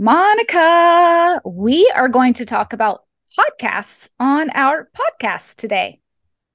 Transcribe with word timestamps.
Monica, 0.00 1.40
we 1.44 1.92
are 1.92 2.08
going 2.08 2.32
to 2.34 2.44
talk 2.44 2.72
about 2.72 3.00
podcasts 3.36 4.08
on 4.20 4.48
our 4.50 4.88
podcast 4.96 5.56
today. 5.56 5.98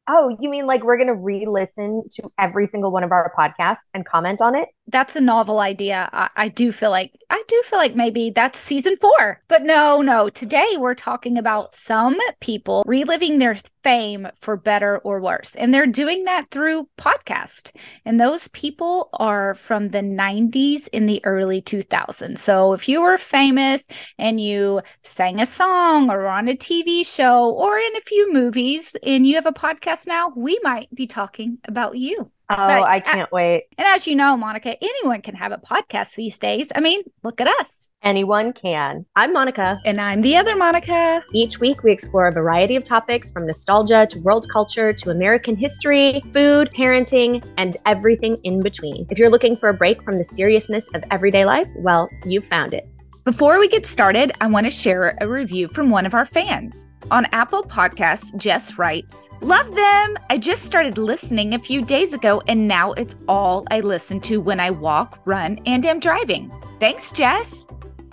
Oh, 0.07 0.37
you 0.39 0.49
mean 0.49 0.65
like 0.65 0.85
we're 0.85 0.95
going 0.95 1.07
to 1.07 1.13
re 1.13 1.45
listen 1.45 2.03
to 2.13 2.31
every 2.39 2.67
single 2.67 2.89
one 2.89 3.03
of 3.03 3.11
our 3.11 3.33
podcasts 3.37 3.89
and 3.93 4.05
comment 4.05 4.41
on 4.41 4.55
it? 4.55 4.69
That's 4.87 5.17
a 5.17 5.21
novel 5.21 5.59
idea. 5.59 6.09
I, 6.13 6.29
I, 6.37 6.47
do 6.47 6.71
feel 6.71 6.89
like, 6.89 7.11
I 7.29 7.43
do 7.49 7.61
feel 7.65 7.79
like 7.79 7.97
maybe 7.97 8.29
that's 8.29 8.57
season 8.57 8.95
four. 8.95 9.41
But 9.49 9.63
no, 9.63 10.01
no. 10.01 10.29
Today 10.29 10.75
we're 10.77 10.95
talking 10.95 11.37
about 11.37 11.73
some 11.73 12.17
people 12.39 12.85
reliving 12.87 13.39
their 13.39 13.57
fame 13.83 14.27
for 14.35 14.55
better 14.55 14.97
or 14.99 15.19
worse. 15.19 15.55
And 15.55 15.73
they're 15.73 15.85
doing 15.85 16.23
that 16.25 16.49
through 16.49 16.87
podcast. 16.97 17.71
And 18.05 18.19
those 18.19 18.47
people 18.49 19.09
are 19.13 19.55
from 19.55 19.89
the 19.89 19.99
90s 19.99 20.87
in 20.93 21.05
the 21.05 21.23
early 21.25 21.61
2000s. 21.61 22.37
So 22.37 22.73
if 22.73 22.87
you 22.87 23.01
were 23.01 23.17
famous 23.17 23.87
and 24.17 24.39
you 24.39 24.81
sang 25.01 25.39
a 25.39 25.45
song 25.45 26.09
or 26.09 26.27
on 26.27 26.47
a 26.47 26.55
TV 26.55 27.05
show 27.05 27.51
or 27.51 27.77
in 27.77 27.95
a 27.95 28.01
few 28.01 28.31
movies 28.33 28.95
and 29.03 29.27
you 29.27 29.35
have 29.35 29.45
a 29.45 29.51
podcast, 29.51 30.07
now, 30.07 30.31
we 30.35 30.59
might 30.63 30.93
be 30.93 31.07
talking 31.07 31.57
about 31.67 31.97
you. 31.97 32.31
Oh, 32.53 32.67
but, 32.67 32.83
I 32.83 32.99
can't 32.99 33.31
wait. 33.31 33.63
And 33.77 33.87
as 33.87 34.07
you 34.07 34.15
know, 34.15 34.37
Monica, 34.37 34.75
anyone 34.81 35.21
can 35.21 35.35
have 35.35 35.51
a 35.51 35.57
podcast 35.57 36.15
these 36.15 36.37
days. 36.37 36.71
I 36.75 36.81
mean, 36.81 37.01
look 37.23 37.41
at 37.41 37.47
us. 37.47 37.89
Anyone 38.03 38.53
can. 38.53 39.05
I'm 39.15 39.33
Monica. 39.33 39.79
And 39.85 39.99
I'm 39.99 40.21
the 40.21 40.35
other 40.35 40.55
Monica. 40.55 41.23
Each 41.33 41.59
week, 41.59 41.83
we 41.83 41.91
explore 41.91 42.27
a 42.27 42.31
variety 42.31 42.75
of 42.75 42.83
topics 42.83 43.31
from 43.31 43.47
nostalgia 43.47 44.05
to 44.09 44.19
world 44.19 44.47
culture 44.51 44.93
to 44.93 45.09
American 45.09 45.55
history, 45.55 46.21
food, 46.31 46.69
parenting, 46.75 47.43
and 47.57 47.77
everything 47.85 48.37
in 48.43 48.61
between. 48.61 49.07
If 49.09 49.17
you're 49.17 49.31
looking 49.31 49.55
for 49.55 49.69
a 49.69 49.73
break 49.73 50.03
from 50.03 50.17
the 50.17 50.23
seriousness 50.23 50.89
of 50.93 51.03
everyday 51.11 51.45
life, 51.45 51.69
well, 51.77 52.09
you 52.25 52.41
found 52.41 52.73
it. 52.73 52.87
Before 53.25 53.57
we 53.57 53.69
get 53.69 53.85
started, 53.85 54.33
I 54.41 54.47
want 54.47 54.65
to 54.65 54.71
share 54.71 55.17
a 55.21 55.29
review 55.29 55.69
from 55.69 55.89
one 55.89 56.05
of 56.05 56.13
our 56.13 56.25
fans. 56.25 56.87
On 57.09 57.25
Apple 57.31 57.63
Podcasts, 57.63 58.35
Jess 58.35 58.77
writes, 58.77 59.29
Love 59.39 59.73
them! 59.73 60.17
I 60.29 60.37
just 60.37 60.63
started 60.63 60.97
listening 60.97 61.53
a 61.53 61.59
few 61.59 61.85
days 61.85 62.13
ago, 62.13 62.41
and 62.49 62.67
now 62.67 62.91
it's 62.91 63.15
all 63.29 63.65
I 63.71 63.79
listen 63.79 64.19
to 64.21 64.41
when 64.41 64.59
I 64.59 64.71
walk, 64.71 65.19
run, 65.23 65.57
and 65.65 65.85
am 65.85 66.01
driving. 66.01 66.51
Thanks, 66.81 67.13
Jess! 67.13 67.65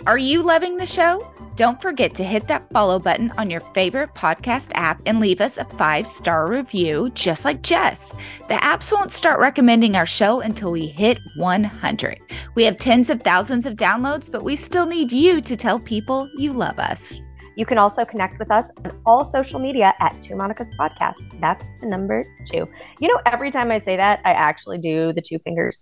Are 0.07 0.17
you 0.17 0.41
loving 0.41 0.77
the 0.77 0.85
show? 0.85 1.29
Don't 1.55 1.81
forget 1.81 2.15
to 2.15 2.23
hit 2.23 2.47
that 2.47 2.69
follow 2.71 2.97
button 2.97 3.31
on 3.37 3.49
your 3.49 3.59
favorite 3.59 4.13
podcast 4.15 4.71
app 4.73 5.01
and 5.05 5.19
leave 5.19 5.41
us 5.41 5.57
a 5.57 5.65
five 5.65 6.07
star 6.07 6.49
review, 6.49 7.09
just 7.13 7.43
like 7.43 7.61
Jess. 7.61 8.13
The 8.47 8.55
apps 8.55 8.91
won't 8.91 9.11
start 9.11 9.39
recommending 9.39 9.95
our 9.95 10.05
show 10.05 10.39
until 10.39 10.71
we 10.71 10.87
hit 10.87 11.19
100. 11.35 12.19
We 12.55 12.63
have 12.63 12.77
tens 12.77 13.09
of 13.09 13.21
thousands 13.21 13.65
of 13.65 13.75
downloads, 13.75 14.31
but 14.31 14.43
we 14.43 14.55
still 14.55 14.85
need 14.85 15.11
you 15.11 15.41
to 15.41 15.55
tell 15.57 15.79
people 15.79 16.29
you 16.37 16.53
love 16.53 16.79
us. 16.79 17.21
You 17.57 17.65
can 17.65 17.77
also 17.77 18.05
connect 18.05 18.39
with 18.39 18.49
us 18.49 18.71
on 18.77 18.97
all 19.05 19.25
social 19.25 19.59
media 19.59 19.93
at 19.99 20.19
Two 20.21 20.37
Monica's 20.37 20.69
Podcast. 20.79 21.39
That's 21.41 21.65
the 21.81 21.87
number 21.87 22.25
two. 22.45 22.65
You 22.99 23.09
know, 23.09 23.19
every 23.25 23.51
time 23.51 23.71
I 23.71 23.77
say 23.77 23.97
that, 23.97 24.21
I 24.23 24.31
actually 24.31 24.77
do 24.77 25.11
the 25.11 25.21
two 25.21 25.37
fingers. 25.39 25.81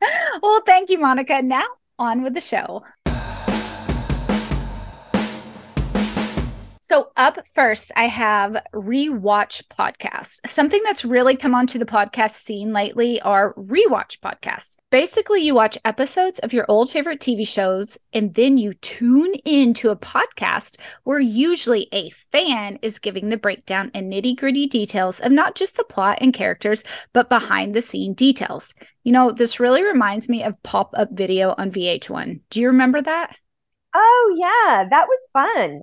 well, 0.42 0.62
thank 0.64 0.88
you, 0.90 0.98
Monica. 0.98 1.42
Now, 1.42 1.64
on 1.98 2.22
with 2.22 2.34
the 2.34 2.40
show. 2.40 2.84
So, 6.88 7.08
up 7.16 7.44
first, 7.48 7.90
I 7.96 8.06
have 8.06 8.62
rewatch 8.72 9.64
podcast. 9.76 10.38
Something 10.46 10.80
that's 10.84 11.04
really 11.04 11.36
come 11.36 11.52
onto 11.52 11.80
the 11.80 11.84
podcast 11.84 12.44
scene 12.44 12.72
lately 12.72 13.20
are 13.22 13.54
rewatch 13.54 14.20
podcasts. 14.20 14.76
Basically, 14.92 15.40
you 15.40 15.52
watch 15.52 15.76
episodes 15.84 16.38
of 16.38 16.52
your 16.52 16.64
old 16.68 16.88
favorite 16.88 17.18
TV 17.18 17.44
shows 17.44 17.98
and 18.12 18.32
then 18.36 18.56
you 18.56 18.72
tune 18.72 19.34
into 19.44 19.88
a 19.88 19.96
podcast 19.96 20.78
where 21.02 21.18
usually 21.18 21.88
a 21.90 22.10
fan 22.10 22.78
is 22.82 23.00
giving 23.00 23.30
the 23.30 23.36
breakdown 23.36 23.90
and 23.92 24.12
nitty 24.12 24.36
gritty 24.36 24.68
details 24.68 25.18
of 25.18 25.32
not 25.32 25.56
just 25.56 25.76
the 25.76 25.82
plot 25.82 26.18
and 26.20 26.34
characters, 26.34 26.84
but 27.12 27.28
behind 27.28 27.74
the 27.74 27.82
scene 27.82 28.14
details. 28.14 28.74
You 29.02 29.10
know, 29.10 29.32
this 29.32 29.58
really 29.58 29.82
reminds 29.82 30.28
me 30.28 30.44
of 30.44 30.62
pop 30.62 30.92
up 30.96 31.08
video 31.10 31.52
on 31.58 31.72
VH1. 31.72 32.42
Do 32.50 32.60
you 32.60 32.68
remember 32.68 33.02
that? 33.02 33.36
Oh, 33.92 34.36
yeah, 34.38 34.88
that 34.88 35.08
was 35.08 35.18
fun 35.32 35.82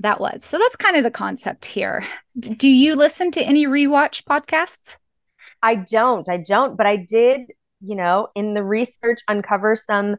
that 0.00 0.20
was. 0.20 0.44
So 0.44 0.58
that's 0.58 0.76
kind 0.76 0.96
of 0.96 1.02
the 1.02 1.10
concept 1.10 1.66
here. 1.66 2.04
D- 2.38 2.50
mm-hmm. 2.50 2.54
do 2.56 2.68
you 2.68 2.96
listen 2.96 3.30
to 3.32 3.42
any 3.42 3.66
rewatch 3.66 4.24
podcasts? 4.24 4.98
I 5.62 5.74
don't. 5.76 6.28
I 6.28 6.38
don't, 6.38 6.76
but 6.76 6.86
I 6.86 6.96
did, 6.96 7.42
you 7.80 7.96
know, 7.96 8.28
in 8.34 8.54
the 8.54 8.62
research 8.62 9.20
uncover 9.28 9.76
some 9.76 10.16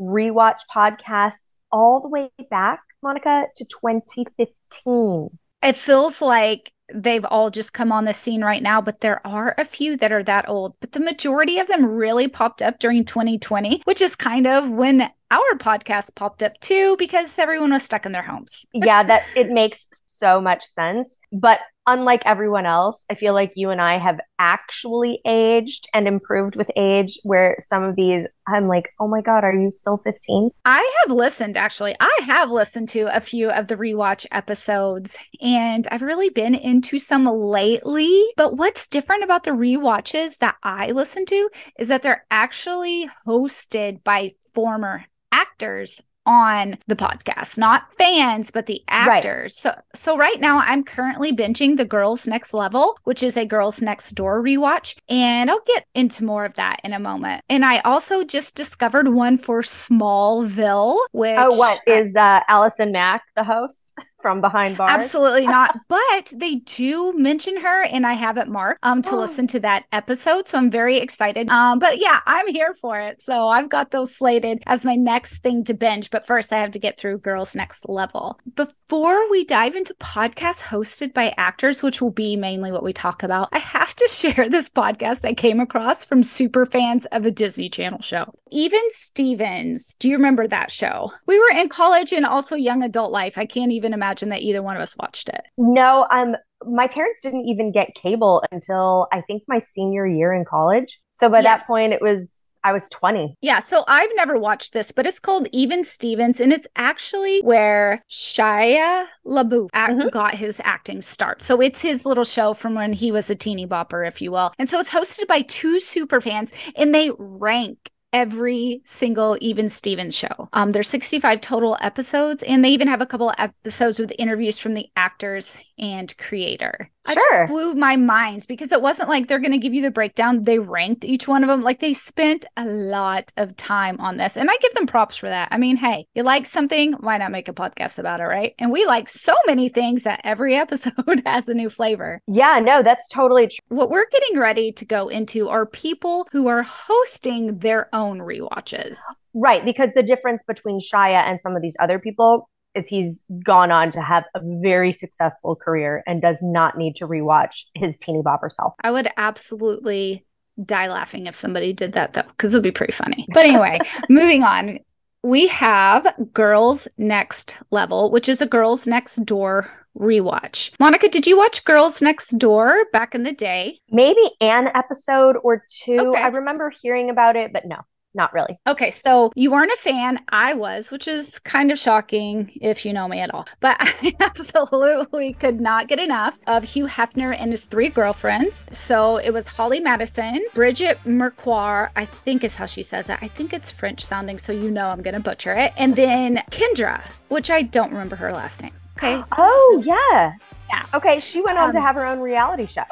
rewatch 0.00 0.60
podcasts 0.74 1.54
all 1.70 2.00
the 2.00 2.08
way 2.08 2.30
back, 2.50 2.80
Monica, 3.02 3.46
to 3.56 3.64
2015. 3.64 5.38
It 5.62 5.76
feels 5.76 6.22
like 6.22 6.72
they've 6.94 7.24
all 7.24 7.50
just 7.50 7.72
come 7.72 7.92
on 7.92 8.04
the 8.04 8.14
scene 8.14 8.42
right 8.42 8.62
now, 8.62 8.80
but 8.80 9.00
there 9.00 9.24
are 9.26 9.54
a 9.58 9.64
few 9.64 9.96
that 9.98 10.12
are 10.12 10.22
that 10.24 10.48
old. 10.48 10.74
But 10.80 10.92
the 10.92 11.00
majority 11.00 11.58
of 11.58 11.68
them 11.68 11.84
really 11.84 12.28
popped 12.28 12.62
up 12.62 12.78
during 12.78 13.04
2020, 13.04 13.82
which 13.84 14.00
is 14.00 14.16
kind 14.16 14.46
of 14.46 14.68
when 14.68 15.10
our 15.30 15.54
podcast 15.58 16.14
popped 16.14 16.42
up 16.42 16.58
too 16.60 16.96
because 16.98 17.38
everyone 17.38 17.72
was 17.72 17.84
stuck 17.84 18.04
in 18.04 18.12
their 18.12 18.22
homes. 18.22 18.64
yeah, 18.72 19.02
that 19.02 19.24
it 19.36 19.50
makes 19.50 19.86
so 20.06 20.40
much 20.40 20.64
sense. 20.64 21.16
But 21.32 21.60
unlike 21.90 22.22
everyone 22.24 22.66
else, 22.66 23.04
I 23.10 23.14
feel 23.14 23.34
like 23.34 23.52
you 23.56 23.70
and 23.70 23.80
I 23.80 23.98
have 23.98 24.20
actually 24.38 25.20
aged 25.26 25.88
and 25.92 26.06
improved 26.06 26.56
with 26.56 26.70
age, 26.76 27.18
where 27.24 27.56
some 27.58 27.82
of 27.82 27.96
these 27.96 28.26
I'm 28.46 28.68
like, 28.68 28.90
oh 28.98 29.08
my 29.08 29.20
God, 29.20 29.44
are 29.44 29.52
you 29.52 29.70
still 29.70 29.98
15? 29.98 30.50
I 30.64 31.02
have 31.02 31.14
listened, 31.14 31.56
actually. 31.56 31.94
I 32.00 32.18
have 32.22 32.50
listened 32.50 32.88
to 32.90 33.14
a 33.14 33.20
few 33.20 33.50
of 33.50 33.68
the 33.68 33.76
rewatch 33.76 34.26
episodes 34.32 35.16
and 35.40 35.86
I've 35.90 36.02
really 36.02 36.30
been 36.30 36.54
into 36.54 36.98
some 36.98 37.26
lately. 37.26 38.24
But 38.36 38.56
what's 38.56 38.88
different 38.88 39.22
about 39.22 39.44
the 39.44 39.52
rewatches 39.52 40.38
that 40.38 40.56
I 40.62 40.90
listen 40.90 41.26
to 41.26 41.50
is 41.78 41.88
that 41.88 42.02
they're 42.02 42.26
actually 42.30 43.08
hosted 43.26 44.02
by 44.02 44.34
former 44.54 45.04
actors 45.30 46.00
on 46.26 46.78
the 46.86 46.96
podcast, 46.96 47.58
not 47.58 47.94
fans, 47.96 48.50
but 48.50 48.66
the 48.66 48.82
actors. 48.88 49.62
Right. 49.64 49.74
So 49.74 49.80
so 49.94 50.16
right 50.16 50.40
now 50.40 50.58
I'm 50.58 50.84
currently 50.84 51.32
binging 51.34 51.76
The 51.76 51.84
Girls 51.84 52.26
Next 52.26 52.54
Level, 52.54 52.98
which 53.04 53.22
is 53.22 53.36
a 53.36 53.46
Girls 53.46 53.80
Next 53.82 54.12
Door 54.12 54.42
rewatch, 54.42 54.96
and 55.08 55.50
I'll 55.50 55.60
get 55.66 55.86
into 55.94 56.24
more 56.24 56.44
of 56.44 56.54
that 56.54 56.80
in 56.84 56.92
a 56.92 57.00
moment. 57.00 57.42
And 57.48 57.64
I 57.64 57.80
also 57.80 58.24
just 58.24 58.54
discovered 58.54 59.08
one 59.08 59.38
for 59.38 59.60
Smallville, 59.62 60.98
which 61.12 61.36
Oh, 61.38 61.56
what 61.56 61.80
is 61.86 62.16
uh 62.16 62.40
Allison 62.48 62.92
Mack 62.92 63.22
the 63.36 63.44
host? 63.44 63.94
from 64.20 64.40
behind 64.40 64.76
bars? 64.76 64.90
Absolutely 64.92 65.46
not. 65.46 65.78
but 65.88 66.32
they 66.36 66.56
do 66.56 67.12
mention 67.16 67.56
her, 67.60 67.82
and 67.84 68.06
I 68.06 68.14
have 68.14 68.36
it 68.36 68.48
marked 68.48 68.80
um, 68.82 69.02
to 69.02 69.14
oh. 69.14 69.20
listen 69.20 69.46
to 69.48 69.60
that 69.60 69.84
episode. 69.92 70.48
So 70.48 70.58
I'm 70.58 70.70
very 70.70 70.98
excited. 70.98 71.48
Um, 71.50 71.78
but 71.78 71.98
yeah, 71.98 72.20
I'm 72.26 72.48
here 72.48 72.74
for 72.74 73.00
it. 73.00 73.20
So 73.20 73.48
I've 73.48 73.68
got 73.68 73.90
those 73.90 74.14
slated 74.14 74.62
as 74.66 74.84
my 74.84 74.94
next 74.94 75.38
thing 75.38 75.64
to 75.64 75.74
binge. 75.74 76.10
But 76.10 76.26
first, 76.26 76.52
I 76.52 76.58
have 76.58 76.72
to 76.72 76.78
get 76.78 76.98
through 76.98 77.18
Girls 77.18 77.56
Next 77.56 77.88
Level. 77.88 78.38
Before 78.54 79.30
we 79.30 79.44
dive 79.44 79.74
into 79.74 79.94
podcasts 79.94 80.62
hosted 80.62 81.14
by 81.14 81.34
actors, 81.36 81.82
which 81.82 82.02
will 82.02 82.10
be 82.10 82.36
mainly 82.36 82.72
what 82.72 82.82
we 82.82 82.92
talk 82.92 83.22
about, 83.22 83.48
I 83.52 83.58
have 83.58 83.94
to 83.96 84.08
share 84.10 84.48
this 84.48 84.68
podcast 84.68 85.24
I 85.24 85.34
came 85.34 85.60
across 85.60 86.04
from 86.04 86.22
super 86.22 86.66
fans 86.66 87.06
of 87.06 87.24
a 87.24 87.30
Disney 87.30 87.68
Channel 87.68 88.02
show. 88.02 88.32
Even 88.52 88.80
Stevens, 88.88 89.94
do 89.94 90.08
you 90.08 90.16
remember 90.16 90.46
that 90.48 90.70
show? 90.70 91.12
We 91.26 91.38
were 91.38 91.56
in 91.56 91.68
college 91.68 92.12
and 92.12 92.26
also 92.26 92.56
young 92.56 92.82
adult 92.82 93.12
life. 93.12 93.38
I 93.38 93.46
can't 93.46 93.72
even 93.72 93.94
imagine 93.94 94.09
imagine 94.10 94.30
that 94.30 94.40
either 94.42 94.62
one 94.62 94.76
of 94.76 94.82
us 94.82 94.96
watched 94.96 95.28
it. 95.28 95.42
No, 95.56 96.06
um, 96.10 96.36
my 96.64 96.88
parents 96.88 97.22
didn't 97.22 97.46
even 97.46 97.70
get 97.72 97.94
cable 97.94 98.42
until 98.50 99.06
I 99.12 99.20
think 99.22 99.44
my 99.46 99.58
senior 99.60 100.06
year 100.06 100.32
in 100.32 100.44
college. 100.44 100.98
So 101.10 101.28
by 101.28 101.40
yes. 101.40 101.62
that 101.62 101.72
point, 101.72 101.92
it 101.92 102.02
was 102.02 102.48
I 102.62 102.72
was 102.72 102.86
20. 102.90 103.36
Yeah. 103.40 103.58
So 103.60 103.84
I've 103.88 104.10
never 104.16 104.38
watched 104.38 104.74
this, 104.74 104.92
but 104.92 105.06
it's 105.06 105.18
called 105.18 105.48
Even 105.50 105.82
Stevens. 105.82 106.40
And 106.40 106.52
it's 106.52 106.66
actually 106.76 107.40
where 107.40 108.04
Shia 108.10 109.06
LaBeouf 109.26 109.70
mm-hmm. 109.70 110.08
got 110.08 110.34
his 110.34 110.60
acting 110.62 111.00
start. 111.00 111.40
So 111.40 111.62
it's 111.62 111.80
his 111.80 112.04
little 112.04 112.24
show 112.24 112.52
from 112.52 112.74
when 112.74 112.92
he 112.92 113.12
was 113.12 113.30
a 113.30 113.34
teeny 113.34 113.66
bopper, 113.66 114.06
if 114.06 114.20
you 114.20 114.30
will. 114.30 114.52
And 114.58 114.68
so 114.68 114.78
it's 114.78 114.90
hosted 114.90 115.26
by 115.26 115.40
two 115.40 115.80
super 115.80 116.20
fans 116.20 116.52
and 116.76 116.94
they 116.94 117.10
rank 117.16 117.90
every 118.12 118.82
single 118.84 119.36
Even 119.40 119.68
Stevens 119.68 120.16
show. 120.16 120.48
Um, 120.52 120.72
there's 120.72 120.88
65 120.88 121.40
total 121.40 121.76
episodes, 121.80 122.42
and 122.42 122.64
they 122.64 122.70
even 122.70 122.88
have 122.88 123.00
a 123.00 123.06
couple 123.06 123.32
episodes 123.38 123.98
with 123.98 124.12
interviews 124.18 124.58
from 124.58 124.74
the 124.74 124.88
actors 124.96 125.58
and 125.78 126.16
creator. 126.18 126.90
I 127.06 127.14
Sure. 127.14 127.38
just 127.40 127.52
blew 127.52 127.74
my 127.74 127.96
mind 127.96 128.44
because 128.46 128.72
it 128.72 128.82
wasn't 128.82 129.08
like 129.08 129.26
they're 129.26 129.38
going 129.38 129.52
to 129.52 129.58
give 129.58 129.72
you 129.72 129.82
the 129.82 129.90
breakdown. 129.90 130.44
They 130.44 130.58
ranked 130.58 131.04
each 131.04 131.26
one 131.26 131.42
of 131.42 131.48
them. 131.48 131.62
Like 131.62 131.80
they 131.80 131.92
spent 131.92 132.44
a 132.56 132.64
lot 132.66 133.32
of 133.36 133.56
time 133.56 133.98
on 134.00 134.16
this. 134.18 134.36
And 134.36 134.50
I 134.50 134.56
give 134.60 134.74
them 134.74 134.86
props 134.86 135.16
for 135.16 135.28
that. 135.28 135.48
I 135.50 135.56
mean, 135.58 135.76
hey, 135.76 136.06
you 136.14 136.22
like 136.22 136.46
something, 136.46 136.92
why 136.94 137.16
not 137.18 137.32
make 137.32 137.48
a 137.48 137.54
podcast 137.54 137.98
about 137.98 138.20
it, 138.20 138.24
right? 138.24 138.54
And 138.58 138.70
we 138.70 138.84
like 138.84 139.08
so 139.08 139.34
many 139.46 139.68
things 139.68 140.02
that 140.04 140.20
every 140.24 140.54
episode 140.56 141.22
has 141.24 141.48
a 141.48 141.54
new 141.54 141.68
flavor. 141.70 142.20
Yeah, 142.26 142.60
no, 142.62 142.82
that's 142.82 143.08
totally 143.08 143.46
true. 143.46 143.58
What 143.68 143.90
we're 143.90 144.08
getting 144.10 144.38
ready 144.38 144.72
to 144.72 144.84
go 144.84 145.08
into 145.08 145.48
are 145.48 145.66
people 145.66 146.28
who 146.32 146.48
are 146.48 146.62
hosting 146.62 147.58
their 147.58 147.88
own 147.94 148.18
rewatches. 148.18 148.98
Right. 149.34 149.64
Because 149.64 149.90
the 149.94 150.02
difference 150.02 150.42
between 150.46 150.80
Shia 150.80 151.28
and 151.28 151.40
some 151.40 151.56
of 151.56 151.62
these 151.62 151.76
other 151.80 151.98
people 151.98 152.48
is 152.74 152.88
he's 152.88 153.22
gone 153.44 153.70
on 153.70 153.90
to 153.92 154.00
have 154.00 154.24
a 154.34 154.40
very 154.42 154.92
successful 154.92 155.56
career 155.56 156.02
and 156.06 156.22
does 156.22 156.38
not 156.40 156.78
need 156.78 156.96
to 156.96 157.06
rewatch 157.06 157.64
his 157.74 157.96
teeny 157.96 158.22
bopper 158.22 158.50
self. 158.50 158.74
I 158.82 158.90
would 158.90 159.08
absolutely 159.16 160.24
die 160.64 160.88
laughing 160.88 161.26
if 161.26 161.34
somebody 161.34 161.72
did 161.72 161.92
that 161.92 162.12
though, 162.12 162.22
because 162.22 162.54
it 162.54 162.58
would 162.58 162.62
be 162.62 162.70
pretty 162.70 162.92
funny. 162.92 163.26
But 163.32 163.46
anyway, 163.46 163.80
moving 164.08 164.42
on. 164.42 164.78
We 165.22 165.48
have 165.48 166.14
Girls 166.32 166.88
Next 166.96 167.56
Level, 167.70 168.10
which 168.10 168.28
is 168.28 168.40
a 168.40 168.46
Girls 168.46 168.86
Next 168.86 169.16
Door 169.26 169.70
rewatch. 169.98 170.70
Monica, 170.80 171.08
did 171.08 171.26
you 171.26 171.36
watch 171.36 171.64
Girls 171.64 172.00
Next 172.00 172.38
Door 172.38 172.86
back 172.92 173.14
in 173.14 173.24
the 173.24 173.32
day? 173.32 173.80
Maybe 173.90 174.22
an 174.40 174.68
episode 174.74 175.36
or 175.42 175.64
two. 175.68 175.98
Okay. 175.98 176.22
I 176.22 176.28
remember 176.28 176.70
hearing 176.70 177.10
about 177.10 177.36
it, 177.36 177.52
but 177.52 177.66
no, 177.66 177.76
not 178.14 178.32
really. 178.32 178.58
Okay, 178.66 178.90
so 178.90 179.30
you 179.36 179.50
weren't 179.50 179.72
a 179.72 179.76
fan. 179.76 180.18
I 180.30 180.54
was, 180.54 180.90
which 180.90 181.06
is 181.06 181.38
kind 181.40 181.70
of 181.70 181.78
shocking 181.78 182.50
if 182.60 182.84
you 182.84 182.92
know 182.92 183.06
me 183.08 183.20
at 183.20 183.32
all. 183.32 183.46
But 183.60 183.76
I 183.80 184.14
absolutely 184.20 185.34
could 185.34 185.60
not 185.60 185.88
get 185.88 185.98
enough 186.00 186.38
of 186.46 186.64
Hugh 186.64 186.86
Hefner 186.86 187.36
and 187.38 187.50
his 187.52 187.64
three 187.66 187.88
girlfriends. 187.88 188.66
So 188.72 189.16
it 189.18 189.30
was 189.32 189.46
Holly 189.46 189.80
Madison, 189.80 190.44
Bridget 190.54 190.98
Mercoir, 191.04 191.90
I 191.96 192.04
think 192.04 192.42
is 192.44 192.56
how 192.56 192.66
she 192.66 192.82
says 192.82 193.08
it. 193.08 193.18
I 193.22 193.28
think 193.28 193.52
it's 193.52 193.70
French 193.70 194.04
sounding, 194.04 194.38
so 194.38 194.52
you 194.52 194.70
know 194.70 194.88
I'm 194.88 195.02
going 195.02 195.14
to 195.14 195.20
butcher 195.20 195.52
it. 195.54 195.72
And 195.76 195.94
then 195.96 196.42
Kendra, 196.50 197.00
which 197.28 197.50
I 197.50 197.62
don't 197.62 197.92
remember 197.92 198.16
her 198.16 198.32
last 198.32 198.62
name. 198.62 198.72
Okay. 198.98 199.22
Oh, 199.38 199.82
yeah. 199.84 200.32
Yeah. 200.68 200.84
Okay. 200.94 201.20
She 201.20 201.40
went 201.40 201.58
on 201.58 201.72
to 201.72 201.78
Um, 201.78 201.84
have 201.84 201.96
her 201.96 202.06
own 202.06 202.20
reality 202.20 202.66
show. 202.66 202.82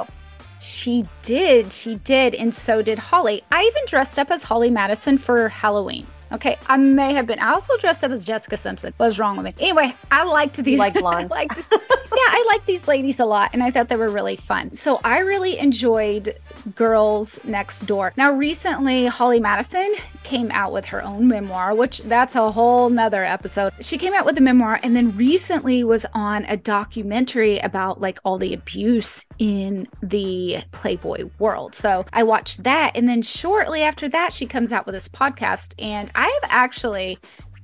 She 0.60 1.08
did. 1.22 1.72
She 1.72 1.96
did. 1.96 2.34
And 2.34 2.55
so 2.55 2.82
did 2.82 2.99
Holly. 2.99 3.43
I 3.50 3.62
even 3.62 3.82
dressed 3.87 4.19
up 4.19 4.31
as 4.31 4.43
Holly 4.43 4.70
Madison 4.70 5.19
for 5.19 5.49
Halloween. 5.49 6.06
Okay. 6.33 6.59
I 6.69 6.77
may 6.77 7.13
have 7.15 7.27
been. 7.27 7.39
I 7.39 7.53
also 7.53 7.77
dressed 7.79 8.05
up 8.05 8.11
as 8.11 8.25
Jessica 8.25 8.57
Simpson. 8.57 8.93
What's 8.97 9.19
wrong 9.19 9.37
with 9.37 9.47
me? 9.47 9.55
Anyway, 9.59 9.95
I 10.11 10.25
liked 10.25 10.57
these. 10.63 10.79
like 10.79 10.97
I 10.97 11.01
blondes. 11.01 11.31
liked, 11.33 11.59
yeah, 11.59 11.77
I 12.13 12.45
liked 12.53 12.67
these 12.67 12.87
ladies 12.89 13.21
a 13.21 13.25
lot. 13.25 13.51
And 13.53 13.63
I 13.63 13.71
thought 13.71 13.89
they 13.89 13.97
were 13.97 14.09
really 14.09 14.37
fun. 14.37 14.71
So 14.73 15.01
I 15.05 15.19
really 15.19 15.59
enjoyed 15.59 16.39
Girls 16.75 17.41
Next 17.45 17.81
Door. 17.87 18.13
Now, 18.17 18.33
recently, 18.33 19.07
Holly 19.07 19.41
Madison 19.41 19.95
came 20.25 20.51
out 20.51 20.73
with 20.73 20.87
her 20.87 21.03
own 21.03 21.29
memoir, 21.29 21.75
which 21.75 22.01
that's 22.01 22.35
a 22.35 22.51
whole 22.53 22.91
nother 22.91 23.25
episode. 23.25 23.73
She 23.81 23.97
came 23.97 24.13
out 24.13 24.27
with 24.27 24.37
a 24.37 24.43
memoir 24.43 24.79
and 24.83 24.95
then 24.95 25.17
recently 25.17 25.85
was 25.85 26.05
on 26.13 26.45
a 26.47 26.57
documentary 26.57 27.59
about 27.61 28.01
like 28.01 28.19
all 28.25 28.39
the 28.39 28.53
abuse 28.53 29.25
in 29.39 29.89
the 30.03 30.59
Playboy 30.73 31.31
world. 31.39 31.75
So 31.75 32.05
I 32.13 32.23
watched 32.25 32.65
that. 32.65 32.93
And 32.95 33.09
then 33.09 33.23
shortly 33.23 33.83
after 33.83 34.09
that, 34.11 34.33
she 34.33 34.47
comes 34.47 34.73
out 34.73 34.85
with 34.85 34.95
this 34.95 35.09
podcast. 35.09 35.75
And 35.79 36.11
I 36.19 36.26
have 36.43 36.50
actually 36.50 37.17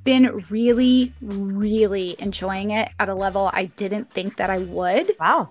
been 0.05 0.45
really, 0.49 1.13
really 1.21 2.15
enjoying 2.21 2.71
it 2.71 2.89
at 3.01 3.09
a 3.09 3.15
level 3.15 3.51
I 3.53 3.65
didn't 3.65 4.13
think 4.13 4.37
that 4.37 4.49
I 4.49 4.59
would. 4.59 5.11
Wow. 5.19 5.51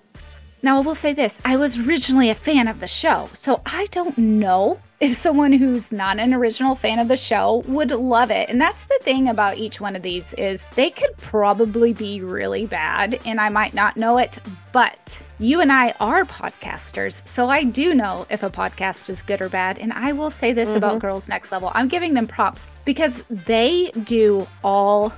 Now, 0.63 0.77
I 0.77 0.80
will 0.80 0.95
say 0.95 1.12
this 1.12 1.42
I 1.44 1.57
was 1.57 1.77
originally 1.77 2.30
a 2.30 2.36
fan 2.36 2.69
of 2.69 2.80
the 2.80 2.88
show, 2.88 3.30
so 3.33 3.62
I 3.65 3.86
don't 3.92 4.18
know 4.18 4.80
if 5.01 5.13
someone 5.13 5.51
who's 5.51 5.92
not 5.92 6.19
an 6.19 6.33
original 6.33 6.74
fan 6.74 7.00
of 7.00 7.10
the 7.10 7.18
show 7.18 7.65
would 7.68 7.92
love 7.92 8.31
it. 8.31 8.48
And 8.48 8.62
that's 8.62 8.86
the 8.86 8.98
thing 9.01 9.27
about 9.27 9.57
each 9.57 9.81
one 9.81 9.98
of 9.98 10.01
these 10.01 10.33
is 10.36 10.65
they 10.75 10.89
could 10.89 11.18
probably 11.18 11.92
be 11.92 12.21
really 12.21 12.65
bad 12.65 13.19
and 13.25 13.42
I 13.42 13.50
might 13.50 13.74
not 13.74 13.98
know 13.98 14.18
it, 14.18 14.38
but 14.71 15.21
you 15.38 15.60
and 15.60 15.69
I 15.69 15.94
are 16.00 16.24
podcasters, 16.24 17.27
so 17.27 17.50
I 17.50 17.65
do 17.65 17.94
know 17.94 18.25
if 18.30 18.44
a 18.44 18.50
podcast 18.50 19.10
is 19.10 19.21
good 19.21 19.42
or 19.42 19.50
bad. 19.50 19.80
And 19.80 19.92
I 19.92 20.13
will 20.13 20.31
say 20.31 20.54
this 20.54 20.75
about 20.75 20.92
mm-hmm. 20.92 21.00
Girls 21.00 21.27
Next 21.27 21.51
Level. 21.51 21.71
I'm 21.74 21.89
giving 21.89 22.13
them 22.13 22.25
props 22.25 22.68
because 22.86 23.25
they 23.30 23.92
do 24.06 24.48
all 24.63 25.12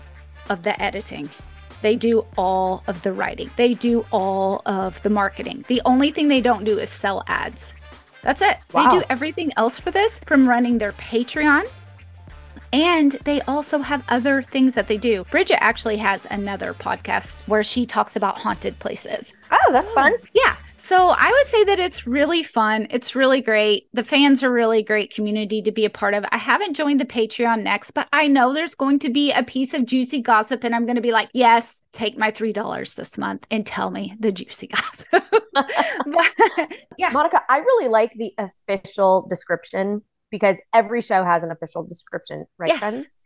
of 0.50 0.64
the 0.64 0.82
editing. 0.82 1.30
They 1.86 1.96
do 1.96 2.26
all 2.36 2.84
of 2.88 3.04
the 3.04 3.14
writing. 3.14 3.52
They 3.58 3.76
do 3.76 4.08
all 4.12 4.64
of 4.66 5.00
the 5.04 5.12
marketing. 5.12 5.66
The 5.68 5.84
only 5.86 6.10
thing 6.10 6.30
they 6.30 6.42
don't 6.42 6.64
do 6.64 6.80
is 6.80 6.90
sell 6.90 7.24
ads. 7.28 7.76
That's 8.24 8.42
it. 8.42 8.58
Wow. 8.74 8.90
They 8.90 8.98
do 8.98 9.06
everything 9.08 9.52
else 9.56 9.80
for 9.80 9.92
this 9.92 10.20
from 10.26 10.50
running 10.50 10.80
their 10.80 10.94
Patreon. 10.94 11.70
And 12.74 13.12
they 13.26 13.40
also 13.42 13.78
have 13.84 14.04
other 14.10 14.42
things 14.42 14.74
that 14.74 14.88
they 14.88 14.98
do. 14.98 15.26
Bridget 15.30 15.62
actually 15.62 15.98
has 15.98 16.26
another 16.32 16.74
podcast 16.74 17.42
where 17.48 17.62
she 17.62 17.86
talks 17.86 18.16
about 18.16 18.40
haunted 18.40 18.80
places. 18.80 19.36
Oh, 19.52 19.70
that's 19.72 19.92
fun. 19.92 20.16
Yeah. 20.34 20.56
So 20.86 21.10
I 21.10 21.32
would 21.32 21.48
say 21.48 21.64
that 21.64 21.80
it's 21.80 22.06
really 22.06 22.44
fun. 22.44 22.86
It's 22.92 23.16
really 23.16 23.42
great. 23.42 23.88
The 23.94 24.04
fans 24.04 24.44
are 24.44 24.52
really 24.52 24.84
great 24.84 25.12
community 25.12 25.64
to 25.64 25.72
be 25.72 25.84
a 25.84 25.90
part 25.90 26.14
of. 26.14 26.24
I 26.32 26.38
haven't 26.38 26.76
joined 26.76 27.00
the 27.00 27.06
Patreon 27.06 27.64
next, 27.64 27.90
but 27.92 28.08
I 28.14 28.28
know 28.28 28.54
there's 28.54 28.76
going 28.76 29.00
to 29.00 29.10
be 29.10 29.32
a 29.32 29.42
piece 29.42 29.74
of 29.74 29.88
juicy 29.88 30.22
gossip, 30.22 30.64
and 30.64 30.76
I'm 30.76 30.86
going 30.86 30.98
to 30.98 31.02
be 31.02 31.12
like, 31.12 31.30
yes, 31.34 31.82
take 31.92 32.20
my 32.20 32.30
$3 32.30 32.96
this 32.98 33.18
month 33.18 33.48
and 33.50 33.66
tell 33.66 33.90
me 33.90 34.16
the 34.20 34.32
juicy 34.32 34.68
gossip. 34.76 35.24
But, 35.52 36.32
yeah. 37.00 37.10
Monica, 37.10 37.42
I 37.50 37.62
really 37.62 37.88
like 37.88 38.12
the 38.14 38.36
official 38.38 39.26
description 39.28 40.04
because 40.30 40.62
every 40.72 41.02
show 41.02 41.24
has 41.24 41.44
an 41.44 41.50
official 41.50 41.82
description, 41.82 42.46
right, 42.60 42.70
Yes. 42.70 42.78
friends? 42.78 43.18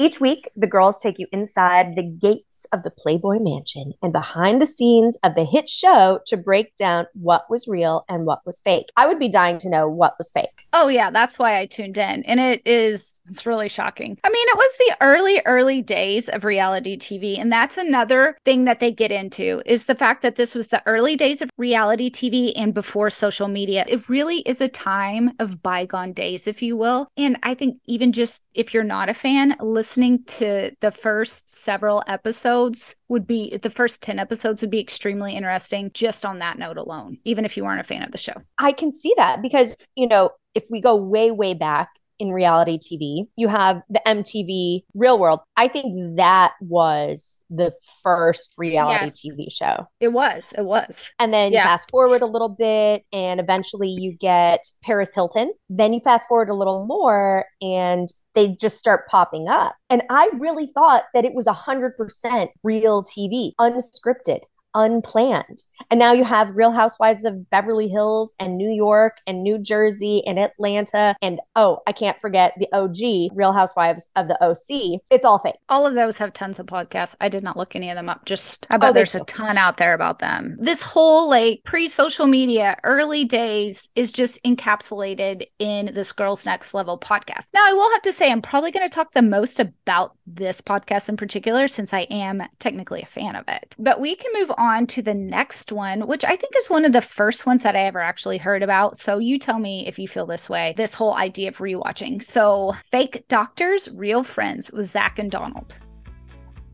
Each 0.00 0.20
week, 0.20 0.48
the 0.54 0.68
girls 0.68 1.00
take 1.00 1.18
you 1.18 1.26
inside 1.32 1.96
the 1.96 2.04
gates 2.04 2.66
of 2.72 2.84
the 2.84 2.90
Playboy 2.90 3.38
Mansion 3.40 3.94
and 4.00 4.12
behind 4.12 4.62
the 4.62 4.66
scenes 4.66 5.18
of 5.24 5.34
the 5.34 5.44
hit 5.44 5.68
show 5.68 6.20
to 6.26 6.36
break 6.36 6.76
down 6.76 7.06
what 7.14 7.50
was 7.50 7.66
real 7.66 8.04
and 8.08 8.24
what 8.24 8.46
was 8.46 8.60
fake. 8.60 8.90
I 8.96 9.08
would 9.08 9.18
be 9.18 9.28
dying 9.28 9.58
to 9.58 9.68
know 9.68 9.88
what 9.88 10.14
was 10.16 10.30
fake. 10.30 10.68
Oh 10.72 10.86
yeah, 10.86 11.10
that's 11.10 11.36
why 11.36 11.58
I 11.58 11.66
tuned 11.66 11.98
in. 11.98 12.22
And 12.22 12.38
it 12.38 12.62
is 12.64 13.20
it's 13.26 13.44
really 13.44 13.68
shocking. 13.68 14.16
I 14.22 14.28
mean, 14.28 14.46
it 14.48 14.56
was 14.56 14.76
the 14.76 14.96
early 15.00 15.42
early 15.44 15.82
days 15.82 16.28
of 16.28 16.44
reality 16.44 16.96
TV 16.96 17.36
and 17.36 17.50
that's 17.50 17.76
another 17.76 18.38
thing 18.44 18.66
that 18.66 18.78
they 18.78 18.92
get 18.92 19.10
into 19.10 19.62
is 19.66 19.86
the 19.86 19.96
fact 19.96 20.22
that 20.22 20.36
this 20.36 20.54
was 20.54 20.68
the 20.68 20.82
early 20.86 21.16
days 21.16 21.42
of 21.42 21.50
reality 21.58 22.08
TV 22.08 22.52
and 22.54 22.72
before 22.72 23.10
social 23.10 23.48
media. 23.48 23.84
It 23.88 24.08
really 24.08 24.42
is 24.42 24.60
a 24.60 24.68
time 24.68 25.32
of 25.40 25.60
bygone 25.60 26.12
days 26.12 26.46
if 26.46 26.62
you 26.62 26.76
will. 26.76 27.08
And 27.16 27.36
I 27.42 27.54
think 27.54 27.80
even 27.86 28.12
just 28.12 28.44
if 28.54 28.72
you're 28.72 28.84
not 28.84 29.08
a 29.08 29.14
fan, 29.14 29.56
listening 29.88 30.22
to 30.24 30.70
the 30.82 30.90
first 30.90 31.48
several 31.48 32.02
episodes 32.06 32.94
would 33.08 33.26
be 33.26 33.56
the 33.56 33.70
first 33.70 34.02
10 34.02 34.18
episodes 34.18 34.60
would 34.60 34.70
be 34.70 34.80
extremely 34.80 35.34
interesting 35.34 35.90
just 35.94 36.26
on 36.26 36.40
that 36.40 36.58
note 36.58 36.76
alone, 36.76 37.16
even 37.24 37.46
if 37.46 37.56
you 37.56 37.64
weren't 37.64 37.80
a 37.80 37.84
fan 37.84 38.02
of 38.02 38.12
the 38.12 38.18
show. 38.18 38.34
I 38.58 38.72
can 38.72 38.92
see 38.92 39.14
that 39.16 39.40
because, 39.40 39.78
you 39.96 40.06
know, 40.06 40.32
if 40.54 40.64
we 40.70 40.82
go 40.82 40.94
way, 40.94 41.30
way 41.30 41.54
back 41.54 41.88
in 42.18 42.30
reality 42.32 42.78
TV, 42.78 43.28
you 43.36 43.48
have 43.48 43.82
the 43.88 44.00
MTV 44.06 44.82
Real 44.94 45.18
World. 45.18 45.40
I 45.56 45.68
think 45.68 46.16
that 46.16 46.54
was 46.60 47.38
the 47.50 47.72
first 48.02 48.54
reality 48.58 49.04
Yes. 49.04 49.20
TV 49.24 49.50
show. 49.50 49.86
It 50.00 50.08
was. 50.12 50.52
It 50.56 50.64
was. 50.64 51.12
And 51.18 51.32
then 51.32 51.52
Yeah. 51.52 51.62
you 51.62 51.68
fast 51.68 51.90
forward 51.90 52.20
a 52.22 52.26
little 52.26 52.48
bit, 52.48 53.04
and 53.12 53.40
eventually 53.40 53.88
you 53.88 54.16
get 54.16 54.60
Paris 54.82 55.14
Hilton. 55.14 55.52
Then 55.68 55.92
you 55.92 56.00
fast 56.00 56.26
forward 56.28 56.48
a 56.50 56.54
little 56.54 56.84
more, 56.86 57.46
and 57.62 58.08
they 58.34 58.48
just 58.48 58.78
start 58.78 59.08
popping 59.08 59.48
up. 59.48 59.74
And 59.90 60.02
I 60.10 60.30
really 60.38 60.66
thought 60.66 61.04
that 61.14 61.24
it 61.24 61.34
was 61.34 61.46
100% 61.46 62.50
real 62.62 63.02
TV, 63.02 63.52
unscripted, 63.60 64.40
unplanned. 64.74 65.64
And 65.90 65.98
now 65.98 66.12
you 66.12 66.24
have 66.24 66.56
Real 66.56 66.72
Housewives 66.72 67.24
of 67.24 67.48
Beverly 67.50 67.88
Hills 67.88 68.32
and 68.38 68.56
New 68.56 68.70
York 68.70 69.18
and 69.26 69.42
New 69.42 69.58
Jersey 69.58 70.22
and 70.26 70.38
Atlanta. 70.38 71.16
And 71.22 71.40
oh, 71.56 71.80
I 71.86 71.92
can't 71.92 72.20
forget 72.20 72.54
the 72.58 72.68
OG 72.72 73.36
Real 73.36 73.52
Housewives 73.52 74.08
of 74.16 74.28
the 74.28 74.42
OC. 74.42 75.00
It's 75.10 75.24
all 75.24 75.38
fake. 75.38 75.56
All 75.68 75.86
of 75.86 75.94
those 75.94 76.18
have 76.18 76.32
tons 76.32 76.58
of 76.58 76.66
podcasts. 76.66 77.14
I 77.20 77.28
did 77.28 77.42
not 77.42 77.56
look 77.56 77.74
any 77.74 77.90
of 77.90 77.96
them 77.96 78.08
up. 78.08 78.24
Just 78.24 78.66
I 78.70 78.76
bet 78.76 78.90
Oh, 78.90 78.92
there's 78.92 79.14
a 79.14 79.24
ton 79.24 79.58
out 79.58 79.76
there 79.76 79.94
about 79.94 80.18
them. 80.18 80.56
This 80.60 80.82
whole 80.82 81.28
like 81.28 81.62
pre-social 81.64 82.26
media, 82.26 82.78
early 82.84 83.24
days 83.24 83.88
is 83.94 84.12
just 84.12 84.42
encapsulated 84.44 85.46
in 85.58 85.92
this 85.94 86.12
Girls 86.12 86.46
Next 86.46 86.74
Level 86.74 86.98
podcast. 86.98 87.46
Now, 87.54 87.64
I 87.66 87.72
will 87.72 87.90
have 87.92 88.02
to 88.02 88.12
say 88.12 88.30
I'm 88.30 88.42
probably 88.42 88.70
going 88.70 88.86
to 88.86 88.94
talk 88.94 89.12
the 89.12 89.22
most 89.22 89.60
about 89.60 90.16
this 90.26 90.60
podcast 90.60 91.08
in 91.08 91.16
particular 91.16 91.68
since 91.68 91.92
I 91.92 92.00
am 92.10 92.42
technically 92.58 93.02
a 93.02 93.06
fan 93.06 93.36
of 93.36 93.44
it. 93.48 93.74
But 93.78 94.00
we 94.00 94.14
can 94.14 94.30
move 94.34 94.50
on 94.58 94.86
to 94.88 95.02
the 95.02 95.14
next 95.14 95.72
one, 95.72 96.06
which 96.06 96.24
I 96.24 96.36
think 96.36 96.54
is 96.56 96.68
one 96.68 96.84
of 96.84 96.92
the 96.92 97.00
first 97.00 97.46
ones 97.46 97.62
that 97.62 97.76
I 97.76 97.86
ever 97.86 98.00
actually 98.00 98.38
heard 98.38 98.62
about. 98.62 98.98
So 98.98 99.18
you 99.18 99.38
tell 99.38 99.58
me 99.58 99.86
if 99.86 99.98
you 99.98 100.08
feel 100.08 100.26
this 100.26 100.50
way. 100.50 100.74
This 100.76 100.94
whole 100.94 101.14
idea 101.14 101.48
of 101.48 101.58
rewatching. 101.58 102.22
So, 102.22 102.74
Fake 102.90 103.24
Doctors, 103.28 103.88
Real 103.92 104.22
Friends 104.22 104.72
with 104.72 104.86
Zach 104.86 105.18
and 105.18 105.30
Donald. 105.30 105.76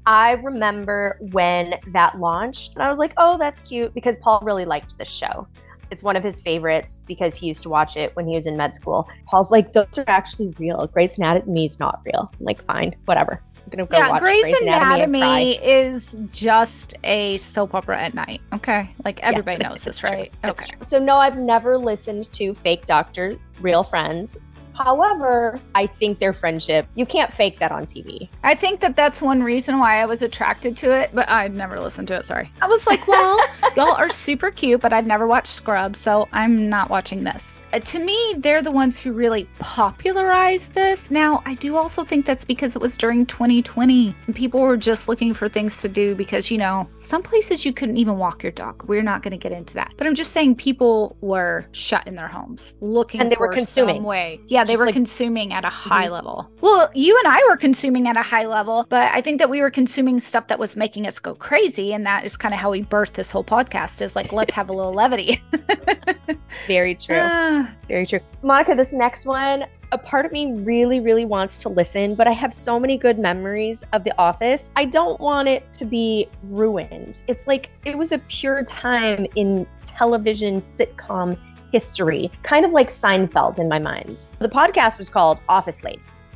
I 0.07 0.33
remember 0.33 1.19
when 1.33 1.75
that 1.93 2.19
launched, 2.19 2.75
and 2.75 2.83
I 2.83 2.91
was 2.91 2.99
like, 2.99 3.15
oh, 3.17 3.39
that's 3.39 3.61
cute 3.61 3.95
because 3.95 4.17
Paul 4.19 4.41
really 4.43 4.67
liked 4.67 4.99
this 4.99 5.09
show. 5.09 5.47
It's 5.95 6.03
one 6.03 6.17
of 6.17 6.25
his 6.25 6.41
favorites 6.41 6.97
because 7.07 7.37
he 7.37 7.47
used 7.47 7.63
to 7.63 7.69
watch 7.69 7.97
it 7.97 8.17
when 8.17 8.27
he 8.27 8.35
was 8.35 8.47
in 8.47 8.57
med 8.57 8.75
school. 8.75 9.09
Paul's 9.27 9.53
like, 9.53 9.73
those 9.75 9.97
are 9.97 10.05
actually 10.09 10.49
real. 10.59 10.89
Grey's 10.89 11.17
Anatomy 11.19 11.67
is 11.67 11.79
not 11.79 12.01
real. 12.05 12.33
I'm 12.37 12.45
like, 12.45 12.65
fine, 12.65 12.97
whatever. 13.05 13.41
I'm 13.63 13.71
gonna 13.71 13.87
go 13.87 13.97
yeah, 13.97 14.11
watch 14.11 14.21
Grey's, 14.21 14.43
Grey's 14.43 14.61
Anatomy, 14.63 15.21
Anatomy 15.21 15.65
is 15.65 16.21
just 16.33 16.97
a 17.05 17.37
soap 17.37 17.77
opera 17.77 18.03
at 18.03 18.13
night. 18.13 18.41
Okay, 18.53 18.93
like 19.05 19.21
everybody 19.23 19.59
Yes, 19.61 19.71
knows 19.71 19.85
this, 19.85 19.99
true. 19.99 20.11
right? 20.11 20.33
Okay. 20.45 20.67
true. 20.67 20.79
So 20.83 20.99
no, 20.99 21.17
I've 21.19 21.39
never 21.39 21.79
listened 21.79 22.25
to 22.33 22.55
fake 22.55 22.87
doctor, 22.87 23.37
real 23.61 23.85
friends. 23.85 24.37
However, 24.75 25.61
I 25.75 25.87
think 25.87 26.19
their 26.19 26.33
friendship, 26.33 26.87
you 26.95 27.07
can't 27.07 27.33
fake 27.33 27.59
that 27.61 27.73
on 27.73 27.85
TV. 27.87 28.29
I 28.43 28.55
think 28.55 28.81
that 28.81 28.97
that's 28.97 29.23
one 29.23 29.43
reason 29.43 29.79
why 29.79 30.01
I 30.03 30.07
was 30.07 30.23
attracted 30.23 30.77
to 30.79 30.93
it, 30.93 31.11
but 31.15 31.29
I'd 31.29 31.55
never 31.55 31.81
listened 31.81 32.09
to 32.09 32.17
it. 32.17 32.25
Sorry. 32.27 32.51
I 32.61 32.67
was 32.67 32.87
like, 32.87 33.07
well, 33.07 33.39
y'all 33.77 33.93
are 33.93 34.09
super 34.09 34.51
cute, 34.51 34.81
but 34.81 34.93
I'd 34.93 35.07
never 35.07 35.27
watched 35.27 35.49
Scrubs, 35.49 35.99
so 35.99 36.29
I'm 36.33 36.69
not 36.69 36.91
watching 36.91 37.25
this. 37.25 37.59
Uh, 37.73 37.81
to 37.81 37.99
me, 37.99 38.35
they're 38.39 38.63
the 38.63 38.71
ones 38.71 39.03
who 39.03 39.13
really 39.13 39.49
popularized 39.59 40.75
this. 40.75 41.11
Now, 41.11 41.43
I 41.47 41.55
do 41.55 41.77
also 41.77 42.05
think 42.05 42.27
that's 42.27 42.45
because 42.45 42.75
it 42.77 42.83
was 42.83 42.97
during 42.97 43.27
2020 43.27 44.15
and 44.27 44.35
people 44.35 44.61
were 44.61 44.77
just 44.77 45.09
looking 45.09 45.33
for 45.35 45.49
things 45.49 45.81
to 45.83 45.89
do 45.89 46.15
because, 46.15 46.51
you 46.51 46.59
know, 46.59 46.89
some 46.97 47.23
places 47.23 47.65
you 47.65 47.73
couldn't 47.73 47.97
even 47.97 48.19
walk 48.19 48.43
your 48.43 48.53
dog. 48.53 48.85
We're 48.89 49.03
not 49.03 49.23
going 49.23 49.33
to 49.33 49.37
get 49.37 49.53
into 49.53 49.75
that. 49.75 49.93
But 49.97 50.07
I'm 50.07 50.15
just 50.15 50.33
saying 50.33 50.57
people 50.57 51.17
were 51.21 51.67
shut 51.73 52.07
in 52.07 52.15
their 52.17 52.29
homes 52.29 52.75
looking 52.81 53.21
And 53.21 53.31
they 53.31 53.37
were 53.39 53.49
consuming. 53.49 53.97
some 53.97 54.05
way. 54.05 54.41
Yeah, 54.49 54.64
they 54.69 54.77
were 54.77 54.87
like- 54.87 54.95
consuming 54.95 55.53
at 55.53 55.65
a 55.65 55.69
high 55.71 56.07
Mhm. 56.09 56.13
level. 56.13 56.51
Well, 56.61 56.91
you 56.95 57.17
and 57.19 57.27
I 57.29 57.41
were 57.49 57.57
consuming 57.57 58.09
at 58.09 58.17
a 58.17 58.23
high 58.23 58.47
level, 58.47 58.87
but 58.89 59.11
I 59.13 59.21
think 59.21 59.39
that 59.39 59.49
we 59.51 59.61
were 59.61 59.71
consuming 59.71 60.19
stuff 60.21 60.49
that 60.49 60.59
was 60.59 60.77
making 60.77 61.07
us 61.07 61.19
go 61.19 61.35
crazy. 61.35 61.93
And 61.95 62.07
that 62.07 62.25
is 62.25 62.37
kind 62.37 62.55
of 62.55 62.61
how 62.61 62.71
we 62.71 62.83
birthed 62.83 63.13
this 63.13 63.31
whole 63.31 63.45
podcast 63.45 64.01
is 64.03 64.15
like, 64.17 64.33
let's 64.33 64.53
have 64.55 64.69
a 64.69 64.73
little 64.73 64.93
levity. 64.93 65.43
Very 66.67 66.95
true. 66.95 67.19
Ah, 67.21 67.71
Very 67.89 68.07
true. 68.07 68.21
Monica, 68.43 68.75
this 68.75 68.93
next 68.93 69.27
one, 69.27 69.65
a 69.93 69.99
part 69.99 70.25
of 70.27 70.33
me 70.33 70.53
really, 70.53 71.01
really 71.01 71.25
wants 71.25 71.57
to 71.59 71.69
listen, 71.69 72.15
but 72.15 72.27
I 72.27 72.33
have 72.33 72.53
so 72.55 72.81
many 72.81 72.97
good 72.97 73.19
memories 73.19 73.85
of 73.93 74.03
The 74.05 74.13
Office. 74.19 74.71
I 74.77 74.87
don't 74.87 75.21
want 75.21 75.49
it 75.49 75.71
to 75.73 75.85
be 75.85 76.29
ruined. 76.45 77.23
It's 77.29 77.47
like 77.47 77.71
it 77.85 77.97
was 77.97 78.13
a 78.13 78.19
pure 78.21 78.63
time 78.65 79.27
in 79.37 79.67
television 79.85 80.61
sitcom 80.61 81.37
history, 81.75 82.31
kind 82.43 82.65
of 82.65 82.71
like 82.71 82.89
Seinfeld 82.89 83.59
in 83.59 83.69
my 83.69 83.81
mind. 83.81 84.29
The 84.39 84.49
podcast 84.49 85.01
is 85.01 85.09
called 85.09 85.43
Office 85.49 85.83
Ladies. 85.83 86.31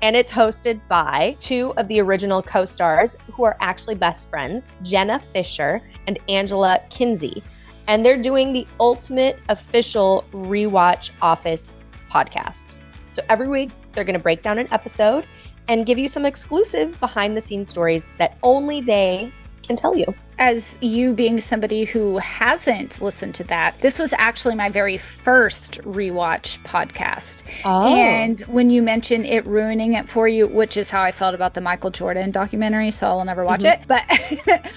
And 0.00 0.14
it's 0.14 0.30
hosted 0.30 0.80
by 0.88 1.36
two 1.40 1.72
of 1.76 1.88
the 1.88 2.00
original 2.00 2.40
co 2.40 2.64
stars 2.64 3.16
who 3.32 3.44
are 3.44 3.56
actually 3.60 3.96
best 3.96 4.30
friends, 4.30 4.68
Jenna 4.82 5.20
Fischer 5.32 5.82
and 6.06 6.18
Angela 6.28 6.80
Kinsey 6.88 7.42
and 7.88 8.04
they're 8.04 8.20
doing 8.20 8.52
the 8.52 8.66
ultimate 8.80 9.38
official 9.48 10.24
rewatch 10.32 11.10
Office 11.22 11.72
podcast. 12.10 12.68
So 13.12 13.22
every 13.28 13.48
week, 13.48 13.70
they're 13.92 14.04
going 14.04 14.18
to 14.18 14.22
break 14.22 14.42
down 14.42 14.58
an 14.58 14.68
episode 14.72 15.24
and 15.68 15.86
give 15.86 15.98
you 15.98 16.08
some 16.08 16.24
exclusive 16.24 16.98
behind 17.00 17.36
the 17.36 17.40
scenes 17.40 17.70
stories 17.70 18.06
that 18.18 18.38
only 18.42 18.80
they 18.80 19.32
can 19.62 19.76
tell 19.76 19.96
you. 19.96 20.06
As 20.38 20.78
you 20.80 21.12
being 21.14 21.40
somebody 21.40 21.84
who 21.84 22.18
hasn't 22.18 23.00
listened 23.00 23.34
to 23.36 23.44
that, 23.44 23.78
this 23.80 23.98
was 23.98 24.12
actually 24.18 24.54
my 24.54 24.68
very 24.68 24.98
first 24.98 25.80
rewatch 25.82 26.62
podcast. 26.62 27.42
Oh. 27.64 27.94
And 27.94 28.40
when 28.42 28.68
you 28.70 28.82
mention 28.82 29.24
it 29.24 29.46
ruining 29.46 29.94
it 29.94 30.08
for 30.08 30.28
you, 30.28 30.46
which 30.46 30.76
is 30.76 30.90
how 30.90 31.02
I 31.02 31.12
felt 31.12 31.34
about 31.34 31.54
the 31.54 31.60
Michael 31.60 31.90
Jordan 31.90 32.30
documentary, 32.30 32.90
so 32.90 33.06
I'll 33.08 33.24
never 33.24 33.44
watch 33.44 33.62
Mhm. 33.62 33.74
it, 33.74 33.80
but 33.86 34.04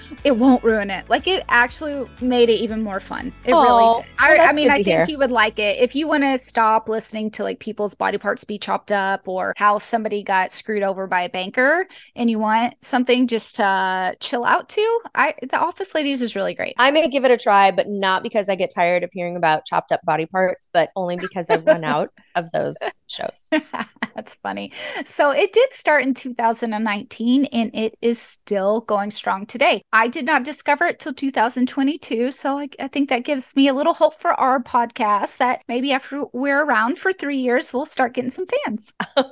it 0.24 0.36
won't 0.36 0.62
ruin 0.64 0.90
it. 0.90 1.08
Like 1.10 1.26
it 1.26 1.44
actually 1.48 2.08
made 2.20 2.48
it 2.48 2.60
even 2.60 2.82
more 2.82 3.00
fun. 3.00 3.32
It 3.44 3.52
Aw, 3.52 3.62
really 3.62 3.94
did. 4.02 4.04
I, 4.18 4.38
well, 4.38 4.48
I 4.48 4.52
mean, 4.52 4.70
I 4.70 4.74
think 4.74 4.86
hear. 4.86 5.04
you 5.08 5.18
would 5.18 5.30
like 5.30 5.58
it. 5.58 5.78
If 5.78 5.94
you 5.94 6.08
want 6.08 6.22
to 6.24 6.38
stop 6.38 6.88
listening 6.88 7.30
to 7.32 7.42
like 7.44 7.58
people's 7.60 7.94
body 7.94 8.18
parts 8.18 8.44
be 8.44 8.58
chopped 8.58 8.92
up 8.92 9.28
or 9.28 9.52
how 9.56 9.78
somebody 9.78 10.22
got 10.22 10.52
screwed 10.52 10.82
over 10.82 11.06
by 11.06 11.22
a 11.22 11.28
banker 11.28 11.86
and 12.16 12.30
you 12.30 12.38
want 12.38 12.74
something 12.80 13.26
just 13.26 13.56
to 13.56 14.16
chill 14.20 14.44
out 14.44 14.68
to, 14.70 15.00
I 15.14 15.34
the 15.50 15.58
Office 15.58 15.94
Ladies 15.94 16.22
is 16.22 16.34
really 16.34 16.54
great. 16.54 16.74
I 16.78 16.90
may 16.90 17.08
give 17.08 17.24
it 17.24 17.30
a 17.30 17.36
try, 17.36 17.70
but 17.70 17.88
not 17.88 18.22
because 18.22 18.48
I 18.48 18.54
get 18.54 18.70
tired 18.74 19.04
of 19.04 19.10
hearing 19.12 19.36
about 19.36 19.64
chopped 19.64 19.92
up 19.92 20.00
body 20.04 20.26
parts, 20.26 20.68
but 20.72 20.90
only 20.96 21.16
because 21.16 21.50
I've 21.50 21.66
run 21.66 21.84
out 21.90 22.10
of 22.34 22.50
those 22.52 22.76
shows. 23.06 23.48
That's 24.14 24.34
funny. 24.36 24.72
So 25.04 25.30
it 25.30 25.52
did 25.52 25.72
start 25.72 26.02
in 26.02 26.14
2019 26.14 27.46
and 27.46 27.74
it 27.74 27.96
is 28.00 28.18
still 28.18 28.80
going 28.82 29.10
strong 29.10 29.46
today. 29.46 29.82
I 29.92 30.08
did 30.08 30.24
not 30.24 30.44
discover 30.44 30.86
it 30.86 30.98
till 30.98 31.14
2022. 31.14 32.30
So 32.30 32.58
I, 32.58 32.68
I 32.78 32.88
think 32.88 33.08
that 33.08 33.24
gives 33.24 33.54
me 33.56 33.68
a 33.68 33.74
little 33.74 33.94
hope 33.94 34.14
for 34.14 34.32
our 34.32 34.62
podcast 34.62 35.38
that 35.38 35.62
maybe 35.68 35.92
after 35.92 36.24
we're 36.32 36.62
around 36.62 36.98
for 36.98 37.12
three 37.12 37.38
years, 37.38 37.72
we'll 37.72 37.86
start 37.86 38.14
getting 38.14 38.30
some 38.30 38.46
fans. 38.46 38.92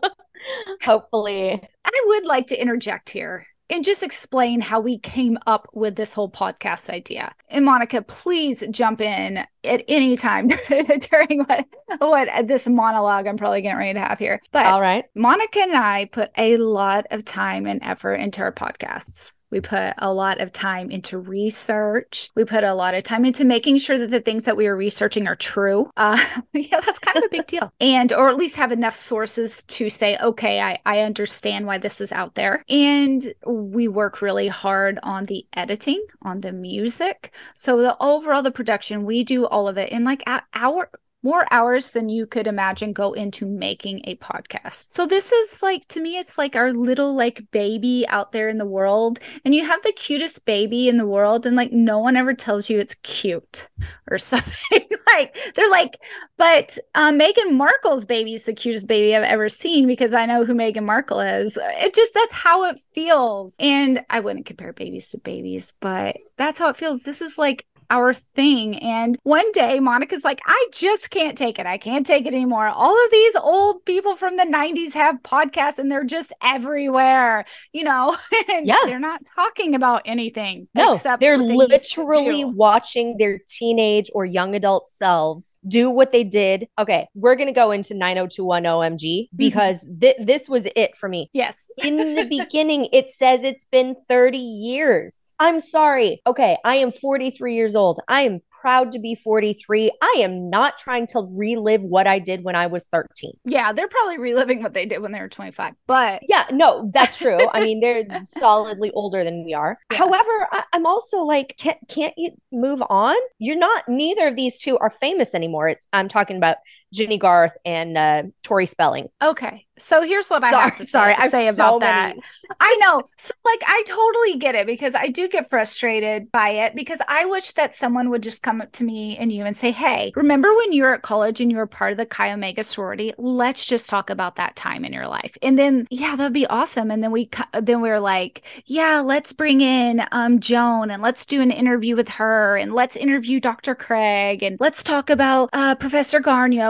Hopefully. 0.82 1.60
I 1.84 2.02
would 2.06 2.24
like 2.24 2.46
to 2.48 2.60
interject 2.60 3.10
here 3.10 3.46
and 3.70 3.84
just 3.84 4.02
explain 4.02 4.60
how 4.60 4.80
we 4.80 4.98
came 4.98 5.38
up 5.46 5.68
with 5.72 5.96
this 5.96 6.12
whole 6.12 6.30
podcast 6.30 6.90
idea. 6.90 7.34
And 7.48 7.64
Monica, 7.64 8.02
please 8.02 8.64
jump 8.70 9.00
in 9.00 9.44
at 9.68 9.84
any 9.88 10.16
time 10.16 10.48
during 11.10 11.44
what, 11.44 11.66
what 11.98 12.46
this 12.46 12.66
monologue 12.66 13.26
I'm 13.26 13.36
probably 13.36 13.62
getting 13.62 13.78
ready 13.78 13.94
to 13.94 14.00
have 14.00 14.18
here. 14.18 14.40
But 14.52 14.66
All 14.66 14.80
right. 14.80 15.04
Monica 15.14 15.60
and 15.60 15.76
I 15.76 16.06
put 16.06 16.30
a 16.36 16.56
lot 16.56 17.06
of 17.10 17.24
time 17.24 17.66
and 17.66 17.80
effort 17.82 18.14
into 18.14 18.42
our 18.42 18.52
podcasts. 18.52 19.34
We 19.50 19.60
put 19.60 19.94
a 19.98 20.12
lot 20.12 20.40
of 20.40 20.52
time 20.52 20.90
into 20.90 21.18
research. 21.18 22.30
We 22.34 22.44
put 22.44 22.64
a 22.64 22.74
lot 22.74 22.94
of 22.94 23.02
time 23.02 23.24
into 23.24 23.44
making 23.44 23.78
sure 23.78 23.96
that 23.96 24.10
the 24.10 24.20
things 24.20 24.44
that 24.44 24.56
we 24.56 24.66
are 24.66 24.76
researching 24.76 25.26
are 25.26 25.36
true. 25.36 25.90
Uh, 25.96 26.22
yeah, 26.52 26.80
that's 26.80 26.98
kind 26.98 27.16
of 27.16 27.24
a 27.24 27.28
big 27.30 27.46
deal. 27.46 27.72
And, 27.80 28.12
or 28.12 28.28
at 28.28 28.36
least 28.36 28.56
have 28.56 28.72
enough 28.72 28.94
sources 28.94 29.62
to 29.64 29.88
say, 29.88 30.18
okay, 30.18 30.60
I, 30.60 30.78
I 30.84 31.00
understand 31.00 31.66
why 31.66 31.78
this 31.78 32.00
is 32.00 32.12
out 32.12 32.34
there. 32.34 32.64
And 32.68 33.32
we 33.46 33.88
work 33.88 34.20
really 34.20 34.48
hard 34.48 34.98
on 35.02 35.24
the 35.24 35.46
editing, 35.54 36.04
on 36.22 36.40
the 36.40 36.52
music. 36.52 37.32
So 37.54 37.80
the 37.80 37.96
overall, 38.00 38.42
the 38.42 38.50
production, 38.50 39.04
we 39.04 39.24
do 39.24 39.46
all 39.46 39.57
of 39.66 39.78
it 39.78 39.90
in 39.90 40.04
like 40.04 40.22
hour, 40.54 40.90
more 41.22 41.46
hours 41.50 41.90
than 41.90 42.08
you 42.08 42.26
could 42.26 42.46
imagine 42.46 42.92
go 42.92 43.12
into 43.12 43.44
making 43.44 44.00
a 44.04 44.16
podcast. 44.16 44.86
So 44.90 45.06
this 45.06 45.32
is 45.32 45.62
like 45.62 45.86
to 45.88 46.00
me 46.00 46.16
it's 46.16 46.38
like 46.38 46.54
our 46.54 46.72
little 46.72 47.14
like 47.14 47.50
baby 47.50 48.06
out 48.08 48.32
there 48.32 48.48
in 48.48 48.58
the 48.58 48.64
world 48.66 49.18
and 49.44 49.54
you 49.54 49.66
have 49.66 49.82
the 49.82 49.92
cutest 49.92 50.44
baby 50.44 50.88
in 50.88 50.96
the 50.96 51.06
world 51.06 51.44
and 51.44 51.56
like 51.56 51.72
no 51.72 51.98
one 51.98 52.16
ever 52.16 52.34
tells 52.34 52.70
you 52.70 52.78
it's 52.78 52.94
cute 52.96 53.68
or 54.10 54.18
something 54.18 54.84
like 55.12 55.36
they're 55.54 55.70
like 55.70 55.98
but 56.38 56.78
um, 56.94 57.18
Meghan 57.18 57.52
Markle's 57.52 58.06
baby 58.06 58.32
is 58.32 58.44
the 58.44 58.54
cutest 58.54 58.86
baby 58.86 59.14
I've 59.14 59.24
ever 59.24 59.48
seen 59.48 59.88
because 59.88 60.14
I 60.14 60.24
know 60.24 60.44
who 60.44 60.54
Meghan 60.54 60.84
Markle 60.84 61.20
is. 61.20 61.58
It 61.60 61.94
just 61.94 62.14
that's 62.14 62.32
how 62.32 62.64
it 62.64 62.78
feels. 62.94 63.56
And 63.58 64.04
I 64.08 64.20
wouldn't 64.20 64.46
compare 64.46 64.72
babies 64.72 65.08
to 65.08 65.18
babies, 65.18 65.74
but 65.80 66.16
that's 66.36 66.60
how 66.60 66.68
it 66.68 66.76
feels. 66.76 67.02
This 67.02 67.20
is 67.20 67.36
like 67.38 67.66
our 67.90 68.12
thing. 68.12 68.76
And 68.78 69.16
one 69.22 69.50
day 69.52 69.80
Monica's 69.80 70.24
like, 70.24 70.40
I 70.46 70.68
just 70.72 71.10
can't 71.10 71.36
take 71.38 71.58
it. 71.58 71.66
I 71.66 71.78
can't 71.78 72.06
take 72.06 72.26
it 72.26 72.34
anymore. 72.34 72.68
All 72.68 72.92
of 73.04 73.10
these 73.10 73.36
old 73.36 73.84
people 73.84 74.14
from 74.16 74.36
the 74.36 74.44
90s 74.44 74.92
have 74.94 75.16
podcasts 75.22 75.78
and 75.78 75.90
they're 75.90 76.04
just 76.04 76.32
everywhere, 76.42 77.44
you 77.72 77.84
know, 77.84 78.16
and 78.48 78.66
Yeah. 78.66 78.76
they're 78.84 78.98
not 78.98 79.22
talking 79.34 79.74
about 79.74 80.02
anything. 80.04 80.68
No, 80.74 80.92
except 80.94 81.20
they're 81.20 81.38
they 81.38 81.44
literally 81.44 82.44
watching 82.44 83.16
their 83.18 83.40
teenage 83.46 84.10
or 84.14 84.24
young 84.24 84.54
adult 84.54 84.88
selves 84.88 85.60
do 85.66 85.88
what 85.90 86.12
they 86.12 86.24
did. 86.24 86.68
Okay, 86.78 87.08
we're 87.14 87.36
going 87.36 87.48
to 87.48 87.54
go 87.54 87.70
into 87.70 87.94
90210 87.94 88.70
OMG 88.70 88.98
mm-hmm. 88.98 89.36
because 89.36 89.86
thi- 89.98 90.14
this 90.18 90.48
was 90.48 90.68
it 90.76 90.96
for 90.96 91.08
me. 91.08 91.30
Yes. 91.32 91.68
In 91.82 92.14
the 92.14 92.24
beginning, 92.24 92.88
it 92.92 93.08
says 93.08 93.42
it's 93.42 93.64
been 93.64 93.96
30 94.08 94.38
years. 94.38 95.34
I'm 95.38 95.60
sorry. 95.60 96.20
Okay, 96.26 96.56
I 96.64 96.76
am 96.76 96.92
43 96.92 97.54
years 97.54 97.74
old. 97.74 97.77
I 98.08 98.22
am 98.22 98.40
proud 98.60 98.92
to 98.92 98.98
be 98.98 99.14
43. 99.14 99.90
I 100.02 100.16
am 100.18 100.50
not 100.50 100.76
trying 100.76 101.06
to 101.08 101.26
relive 101.32 101.82
what 101.82 102.06
I 102.06 102.18
did 102.18 102.42
when 102.42 102.56
I 102.56 102.66
was 102.66 102.86
13. 102.88 103.32
Yeah, 103.44 103.72
they're 103.72 103.88
probably 103.88 104.18
reliving 104.18 104.62
what 104.62 104.74
they 104.74 104.86
did 104.86 105.00
when 105.00 105.12
they 105.12 105.20
were 105.20 105.28
25. 105.28 105.74
But 105.86 106.22
Yeah, 106.28 106.44
no, 106.50 106.90
that's 106.92 107.18
true. 107.18 107.48
I 107.52 107.60
mean, 107.64 107.80
they're 107.80 108.04
solidly 108.22 108.90
older 108.92 109.24
than 109.24 109.44
we 109.44 109.54
are. 109.54 109.78
Yeah. 109.92 109.98
However, 109.98 110.48
I, 110.50 110.64
I'm 110.72 110.86
also 110.86 111.18
like, 111.18 111.56
can't 111.58 111.78
can't 111.88 112.14
you 112.16 112.32
move 112.52 112.82
on? 112.90 113.16
You're 113.38 113.58
not. 113.58 113.84
Neither 113.88 114.28
of 114.28 114.36
these 114.36 114.58
two 114.58 114.76
are 114.78 114.90
famous 114.90 115.34
anymore. 115.34 115.68
It's 115.68 115.86
I'm 115.92 116.08
talking 116.08 116.36
about 116.36 116.56
Jennie 116.92 117.18
Garth 117.18 117.56
and 117.64 117.96
uh, 117.98 118.22
Tori 118.42 118.66
Spelling. 118.66 119.08
Okay. 119.22 119.64
So 119.80 120.02
here's 120.02 120.28
what 120.28 120.42
I 120.42 120.50
Sorry- 120.50 120.62
have 120.64 120.76
to 120.78 120.82
sorry, 120.84 121.14
say, 121.14 121.22
I 121.22 121.28
say 121.28 121.48
about 121.48 121.80
many. 121.80 122.18
that. 122.18 122.56
I 122.58 122.76
know. 122.80 123.02
So 123.16 123.32
like 123.44 123.60
I 123.64 123.84
totally 123.86 124.36
get 124.36 124.56
it 124.56 124.66
because 124.66 124.96
I 124.96 125.06
do 125.06 125.28
get 125.28 125.48
frustrated 125.48 126.32
by 126.32 126.48
it 126.50 126.74
because 126.74 126.98
I 127.06 127.26
wish 127.26 127.52
that 127.52 127.74
someone 127.74 128.10
would 128.10 128.22
just 128.24 128.42
come 128.42 128.60
up 128.60 128.72
to 128.72 128.84
me 128.84 129.16
and 129.18 129.30
you 129.30 129.44
and 129.44 129.56
say, 129.56 129.70
"Hey, 129.70 130.12
remember 130.16 130.52
when 130.56 130.72
you 130.72 130.82
were 130.82 130.94
at 130.94 131.02
college 131.02 131.40
and 131.40 131.52
you 131.52 131.58
were 131.58 131.66
part 131.68 131.92
of 131.92 131.98
the 131.98 132.06
Chi 132.06 132.32
Omega 132.32 132.64
sorority? 132.64 133.12
Let's 133.18 133.66
just 133.66 133.88
talk 133.88 134.10
about 134.10 134.34
that 134.36 134.56
time 134.56 134.84
in 134.84 134.92
your 134.92 135.06
life." 135.06 135.36
And 135.42 135.56
then 135.56 135.86
yeah, 135.90 136.16
that'd 136.16 136.32
be 136.32 136.46
awesome. 136.48 136.90
And 136.90 137.00
then 137.04 137.12
we 137.12 137.30
then 137.60 137.80
we 137.80 137.90
are 137.90 138.00
like, 138.00 138.42
"Yeah, 138.66 138.98
let's 139.00 139.32
bring 139.32 139.60
in 139.60 140.02
um 140.10 140.40
Joan 140.40 140.90
and 140.90 141.02
let's 141.02 141.24
do 141.24 141.40
an 141.40 141.52
interview 141.52 141.94
with 141.94 142.08
her 142.08 142.56
and 142.56 142.74
let's 142.74 142.96
interview 142.96 143.38
Dr. 143.38 143.76
Craig 143.76 144.42
and 144.42 144.56
let's 144.58 144.82
talk 144.82 145.08
about 145.08 145.50
uh 145.52 145.76
Professor 145.76 146.18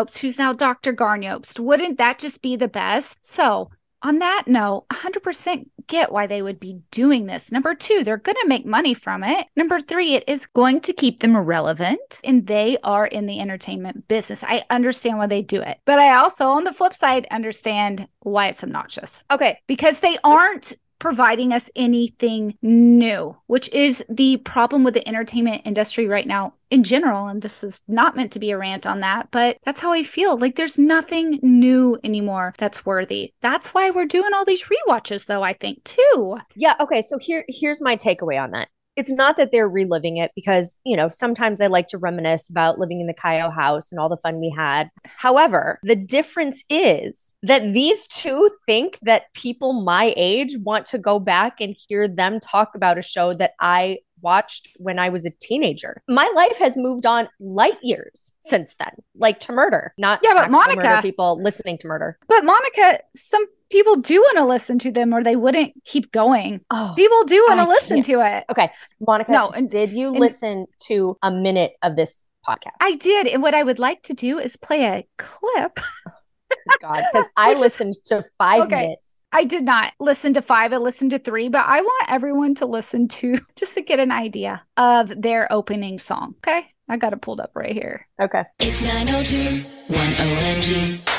Garniopst 0.08 0.18
who's 0.20 0.38
now 0.38 0.52
Dr. 0.52 0.92
Garniopst. 0.92 1.60
Wouldn't 1.60 1.98
that 1.98 2.18
just 2.18 2.42
be 2.42 2.56
the 2.56 2.68
best?" 2.68 3.18
So, 3.24 3.70
on 4.02 4.20
that 4.20 4.44
note, 4.46 4.86
100% 4.92 5.66
get 5.88 6.12
why 6.12 6.26
they 6.26 6.40
would 6.42 6.60
be 6.60 6.80
doing 6.92 7.26
this. 7.26 7.50
Number 7.50 7.74
two, 7.74 8.04
they're 8.04 8.16
going 8.16 8.36
to 8.42 8.48
make 8.48 8.64
money 8.64 8.94
from 8.94 9.24
it. 9.24 9.46
Number 9.56 9.80
three, 9.80 10.14
it 10.14 10.22
is 10.28 10.46
going 10.46 10.80
to 10.82 10.92
keep 10.92 11.18
them 11.20 11.36
relevant 11.36 12.20
and 12.22 12.46
they 12.46 12.78
are 12.84 13.06
in 13.06 13.26
the 13.26 13.40
entertainment 13.40 14.06
business. 14.06 14.44
I 14.44 14.64
understand 14.70 15.18
why 15.18 15.26
they 15.26 15.42
do 15.42 15.60
it. 15.62 15.78
But 15.84 15.98
I 15.98 16.14
also, 16.14 16.46
on 16.46 16.64
the 16.64 16.72
flip 16.72 16.94
side, 16.94 17.26
understand 17.30 18.06
why 18.20 18.48
it's 18.48 18.62
obnoxious 18.62 19.24
Okay. 19.32 19.58
because 19.66 20.00
they 20.00 20.18
aren't 20.22 20.74
providing 20.99 21.52
us 21.52 21.71
anything 21.76 22.57
new, 22.62 23.37
which 23.47 23.73
is 23.73 24.05
the 24.09 24.38
problem 24.38 24.85
with 24.85 24.95
the 24.95 25.07
entertainment 25.09 25.62
industry 25.64 26.07
right 26.07 26.26
now 26.26 26.55
in 26.71 26.85
general. 26.85 27.26
And 27.26 27.43
this 27.43 27.62
is 27.64 27.83
not 27.88 28.17
meant 28.17 28.33
to 28.33 28.38
be 28.38 28.50
a 28.50 28.59
rant 28.59 28.87
on 28.87 29.00
that, 29.00 29.28
but 29.31 29.59
that's 29.64 29.81
how 29.81 29.93
I 29.93 30.02
feel. 30.02 30.37
Like 30.37 30.57
there's 30.57 30.78
nothing 30.78 31.38
new 31.43 31.99
anymore 32.05 32.55
that's 32.59 32.85
worthy. 32.85 33.33
That's 33.40 33.75
why 33.75 33.90
we're 33.90 34.07
doing 34.07 34.33
all 34.35 34.45
these 34.45 34.64
rewatches, 34.64 35.26
though, 35.26 35.43
I 35.43 35.52
think, 35.52 35.85
too. 35.85 36.38
Yeah. 36.57 36.75
Okay. 36.81 37.02
So 37.02 37.19
here, 37.19 37.45
here's 37.49 37.81
my 37.81 37.97
takeaway 37.97 38.43
on 38.43 38.50
that. 38.52 38.69
It's 38.99 39.12
not 39.12 39.37
that 39.37 39.52
they're 39.52 39.69
reliving 39.69 40.17
it 40.17 40.33
because, 40.35 40.76
you 40.85 40.97
know, 40.97 41.09
sometimes 41.09 41.61
I 41.61 41.69
like 41.69 41.88
to 41.88 41.99
reminisce 41.99 42.50
about 42.50 42.78
living 42.78 43.00
in 43.00 43.07
the 43.07 43.14
Chi 43.14 43.40
O 43.40 43.50
house 43.50 43.93
and 43.93 44.00
all 44.00 44.09
the 44.09 44.17
fun 44.17 44.40
we 44.40 44.52
had. 44.55 44.90
However, 45.05 45.78
the 45.83 45.97
difference 45.97 46.64
is 46.69 47.35
that 47.43 47.73
these 47.73 48.07
two 48.09 48.50
think 48.67 48.99
that 49.02 49.33
people 49.35 49.83
my 49.83 50.12
age 50.17 50.57
want 50.59 50.87
to 50.87 50.99
go 50.99 51.19
back 51.19 51.61
and 51.61 51.76
hear 51.88 52.09
them 52.09 52.40
talk 52.40 52.75
about 52.75 52.99
a 52.99 53.02
show 53.02 53.33
that 53.35 53.52
I 53.61 53.99
watched 54.21 54.69
when 54.78 54.99
I 54.99 55.09
was 55.09 55.25
a 55.25 55.31
teenager. 55.31 56.02
My 56.09 56.28
life 56.35 56.59
has 56.59 56.76
moved 56.76 57.07
on 57.07 57.28
light 57.38 57.78
years 57.83 58.33
since 58.40 58.75
then, 58.75 58.90
like 59.14 59.38
to 59.40 59.52
murder, 59.52 59.95
not 59.97 60.21
Yeah, 60.23 60.35
but 60.35 60.50
Monica- 60.50 60.76
murder 60.76 61.02
people 61.02 61.40
listening 61.40 61.78
to 61.78 61.87
murder. 61.87 62.19
But 62.26 62.45
Monica, 62.45 63.00
some 63.14 63.47
people 63.70 63.96
do 63.96 64.20
want 64.20 64.38
to 64.38 64.44
listen 64.46 64.78
to 64.80 64.90
them 64.90 65.12
or 65.12 65.22
they 65.22 65.37
wouldn't 65.37 65.72
keep 65.84 66.10
going. 66.12 66.60
Oh, 66.70 66.92
People 66.96 67.25
do 67.25 67.44
want 67.48 67.60
to 67.60 67.68
listen 67.68 67.96
can't- 68.02 68.06
to 68.06 68.37
it. 68.38 68.44
okay. 68.50 68.70
Monica, 69.00 69.30
No, 69.32 69.50
and- 69.50 69.68
did 69.68 69.92
you 69.92 70.08
and- 70.08 70.18
listen 70.18 70.66
to 70.87 71.16
a 71.22 71.30
minute 71.30 71.72
of 71.82 71.96
this 71.96 72.25
podcast? 72.48 72.72
I 72.80 72.94
did. 72.94 73.26
And 73.26 73.42
what 73.42 73.54
I 73.54 73.62
would 73.62 73.78
like 73.78 74.02
to 74.04 74.14
do 74.14 74.38
is 74.38 74.56
play 74.56 74.84
a 74.84 75.06
clip. 75.18 75.78
Oh, 76.08 76.76
God, 76.80 77.04
because 77.12 77.28
I 77.37 77.48
Which 77.50 77.56
is- 77.56 77.62
listened 77.62 77.94
to 78.06 78.25
five 78.38 78.62
Okay. 78.62 78.80
minutes. 78.82 79.16
I 79.30 79.44
did 79.44 79.64
not 79.64 79.92
listen 80.00 80.32
to 80.34 80.40
five, 80.40 80.72
I 80.72 80.78
listened 80.78 81.10
to 81.10 81.18
three, 81.18 81.50
but 81.50 81.66
I 81.66 81.82
want 81.82 82.10
everyone 82.10 82.54
to 82.56 82.66
listen 82.66 83.08
to 83.08 83.34
just 83.56 83.75
to 83.75 83.82
get 83.82 84.00
an 84.00 84.10
idea 84.10 84.62
of 84.78 85.08
their 85.20 85.52
opening 85.52 85.98
song. 85.98 86.34
Okay. 86.38 86.66
I 86.88 86.96
got 86.96 87.12
it 87.12 87.20
pulled 87.20 87.38
up 87.40 87.50
right 87.54 87.75
here. 87.75 88.08
Okay. 88.18 88.44
It's 88.60 88.80
902 88.80 89.62
1OMG 89.88 91.17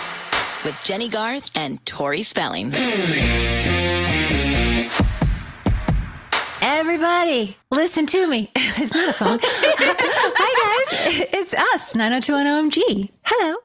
with 0.63 0.81
Jennie 0.83 1.09
Garth 1.09 1.49
and 1.55 1.83
Tori 1.85 2.21
Spelling. 2.21 2.73
Everybody, 6.61 7.57
listen 7.71 8.05
to 8.07 8.27
me. 8.27 8.51
It's 8.81 8.93
not 8.93 9.09
a 9.09 9.13
song. 9.13 9.39
Hi, 9.43 11.11
guys. 11.11 11.27
It's 11.33 11.53
us, 11.53 11.93
9021OMG. 11.93 13.09
Hello. 13.25 13.57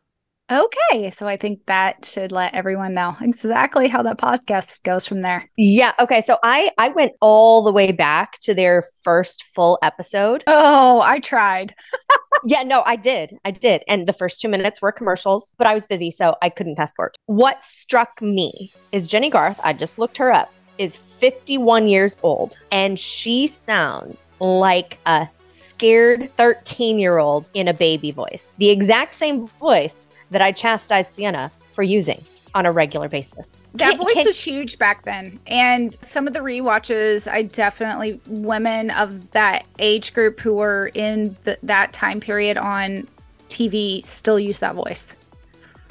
Okay. 0.55 1.11
So 1.11 1.27
I 1.27 1.37
think 1.37 1.67
that 1.67 2.05
should 2.05 2.31
let 2.31 2.55
everyone 2.55 2.95
know 2.95 3.17
exactly 3.21 3.89
how 3.89 4.03
that 4.03 4.19
podcast 4.19 4.83
goes 4.85 5.07
from 5.07 5.23
there. 5.23 5.51
Yeah. 5.57 5.93
Okay. 5.99 6.21
So 6.21 6.39
I 6.45 6.71
I 6.79 6.91
went 6.91 7.13
all 7.21 7.65
the 7.65 7.73
way 7.73 7.91
back 7.91 8.39
to 8.41 8.55
their 8.55 8.85
first 9.03 9.43
full 9.43 9.79
episode. 9.83 10.45
Oh, 10.47 11.01
I 11.01 11.19
tried. 11.19 11.75
yeah. 12.45 12.63
No, 12.63 12.83
I 12.87 12.95
did. 12.95 13.35
I 13.45 13.51
did. 13.51 13.83
And 13.89 14.07
the 14.07 14.13
first 14.13 14.41
two 14.41 14.49
minutes 14.49 14.81
were 14.81 14.93
commercials, 14.93 15.51
but 15.59 15.67
I 15.67 15.75
was 15.75 15.87
busy, 15.87 16.13
so 16.13 16.37
I 16.41 16.51
couldn't 16.51 16.77
fast 16.77 16.95
forward. 16.95 17.17
What 17.27 17.63
struck 17.65 18.23
me 18.23 18.73
is 18.93 19.09
Jennie 19.09 19.31
Garth. 19.31 19.61
I 19.65 19.73
just 19.73 19.99
looked 19.99 20.19
her 20.19 20.31
up. 20.31 20.54
Is 20.77 20.97
51 20.97 21.89
years 21.89 22.19
old 22.23 22.59
and 22.73 22.99
she 22.99 23.47
sounds 23.47 24.33
like 24.41 24.99
a 25.07 25.29
scared 25.41 26.31
13 26.31 26.99
year 26.99 27.19
old 27.19 27.49
in 27.55 27.69
a 27.69 27.75
baby 27.75 28.11
voice. 28.11 28.55
The 28.59 28.71
exact 28.71 29.15
same 29.15 29.47
voice 29.47 30.09
that 30.31 30.43
I 30.43 30.53
chastised 30.53 31.11
Sienna 31.11 31.51
for 31.73 31.83
using 31.83 32.25
on 32.55 32.67
a 32.67 32.73
regular 32.73 33.09
basis. 33.09 33.65
That 33.75 33.99
voice 33.99 34.25
was 34.25 34.41
huge 34.41 34.79
back 34.79 35.05
then. 35.05 35.41
And 35.47 35.95
some 36.03 36.27
of 36.29 36.35
the 36.35 36.41
rewatches, 36.41 37.31
I 37.31 37.43
definitely, 37.43 38.21
women 38.27 38.91
of 38.91 39.31
that 39.33 39.67
age 39.81 40.15
group 40.15 40.39
who 40.39 40.55
were 40.55 40.91
in 40.95 41.37
the, 41.43 41.59
that 41.65 41.93
time 41.93 42.21
period 42.21 42.57
on 42.57 43.09
TV 43.49 44.05
still 44.05 44.39
use 44.39 44.61
that 44.61 44.75
voice. 44.75 45.17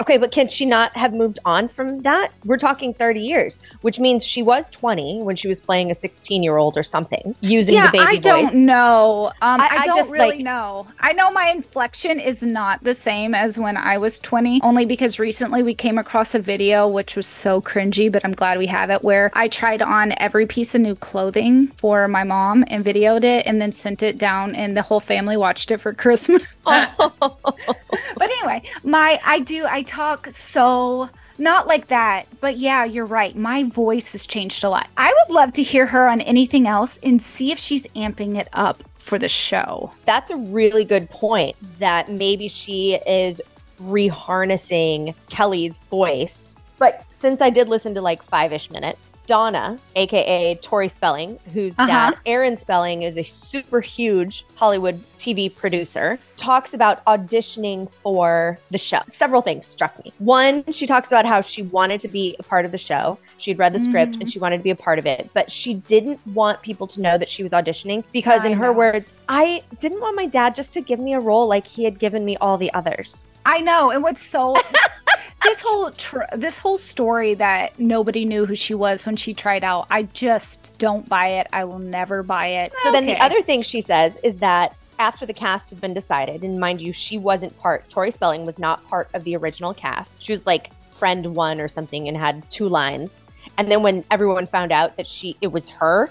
Okay, 0.00 0.18
but 0.18 0.32
can 0.32 0.48
she 0.48 0.66
not 0.66 0.96
have 0.96 1.14
moved 1.14 1.38
on 1.44 1.68
from 1.68 2.02
that? 2.02 2.30
We're 2.44 2.56
talking 2.58 2.92
30 2.92 3.20
years, 3.20 3.58
which 3.82 4.00
means 4.00 4.24
she 4.26 4.42
was 4.42 4.70
20 4.70 5.22
when 5.22 5.36
she 5.36 5.46
was 5.46 5.60
playing 5.60 5.90
a 5.90 5.94
16 5.94 6.42
year 6.42 6.56
old 6.56 6.76
or 6.76 6.82
something 6.82 7.34
using 7.40 7.76
yeah, 7.76 7.86
the 7.86 7.98
baby 7.98 8.04
I 8.04 8.16
don't 8.16 8.44
voice. 8.46 8.54
know. 8.54 9.32
Um, 9.40 9.60
I- 9.60 9.68
I, 9.70 9.76
I 9.82 9.86
don't 9.86 9.96
just, 9.96 10.10
really 10.12 10.36
like- 10.36 10.40
know. 10.44 10.86
I 10.98 11.12
know 11.12 11.30
my 11.30 11.48
inflection 11.48 12.18
is 12.18 12.42
not 12.42 12.82
the 12.82 12.92
same 12.94 13.34
as 13.34 13.56
when 13.58 13.76
I 13.76 13.96
was 13.98 14.18
20, 14.18 14.60
only 14.62 14.84
because 14.84 15.18
recently 15.20 15.62
we 15.62 15.74
came 15.74 15.96
across 15.96 16.34
a 16.34 16.40
video 16.40 16.88
which 16.88 17.14
was 17.16 17.26
so 17.28 17.60
cringy, 17.60 18.10
but 18.10 18.24
I'm 18.24 18.32
glad 18.34 18.58
we 18.58 18.66
have 18.66 18.90
it, 18.90 19.04
where 19.04 19.30
I 19.34 19.46
tried 19.48 19.80
on 19.80 20.12
every 20.18 20.44
piece 20.46 20.74
of 20.74 20.80
new 20.80 20.96
clothing 20.96 21.68
for 21.76 22.08
my 22.08 22.24
mom 22.24 22.64
and 22.66 22.84
videoed 22.84 23.22
it 23.22 23.46
and 23.46 23.60
then 23.60 23.70
sent 23.70 24.02
it 24.02 24.18
down, 24.18 24.54
and 24.56 24.76
the 24.76 24.82
whole 24.82 25.00
family 25.00 25.36
watched 25.36 25.70
it 25.70 25.78
for 25.80 25.94
Christmas. 25.94 26.42
but 26.64 28.22
anyway, 28.22 28.62
my 28.84 29.20
I 29.24 29.38
do 29.40 29.64
I 29.66 29.82
talk 29.84 30.26
so 30.30 31.08
not 31.38 31.66
like 31.66 31.88
that, 31.88 32.26
but 32.40 32.56
yeah, 32.56 32.84
you're 32.84 33.06
right. 33.06 33.34
My 33.34 33.64
voice 33.64 34.12
has 34.12 34.26
changed 34.26 34.64
a 34.64 34.68
lot. 34.68 34.88
I 34.96 35.12
would 35.12 35.34
love 35.34 35.52
to 35.54 35.62
hear 35.62 35.86
her 35.86 36.08
on 36.08 36.20
anything 36.20 36.66
else 36.66 36.98
and 37.02 37.20
see 37.20 37.50
if 37.50 37.58
she's 37.58 37.86
amping 37.88 38.36
it 38.36 38.48
up 38.52 38.82
for 38.98 39.18
the 39.18 39.28
show. 39.28 39.92
That's 40.04 40.30
a 40.30 40.36
really 40.36 40.84
good 40.84 41.10
point 41.10 41.56
that 41.78 42.08
maybe 42.08 42.48
she 42.48 42.94
is 43.06 43.40
reharnessing 43.80 45.14
Kelly's 45.28 45.78
voice. 45.90 46.56
But 46.78 47.04
since 47.08 47.40
I 47.40 47.50
did 47.50 47.68
listen 47.68 47.94
to 47.94 48.00
like 48.00 48.22
five 48.22 48.52
ish 48.52 48.70
minutes, 48.70 49.20
Donna, 49.26 49.78
aka 49.96 50.56
Tori 50.56 50.88
Spelling, 50.88 51.38
whose 51.52 51.78
Uh-huh. 51.78 51.86
dad, 51.86 52.14
Aaron 52.26 52.56
Spelling, 52.56 53.02
is 53.02 53.16
a 53.16 53.22
super 53.22 53.80
huge 53.80 54.44
Hollywood 54.56 55.00
TV 55.16 55.54
producer, 55.54 56.18
talks 56.36 56.74
about 56.74 57.02
auditioning 57.06 57.90
for 57.90 58.58
the 58.70 58.76
show. 58.78 58.98
Several 59.08 59.40
things 59.40 59.66
struck 59.66 60.02
me. 60.04 60.12
One, 60.18 60.64
she 60.70 60.86
talks 60.86 61.10
about 61.10 61.24
how 61.24 61.40
she 61.40 61.62
wanted 61.62 62.00
to 62.02 62.08
be 62.08 62.36
a 62.38 62.42
part 62.42 62.64
of 62.66 62.72
the 62.72 62.78
show. 62.78 63.18
She'd 63.38 63.58
read 63.58 63.72
the 63.72 63.78
script 63.78 64.16
and 64.20 64.28
she 64.30 64.38
wanted 64.38 64.58
to 64.58 64.62
be 64.62 64.70
a 64.70 64.76
part 64.76 64.98
of 64.98 65.06
it, 65.06 65.30
but 65.32 65.50
she 65.50 65.74
didn't 65.74 66.20
want 66.34 66.60
people 66.62 66.86
to 66.88 67.00
know 67.00 67.16
that 67.18 67.28
she 67.28 67.42
was 67.42 67.52
auditioning 67.52 68.04
because, 68.12 68.44
I 68.44 68.48
in 68.48 68.52
her 68.58 68.66
know. 68.66 68.72
words, 68.72 69.14
I 69.28 69.62
didn't 69.78 70.00
want 70.00 70.16
my 70.16 70.26
dad 70.26 70.54
just 70.54 70.72
to 70.74 70.80
give 70.80 70.98
me 71.00 71.14
a 71.14 71.20
role 71.20 71.46
like 71.46 71.66
he 71.66 71.84
had 71.84 71.98
given 71.98 72.24
me 72.24 72.36
all 72.38 72.58
the 72.58 72.72
others. 72.74 73.26
I 73.46 73.60
know, 73.60 73.90
and 73.90 74.02
what's 74.02 74.22
so 74.22 74.54
this 75.44 75.62
whole 75.62 75.90
tr- 75.90 76.22
this 76.32 76.58
whole 76.58 76.76
story 76.76 77.34
that 77.34 77.78
nobody 77.78 78.24
knew 78.24 78.46
who 78.46 78.54
she 78.54 78.74
was 78.74 79.06
when 79.06 79.16
she 79.16 79.34
tried 79.34 79.62
out. 79.62 79.86
I 79.90 80.04
just 80.04 80.72
don't 80.78 81.08
buy 81.08 81.28
it. 81.28 81.46
I 81.52 81.64
will 81.64 81.78
never 81.78 82.22
buy 82.22 82.46
it. 82.46 82.72
So 82.82 82.90
then 82.90 83.06
the 83.06 83.22
other 83.22 83.40
thing 83.42 83.62
she 83.62 83.80
says 83.80 84.18
is 84.22 84.38
that 84.38 84.82
after 84.98 85.26
the 85.26 85.34
cast 85.34 85.70
had 85.70 85.80
been 85.80 85.94
decided, 85.94 86.42
and 86.42 86.58
mind 86.58 86.80
you, 86.80 86.92
she 86.92 87.18
wasn't 87.18 87.56
part, 87.58 87.88
Tori 87.88 88.10
Spelling 88.10 88.44
was 88.46 88.58
not 88.58 88.86
part 88.88 89.08
of 89.14 89.24
the 89.24 89.36
original 89.36 89.74
cast. 89.74 90.22
She 90.22 90.32
was 90.32 90.46
like 90.46 90.70
friend 90.90 91.34
one 91.34 91.60
or 91.60 91.68
something 91.68 92.08
and 92.08 92.16
had 92.16 92.48
two 92.50 92.68
lines. 92.68 93.20
And 93.58 93.70
then 93.70 93.82
when 93.82 94.04
everyone 94.10 94.46
found 94.46 94.72
out 94.72 94.96
that 94.96 95.06
she 95.06 95.36
it 95.40 95.48
was 95.52 95.68
her, 95.70 96.10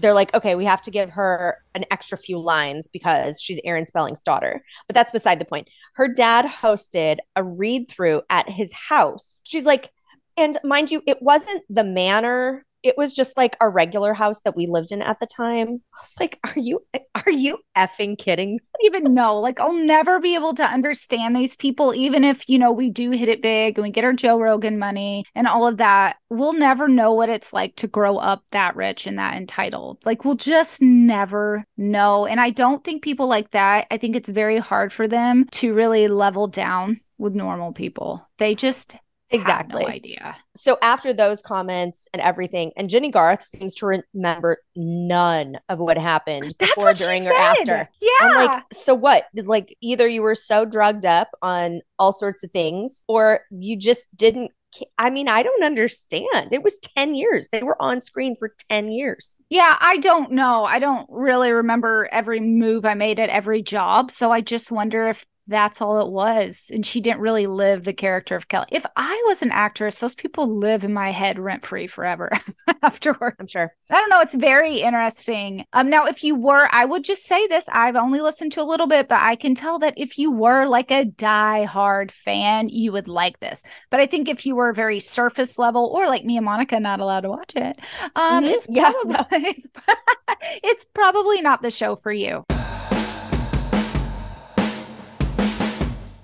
they're 0.00 0.14
like, 0.14 0.32
okay, 0.34 0.54
we 0.54 0.64
have 0.64 0.82
to 0.82 0.90
give 0.90 1.10
her 1.10 1.58
an 1.74 1.84
extra 1.90 2.18
few 2.18 2.38
lines 2.38 2.88
because 2.88 3.40
she's 3.40 3.60
Aaron 3.64 3.86
Spelling's 3.86 4.22
daughter. 4.22 4.62
But 4.86 4.94
that's 4.94 5.12
beside 5.12 5.38
the 5.38 5.44
point. 5.44 5.68
Her 5.94 6.08
dad 6.08 6.46
hosted 6.46 7.18
a 7.36 7.44
read 7.44 7.88
through 7.88 8.22
at 8.30 8.48
his 8.48 8.72
house. 8.72 9.40
She's 9.44 9.66
like, 9.66 9.90
and 10.36 10.56
mind 10.64 10.90
you, 10.90 11.02
it 11.06 11.18
wasn't 11.20 11.62
the 11.68 11.84
manor 11.84 12.64
it 12.82 12.94
was 12.96 13.14
just 13.14 13.36
like 13.36 13.56
a 13.60 13.68
regular 13.68 14.14
house 14.14 14.40
that 14.44 14.56
we 14.56 14.66
lived 14.66 14.92
in 14.92 15.02
at 15.02 15.18
the 15.20 15.26
time. 15.26 15.82
I 15.94 16.00
was 16.00 16.14
like, 16.18 16.38
are 16.44 16.58
you 16.58 16.84
are 17.14 17.30
you 17.30 17.58
effing 17.76 18.18
kidding? 18.18 18.60
even 18.82 19.14
know. 19.14 19.38
Like, 19.38 19.60
I'll 19.60 19.72
never 19.72 20.20
be 20.20 20.34
able 20.34 20.54
to 20.54 20.64
understand 20.64 21.34
these 21.34 21.56
people, 21.56 21.94
even 21.94 22.24
if, 22.24 22.48
you 22.48 22.58
know, 22.58 22.72
we 22.72 22.90
do 22.90 23.10
hit 23.10 23.28
it 23.28 23.42
big 23.42 23.78
and 23.78 23.82
we 23.82 23.90
get 23.90 24.04
our 24.04 24.12
Joe 24.12 24.38
Rogan 24.38 24.78
money 24.78 25.24
and 25.34 25.46
all 25.46 25.66
of 25.66 25.78
that. 25.78 26.16
We'll 26.28 26.52
never 26.52 26.88
know 26.88 27.12
what 27.12 27.28
it's 27.28 27.52
like 27.52 27.76
to 27.76 27.86
grow 27.86 28.16
up 28.16 28.44
that 28.52 28.76
rich 28.76 29.06
and 29.06 29.18
that 29.18 29.36
entitled. 29.36 30.04
Like, 30.06 30.24
we'll 30.24 30.34
just 30.34 30.80
never 30.80 31.64
know. 31.76 32.26
And 32.26 32.40
I 32.40 32.50
don't 32.50 32.84
think 32.84 33.02
people 33.02 33.26
like 33.26 33.50
that, 33.50 33.86
I 33.90 33.98
think 33.98 34.16
it's 34.16 34.28
very 34.28 34.58
hard 34.58 34.92
for 34.92 35.08
them 35.08 35.46
to 35.52 35.74
really 35.74 36.08
level 36.08 36.46
down 36.46 37.00
with 37.18 37.34
normal 37.34 37.72
people. 37.72 38.26
They 38.38 38.54
just 38.54 38.96
Exactly. 39.30 39.82
no 39.82 39.88
idea. 39.88 40.36
So 40.54 40.78
after 40.82 41.12
those 41.12 41.40
comments 41.40 42.08
and 42.12 42.20
everything, 42.20 42.72
and 42.76 42.90
Jennie 42.90 43.10
Garth 43.10 43.42
seems 43.42 43.74
to 43.76 44.02
remember 44.14 44.58
none 44.74 45.58
of 45.68 45.78
what 45.78 45.98
happened 45.98 46.54
That's 46.58 46.74
before, 46.74 46.90
what 46.90 46.96
during, 46.96 47.26
or 47.26 47.32
after. 47.32 47.88
Yeah. 48.00 48.10
I'm 48.20 48.46
like, 48.46 48.64
so 48.72 48.94
what? 48.94 49.24
Like 49.34 49.76
either 49.80 50.08
you 50.08 50.22
were 50.22 50.34
so 50.34 50.64
drugged 50.64 51.04
up 51.04 51.28
on 51.42 51.80
all 51.98 52.12
sorts 52.12 52.42
of 52.42 52.50
things, 52.50 53.04
or 53.08 53.40
you 53.50 53.76
just 53.76 54.08
didn't. 54.16 54.50
I 54.98 55.10
mean, 55.10 55.28
I 55.28 55.42
don't 55.42 55.64
understand. 55.64 56.52
It 56.52 56.62
was 56.62 56.78
10 56.96 57.16
years. 57.16 57.48
They 57.50 57.62
were 57.62 57.80
on 57.82 58.00
screen 58.00 58.36
for 58.36 58.54
10 58.70 58.90
years. 58.90 59.34
Yeah, 59.48 59.76
I 59.80 59.96
don't 59.96 60.30
know. 60.30 60.64
I 60.64 60.78
don't 60.78 61.08
really 61.10 61.50
remember 61.50 62.08
every 62.12 62.38
move 62.38 62.84
I 62.84 62.94
made 62.94 63.18
at 63.18 63.30
every 63.30 63.62
job. 63.62 64.12
So 64.12 64.30
I 64.30 64.40
just 64.42 64.70
wonder 64.70 65.08
if 65.08 65.26
that's 65.50 65.82
all 65.82 66.00
it 66.00 66.10
was. 66.10 66.70
And 66.72 66.86
she 66.86 67.00
didn't 67.02 67.20
really 67.20 67.46
live 67.46 67.84
the 67.84 67.92
character 67.92 68.36
of 68.36 68.48
Kelly. 68.48 68.68
If 68.70 68.86
I 68.96 69.22
was 69.26 69.42
an 69.42 69.50
actress, 69.50 69.98
those 70.00 70.14
people 70.14 70.58
live 70.58 70.84
in 70.84 70.94
my 70.94 71.10
head 71.12 71.38
rent 71.38 71.66
free 71.66 71.86
forever 71.86 72.30
afterward. 72.82 73.34
I'm 73.38 73.46
sure. 73.46 73.74
I 73.90 74.00
don't 74.00 74.08
know. 74.08 74.20
It's 74.20 74.34
very 74.34 74.78
interesting. 74.80 75.66
Um, 75.74 75.90
now, 75.90 76.06
if 76.06 76.24
you 76.24 76.34
were, 76.36 76.68
I 76.72 76.84
would 76.86 77.04
just 77.04 77.24
say 77.24 77.46
this. 77.48 77.68
I've 77.72 77.96
only 77.96 78.20
listened 78.20 78.52
to 78.52 78.62
a 78.62 78.64
little 78.64 78.86
bit, 78.86 79.08
but 79.08 79.20
I 79.20 79.36
can 79.36 79.54
tell 79.54 79.78
that 79.80 79.94
if 79.98 80.16
you 80.16 80.30
were 80.30 80.64
like 80.66 80.90
a 80.90 81.04
die-hard 81.04 82.12
fan, 82.12 82.68
you 82.68 82.92
would 82.92 83.08
like 83.08 83.40
this. 83.40 83.62
But 83.90 84.00
I 84.00 84.06
think 84.06 84.28
if 84.28 84.46
you 84.46 84.56
were 84.56 84.72
very 84.72 85.00
surface 85.00 85.58
level, 85.58 85.86
or 85.94 86.06
like 86.06 86.24
me 86.24 86.36
and 86.36 86.46
Monica, 86.46 86.80
not 86.80 87.00
allowed 87.00 87.20
to 87.20 87.28
watch 87.30 87.52
it, 87.56 87.78
um, 88.16 88.44
Mhm. 88.44 88.52
it's 88.54 88.66
Yeah, 88.70 88.92
probably 88.92 89.24
it's, 89.48 89.68
it's 90.62 90.84
probably 90.94 91.40
not 91.42 91.62
the 91.62 91.70
show 91.70 91.96
for 91.96 92.12
you. 92.12 92.44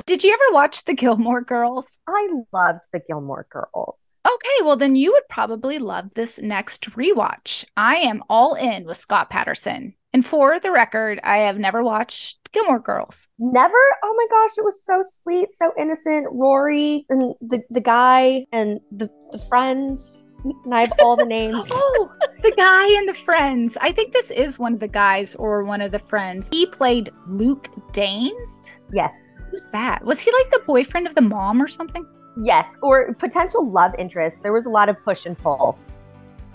Did 0.06 0.22
you 0.22 0.32
ever 0.32 0.54
watch 0.54 0.84
the 0.84 0.94
Gilmore 0.94 1.40
Girls? 1.42 1.98
I 2.06 2.28
loved 2.52 2.84
the 2.92 3.00
Gilmore 3.00 3.48
Girls. 3.50 4.20
Okay, 4.24 4.64
well, 4.64 4.76
then 4.76 4.94
you 4.94 5.10
would 5.10 5.28
probably 5.28 5.80
love 5.80 6.14
this 6.14 6.38
next 6.38 6.88
rewatch. 6.92 7.64
I 7.76 7.96
am 7.96 8.22
all 8.30 8.54
in 8.54 8.84
with 8.84 8.98
Scott 8.98 9.30
Patterson. 9.30 9.94
And 10.12 10.24
for 10.24 10.60
the 10.60 10.70
record, 10.70 11.18
I 11.24 11.38
have 11.38 11.58
never 11.58 11.82
watched 11.82 12.38
Gilmore 12.52 12.78
Girls. 12.78 13.28
Never. 13.40 13.74
Oh 14.04 14.14
my 14.16 14.26
gosh, 14.30 14.56
it 14.56 14.64
was 14.64 14.80
so 14.82 15.02
sweet, 15.02 15.52
so 15.52 15.72
innocent. 15.76 16.28
Rory 16.30 17.04
and 17.10 17.34
the 17.40 17.62
the 17.70 17.80
guy 17.80 18.46
and 18.52 18.78
the 18.92 19.10
the 19.32 19.38
friends. 19.48 20.28
And 20.44 20.72
I 20.72 20.82
have 20.82 20.92
all 21.00 21.16
the 21.16 21.26
names. 21.26 21.68
Oh, 21.74 22.12
the 22.42 22.52
guy 22.56 22.86
and 22.96 23.08
the 23.08 23.14
friends. 23.14 23.76
I 23.80 23.90
think 23.90 24.12
this 24.12 24.30
is 24.30 24.56
one 24.58 24.74
of 24.74 24.80
the 24.80 24.86
guys 24.88 25.34
or 25.34 25.64
one 25.64 25.80
of 25.80 25.90
the 25.90 25.98
friends. 25.98 26.48
He 26.52 26.64
played 26.66 27.10
Luke 27.26 27.68
Danes. 27.92 28.80
yes. 28.92 29.12
Who's 29.56 29.70
that? 29.70 30.04
Was 30.04 30.20
he 30.20 30.30
like 30.32 30.50
the 30.50 30.60
boyfriend 30.66 31.06
of 31.06 31.14
the 31.14 31.22
mom 31.22 31.62
or 31.62 31.66
something? 31.66 32.06
Yes, 32.36 32.76
or 32.82 33.14
potential 33.14 33.70
love 33.70 33.94
interest. 33.98 34.42
There 34.42 34.52
was 34.52 34.66
a 34.66 34.70
lot 34.70 34.90
of 34.90 35.02
push 35.02 35.24
and 35.24 35.38
pull, 35.38 35.78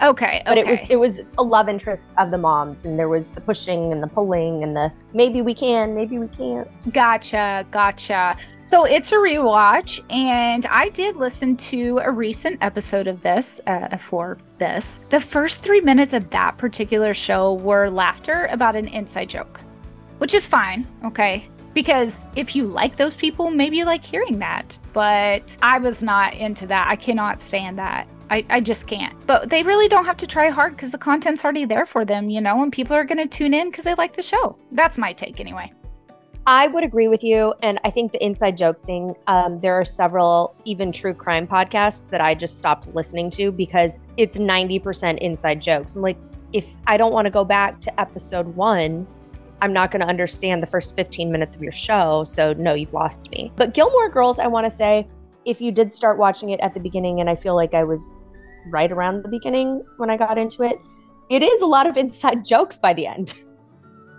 Okay, 0.02 0.42
but 0.48 0.58
it 0.58 0.66
was 0.66 0.80
it 0.90 0.96
was 0.96 1.22
a 1.38 1.44
love 1.44 1.70
interest 1.70 2.16
of 2.18 2.32
the 2.32 2.38
moms, 2.38 2.86
and 2.86 2.98
there 2.98 3.08
was 3.08 3.28
the 3.30 3.42
pushing 3.42 3.92
and 3.92 4.02
the 4.02 4.08
pulling 4.08 4.64
and 4.64 4.76
the 4.76 4.92
maybe 5.14 5.44
we 5.44 5.54
can, 5.54 5.94
maybe 5.94 6.18
we 6.18 6.28
can't. 6.28 6.68
Gotcha, 6.92 7.68
gotcha. 7.70 8.36
So 8.64 8.86
it's 8.86 9.12
a 9.12 9.16
rewatch, 9.16 10.02
and 10.12 10.66
I 10.66 10.90
did 10.90 11.18
listen 11.18 11.56
to 11.58 12.00
a 12.04 12.10
recent 12.10 12.58
episode 12.64 13.06
of 13.06 13.22
this 13.22 13.62
uh, 13.68 13.96
for 13.98 14.40
this. 14.58 15.02
The 15.10 15.20
first 15.20 15.62
three 15.62 15.82
minutes 15.82 16.14
of 16.14 16.32
that 16.32 16.58
particular 16.58 17.14
show 17.14 17.56
were 17.56 17.88
laughter 17.88 18.48
about 18.52 18.76
an 18.76 18.88
inside 18.88 19.30
joke, 19.30 19.62
which 20.18 20.34
is 20.34 20.48
fine, 20.48 20.88
okay? 21.06 21.48
Because 21.74 22.28
if 22.36 22.56
you 22.56 22.68
like 22.68 22.98
those 22.98 23.16
people, 23.16 23.50
maybe 23.50 23.78
you 23.78 23.86
like 23.86 24.04
hearing 24.04 24.40
that. 24.40 24.78
But 24.94 25.56
I 25.62 25.78
was 25.78 26.04
not 26.04 26.36
into 26.36 26.68
that. 26.68 26.88
I 26.88 26.96
cannot 26.96 27.40
stand 27.40 27.78
that. 27.78 28.08
I, 28.30 28.46
I 28.50 28.62
just 28.62 28.88
can't. 28.88 29.16
But 29.28 29.50
they 29.50 29.62
really 29.64 29.88
don't 29.88 30.06
have 30.06 30.18
to 30.18 30.28
try 30.28 30.50
hard 30.50 30.76
because 30.76 30.92
the 30.92 30.98
content's 30.98 31.44
already 31.44 31.66
there 31.66 31.86
for 31.86 32.06
them, 32.06 32.30
you 32.30 32.40
know, 32.42 32.64
and 32.64 32.72
people 32.72 32.96
are 32.96 33.04
going 33.04 33.18
to 33.18 33.28
tune 33.28 33.54
in 33.54 33.70
because 33.70 33.86
they 33.86 33.96
like 33.96 34.16
the 34.16 34.24
show. 34.24 34.58
That's 34.72 34.98
my 34.98 35.14
take 35.14 35.40
anyway. 35.40 35.70
I 36.48 36.68
would 36.68 36.84
agree 36.84 37.08
with 37.08 37.24
you, 37.24 37.54
and 37.62 37.80
I 37.84 37.92
think 37.92 38.14
the 38.14 38.26
inside 38.26 38.58
joke 38.58 38.84
thing. 38.86 39.16
Um, 39.28 39.60
there 39.60 39.74
are 39.74 39.86
several 39.86 40.56
even 40.66 40.92
true 40.92 41.14
crime 41.14 41.46
podcasts 41.46 42.10
that 42.10 42.20
I 42.20 42.34
just 42.34 42.58
stopped 42.58 42.94
listening 42.96 43.30
to 43.32 43.52
because 43.52 44.00
it's 44.18 44.40
ninety 44.40 44.80
percent 44.80 45.20
inside 45.20 45.62
jokes. 45.62 45.96
I'm 45.96 46.02
like, 46.02 46.18
if 46.52 46.74
I 46.88 46.98
don't 46.98 47.14
want 47.14 47.26
to 47.28 47.30
go 47.30 47.46
back 47.46 47.80
to 47.82 48.00
episode 48.00 48.48
one, 48.56 49.06
I'm 49.62 49.72
not 49.74 49.92
going 49.92 50.02
to 50.02 50.08
understand 50.08 50.62
the 50.62 50.68
first 50.68 50.96
15 50.96 51.32
minutes 51.32 51.56
of 51.56 51.62
your 51.62 51.72
show. 51.72 52.24
So 52.26 52.54
no, 52.54 52.74
you've 52.74 52.94
lost 52.94 53.30
me. 53.32 53.52
But 53.56 53.74
Gilmore 53.74 54.10
Girls, 54.10 54.40
I 54.40 54.48
want 54.48 54.66
to 54.66 54.72
say, 54.72 55.08
if 55.46 55.62
you 55.62 55.72
did 55.72 55.92
start 55.92 56.18
watching 56.18 56.50
it 56.50 56.60
at 56.60 56.74
the 56.74 56.80
beginning, 56.80 57.20
and 57.22 57.30
I 57.30 57.36
feel 57.36 57.56
like 57.56 57.74
I 57.74 57.84
was 57.84 58.08
right 58.68 58.92
around 58.92 59.24
the 59.24 59.30
beginning 59.30 59.84
when 59.98 60.10
I 60.10 60.18
got 60.18 60.38
into 60.38 60.64
it, 60.64 60.78
it 61.30 61.42
is 61.44 61.62
a 61.62 61.66
lot 61.66 61.88
of 61.88 61.96
inside 61.98 62.44
jokes 62.50 62.78
by 62.78 62.94
the 62.94 63.08
end. 63.08 63.34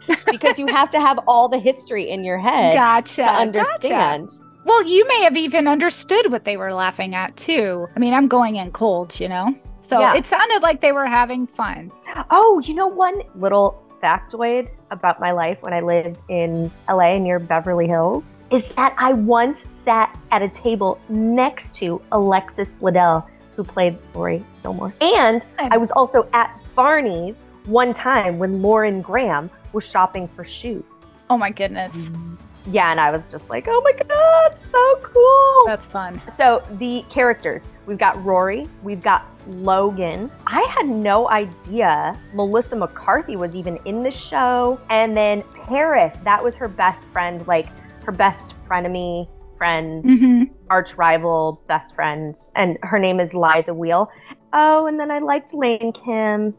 because 0.30 0.58
you 0.58 0.66
have 0.66 0.90
to 0.90 1.00
have 1.00 1.20
all 1.28 1.48
the 1.48 1.58
history 1.58 2.10
in 2.10 2.24
your 2.24 2.38
head 2.38 2.74
Gotcha. 2.74 3.16
to 3.16 3.22
gotcha. 3.22 3.40
understand. 3.40 4.28
Well, 4.64 4.84
you 4.84 5.06
may 5.06 5.22
have 5.22 5.36
even 5.36 5.66
understood 5.68 6.30
what 6.30 6.44
they 6.44 6.56
were 6.56 6.72
laughing 6.72 7.14
at 7.14 7.36
too. 7.36 7.86
I 7.94 7.98
mean, 8.00 8.12
I'm 8.14 8.26
going 8.28 8.56
in 8.56 8.70
cold, 8.72 9.18
you 9.20 9.28
know? 9.28 9.54
So 9.76 10.00
Yeah. 10.00 10.14
it 10.16 10.26
sounded 10.26 10.62
like 10.62 10.80
they 10.80 10.92
were 10.92 11.06
having 11.06 11.46
fun. 11.46 11.90
Oh, 12.30 12.60
you 12.64 12.74
know 12.74 12.86
one 12.88 13.22
little 13.36 13.80
factoid 14.02 14.68
about 14.90 15.20
my 15.20 15.30
life 15.32 15.62
when 15.62 15.72
I 15.72 15.80
lived 15.80 16.22
in 16.28 16.70
LA 16.88 17.18
near 17.18 17.38
Beverly 17.38 17.86
Hills 17.86 18.24
is 18.50 18.68
that 18.70 18.94
I 18.98 19.12
once 19.12 19.60
sat 19.72 20.18
at 20.30 20.42
a 20.42 20.48
table 20.48 21.00
next 21.08 21.74
to 21.76 22.02
Alexis 22.12 22.72
Bledel, 22.80 23.24
who 23.56 23.64
played 23.64 23.96
Rory 24.14 24.44
Gilmore. 24.62 24.92
And 25.00 25.46
I 25.58 25.76
was 25.78 25.90
also 25.92 26.28
at 26.32 26.60
Barney's 26.74 27.42
one 27.66 27.92
time 27.92 28.38
when 28.38 28.60
Lauren 28.60 29.00
Graham 29.02 29.50
was 29.72 29.88
shopping 29.88 30.28
for 30.28 30.44
shoes. 30.44 30.84
Oh 31.30 31.38
my 31.38 31.50
goodness. 31.50 32.08
Mm-hmm. 32.08 32.31
Yeah, 32.66 32.90
and 32.90 33.00
I 33.00 33.10
was 33.10 33.28
just 33.30 33.50
like, 33.50 33.66
oh 33.68 33.80
my 33.82 33.92
God, 33.92 34.56
so 34.70 34.96
cool. 35.02 35.66
That's 35.66 35.84
fun. 35.86 36.22
So 36.34 36.62
the 36.78 37.04
characters, 37.10 37.66
we've 37.86 37.98
got 37.98 38.22
Rory, 38.24 38.68
we've 38.82 39.02
got 39.02 39.26
Logan. 39.48 40.30
I 40.46 40.62
had 40.70 40.86
no 40.88 41.28
idea 41.28 42.16
Melissa 42.32 42.76
McCarthy 42.76 43.34
was 43.36 43.56
even 43.56 43.78
in 43.84 44.02
the 44.04 44.10
show. 44.12 44.80
And 44.90 45.16
then 45.16 45.42
Paris, 45.66 46.16
that 46.18 46.42
was 46.42 46.54
her 46.54 46.68
best 46.68 47.06
friend, 47.08 47.44
like 47.48 47.66
her 48.04 48.12
best 48.12 48.54
frenemy 48.60 49.28
friend, 49.56 50.04
Mhm. 50.04 50.50
arch 50.70 50.96
rival, 50.96 51.60
best 51.66 51.94
friend. 51.94 52.36
And 52.54 52.78
her 52.82 52.98
name 53.00 53.18
is 53.18 53.34
Liza 53.34 53.74
Weil. 53.74 54.08
Oh, 54.52 54.86
and 54.86 55.00
then 55.00 55.10
I 55.10 55.18
liked 55.18 55.52
Lane 55.54 55.92
Kim. 55.92 56.54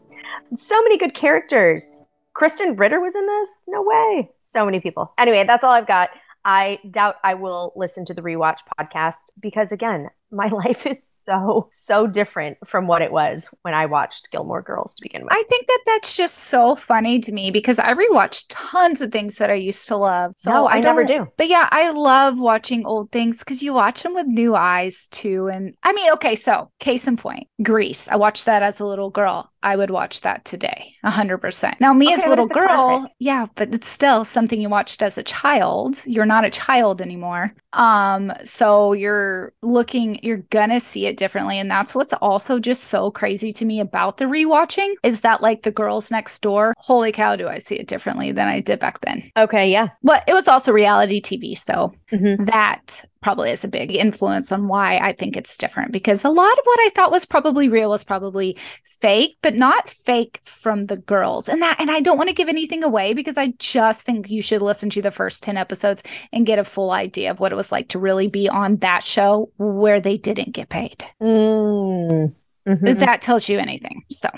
So 0.56 0.82
many 0.82 0.98
good 0.98 1.14
characters. 1.14 2.03
Krysten 2.34 2.78
Ritter 2.78 3.00
was 3.00 3.14
in 3.14 3.26
this? 3.26 3.62
No 3.68 3.82
way. 3.82 4.30
So 4.40 4.64
many 4.64 4.80
people. 4.80 5.12
Anyway, 5.18 5.44
that's 5.46 5.62
all 5.62 5.70
I've 5.70 5.86
got. 5.86 6.10
I 6.44 6.78
doubt 6.90 7.16
I 7.24 7.34
will 7.34 7.72
listen 7.74 8.04
to 8.06 8.14
the 8.14 8.22
rewatch 8.22 8.58
podcast 8.78 9.32
because, 9.40 9.72
again, 9.72 10.10
my 10.34 10.48
life 10.64 10.86
is 10.86 11.06
so, 11.22 11.68
so 11.72 12.06
different 12.06 12.58
from 12.66 12.86
what 12.86 13.00
it 13.00 13.10
was 13.10 13.48
when 13.62 13.72
I 13.72 13.86
watched 13.86 14.30
Gilmore 14.30 14.60
Girls 14.62 14.94
to 14.94 15.02
begin 15.02 15.22
with. 15.22 15.32
I 15.32 15.42
think 15.48 15.66
that 15.66 15.80
that's 15.86 16.16
just 16.16 16.34
so 16.36 16.74
funny 16.74 17.18
to 17.20 17.32
me 17.32 17.50
because 17.50 17.78
I 17.78 17.94
rewatched 17.94 18.46
tons 18.50 19.00
of 19.00 19.10
things 19.10 19.38
that 19.38 19.50
I 19.50 19.54
used 19.54 19.88
to 19.88 19.96
love. 19.96 20.32
So 20.36 20.50
No, 20.50 20.68
I 20.68 20.80
never 20.80 21.04
don't- 21.04 21.30
But 21.38 21.48
yeah, 21.48 21.68
I 21.70 21.90
love 21.90 22.40
watching 22.40 22.86
old 22.86 23.10
things 23.10 23.38
because 23.38 23.62
you 23.62 23.72
watch 23.72 24.02
them 24.02 24.14
with 24.14 24.26
new 24.26 24.54
eyes 24.54 25.08
too. 25.08 25.48
And 25.48 25.74
I 25.82 25.92
mean, 25.94 26.12
okay, 26.12 26.34
so 26.34 26.70
case 26.78 27.06
in 27.06 27.16
point, 27.16 27.46
Grease. 27.62 28.08
I 28.08 28.16
watched 28.16 28.44
that 28.44 28.62
as 28.62 28.80
a 28.80 28.86
little 28.86 29.10
girl. 29.10 29.50
I 29.62 29.76
would 29.76 29.90
watch 29.90 30.20
that 30.20 30.44
today, 30.44 30.94
a 31.04 31.10
hundred 31.10 31.38
percent. 31.38 31.80
Now, 31.80 31.94
me 31.94 32.12
as 32.12 32.24
a 32.26 32.28
little 32.28 32.44
it's 32.44 32.54
a 32.54 32.58
girl, 32.58 33.08
yeah, 33.18 33.46
but 33.54 33.74
it's 33.74 33.88
still 33.88 34.26
something 34.26 34.60
you 34.60 34.68
watched 34.68 35.02
as 35.02 35.16
a 35.16 35.22
child. 35.22 35.96
You're 36.04 36.26
not 36.26 36.44
a 36.44 36.50
child 36.50 37.00
anymore. 37.00 37.54
Um, 37.74 38.32
so 38.44 38.92
you're 38.92 39.52
looking, 39.62 40.18
you're 40.22 40.44
gonna 40.50 40.80
see 40.80 41.06
it 41.06 41.16
differently. 41.16 41.58
And 41.58 41.70
that's 41.70 41.94
what's 41.94 42.12
also 42.14 42.58
just 42.58 42.84
so 42.84 43.10
crazy 43.10 43.52
to 43.52 43.64
me 43.64 43.80
about 43.80 44.16
the 44.16 44.24
rewatching 44.24 44.94
is 45.02 45.20
that 45.20 45.42
like 45.42 45.62
the 45.62 45.70
girls 45.70 46.10
next 46.10 46.40
door, 46.40 46.74
holy 46.78 47.12
cow, 47.12 47.36
do 47.36 47.48
I 47.48 47.58
see 47.58 47.76
it 47.76 47.88
differently 47.88 48.32
than 48.32 48.48
I 48.48 48.60
did 48.60 48.78
back 48.78 49.00
then. 49.00 49.30
Okay, 49.36 49.70
yeah. 49.70 49.88
But 50.02 50.24
it 50.26 50.34
was 50.34 50.48
also 50.48 50.72
reality 50.72 51.20
TV, 51.20 51.56
so 51.56 51.94
Mhm. 52.14 52.46
that 52.46 53.04
probably 53.20 53.50
is 53.50 53.64
a 53.64 53.68
big 53.68 53.90
influence 53.94 54.52
on 54.52 54.68
why 54.68 54.98
I 54.98 55.12
think 55.12 55.36
it's 55.36 55.56
different 55.58 55.92
because 55.92 56.24
a 56.24 56.28
lot 56.28 56.52
of 56.52 56.64
what 56.64 56.78
I 56.80 56.90
thought 56.94 57.10
was 57.10 57.24
probably 57.24 57.68
real 57.68 57.90
was 57.90 58.04
probably 58.04 58.56
fake, 58.84 59.36
but 59.42 59.54
not 59.54 59.88
fake 59.88 60.40
from 60.44 60.84
the 60.84 60.98
girls. 60.98 61.48
And 61.48 61.60
that, 61.62 61.80
and 61.80 61.90
I 61.90 62.00
don't 62.00 62.18
want 62.18 62.28
to 62.28 62.34
give 62.34 62.48
anything 62.48 62.84
away 62.84 63.14
because 63.14 63.38
I 63.38 63.54
just 63.58 64.04
think 64.04 64.30
you 64.30 64.42
should 64.42 64.62
listen 64.62 64.90
to 64.90 65.02
the 65.02 65.10
first 65.10 65.42
10 65.42 65.56
episodes 65.56 66.02
and 66.32 66.46
get 66.46 66.58
a 66.58 66.64
full 66.64 66.90
idea 66.90 67.30
of 67.30 67.40
what 67.40 67.50
it 67.52 67.56
was 67.56 67.72
like 67.72 67.88
to 67.88 67.98
really 67.98 68.28
be 68.28 68.48
on 68.48 68.76
that 68.76 69.02
show 69.02 69.50
where 69.56 70.00
they 70.00 70.16
didn't 70.18 70.52
get 70.52 70.68
paid. 70.68 71.04
Mm. 71.22 72.32
Mhm. 72.68 72.88
If 72.88 72.98
that 72.98 73.22
tells 73.22 73.48
you 73.48 73.58
anything. 73.58 74.02
So. 74.10 74.28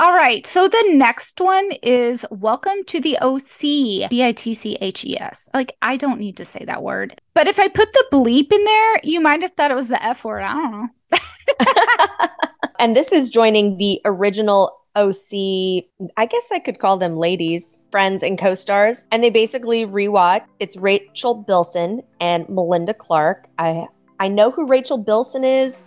All 0.00 0.14
right. 0.14 0.46
So 0.46 0.66
the 0.66 0.92
next 0.94 1.42
one 1.42 1.72
is 1.82 2.24
Welcome 2.30 2.84
to 2.86 3.02
the 3.02 3.18
OC, 3.18 4.08
B 4.08 4.24
I 4.24 4.32
T 4.34 4.54
C 4.54 4.78
H 4.80 5.04
E 5.04 5.20
S. 5.20 5.50
Like, 5.52 5.76
I 5.82 5.98
don't 5.98 6.18
need 6.18 6.38
to 6.38 6.44
say 6.46 6.64
that 6.64 6.82
word. 6.82 7.20
But 7.34 7.48
if 7.48 7.58
I 7.58 7.68
put 7.68 7.92
the 7.92 8.06
bleep 8.10 8.50
in 8.50 8.64
there, 8.64 9.00
you 9.02 9.20
might 9.20 9.42
have 9.42 9.50
thought 9.50 9.70
it 9.70 9.74
was 9.74 9.88
the 9.88 10.02
F 10.02 10.24
word. 10.24 10.40
I 10.40 10.54
don't 10.54 10.72
know. 10.72 12.28
and 12.78 12.96
this 12.96 13.12
is 13.12 13.28
joining 13.28 13.76
the 13.76 14.00
original 14.06 14.74
OC. 14.96 15.84
I 16.16 16.24
guess 16.24 16.50
I 16.50 16.60
could 16.64 16.78
call 16.78 16.96
them 16.96 17.18
ladies, 17.18 17.84
friends, 17.90 18.22
and 18.22 18.38
co 18.38 18.54
stars. 18.54 19.04
And 19.12 19.22
they 19.22 19.28
basically 19.28 19.84
rewatch. 19.84 20.46
It's 20.60 20.78
Rachel 20.78 21.34
Bilson 21.34 22.00
and 22.22 22.48
Melinda 22.48 22.94
Clarke. 22.94 23.48
I 23.58 23.86
I 24.18 24.28
know 24.28 24.50
who 24.50 24.66
Rachel 24.66 24.96
Bilson 24.96 25.44
is 25.44 25.84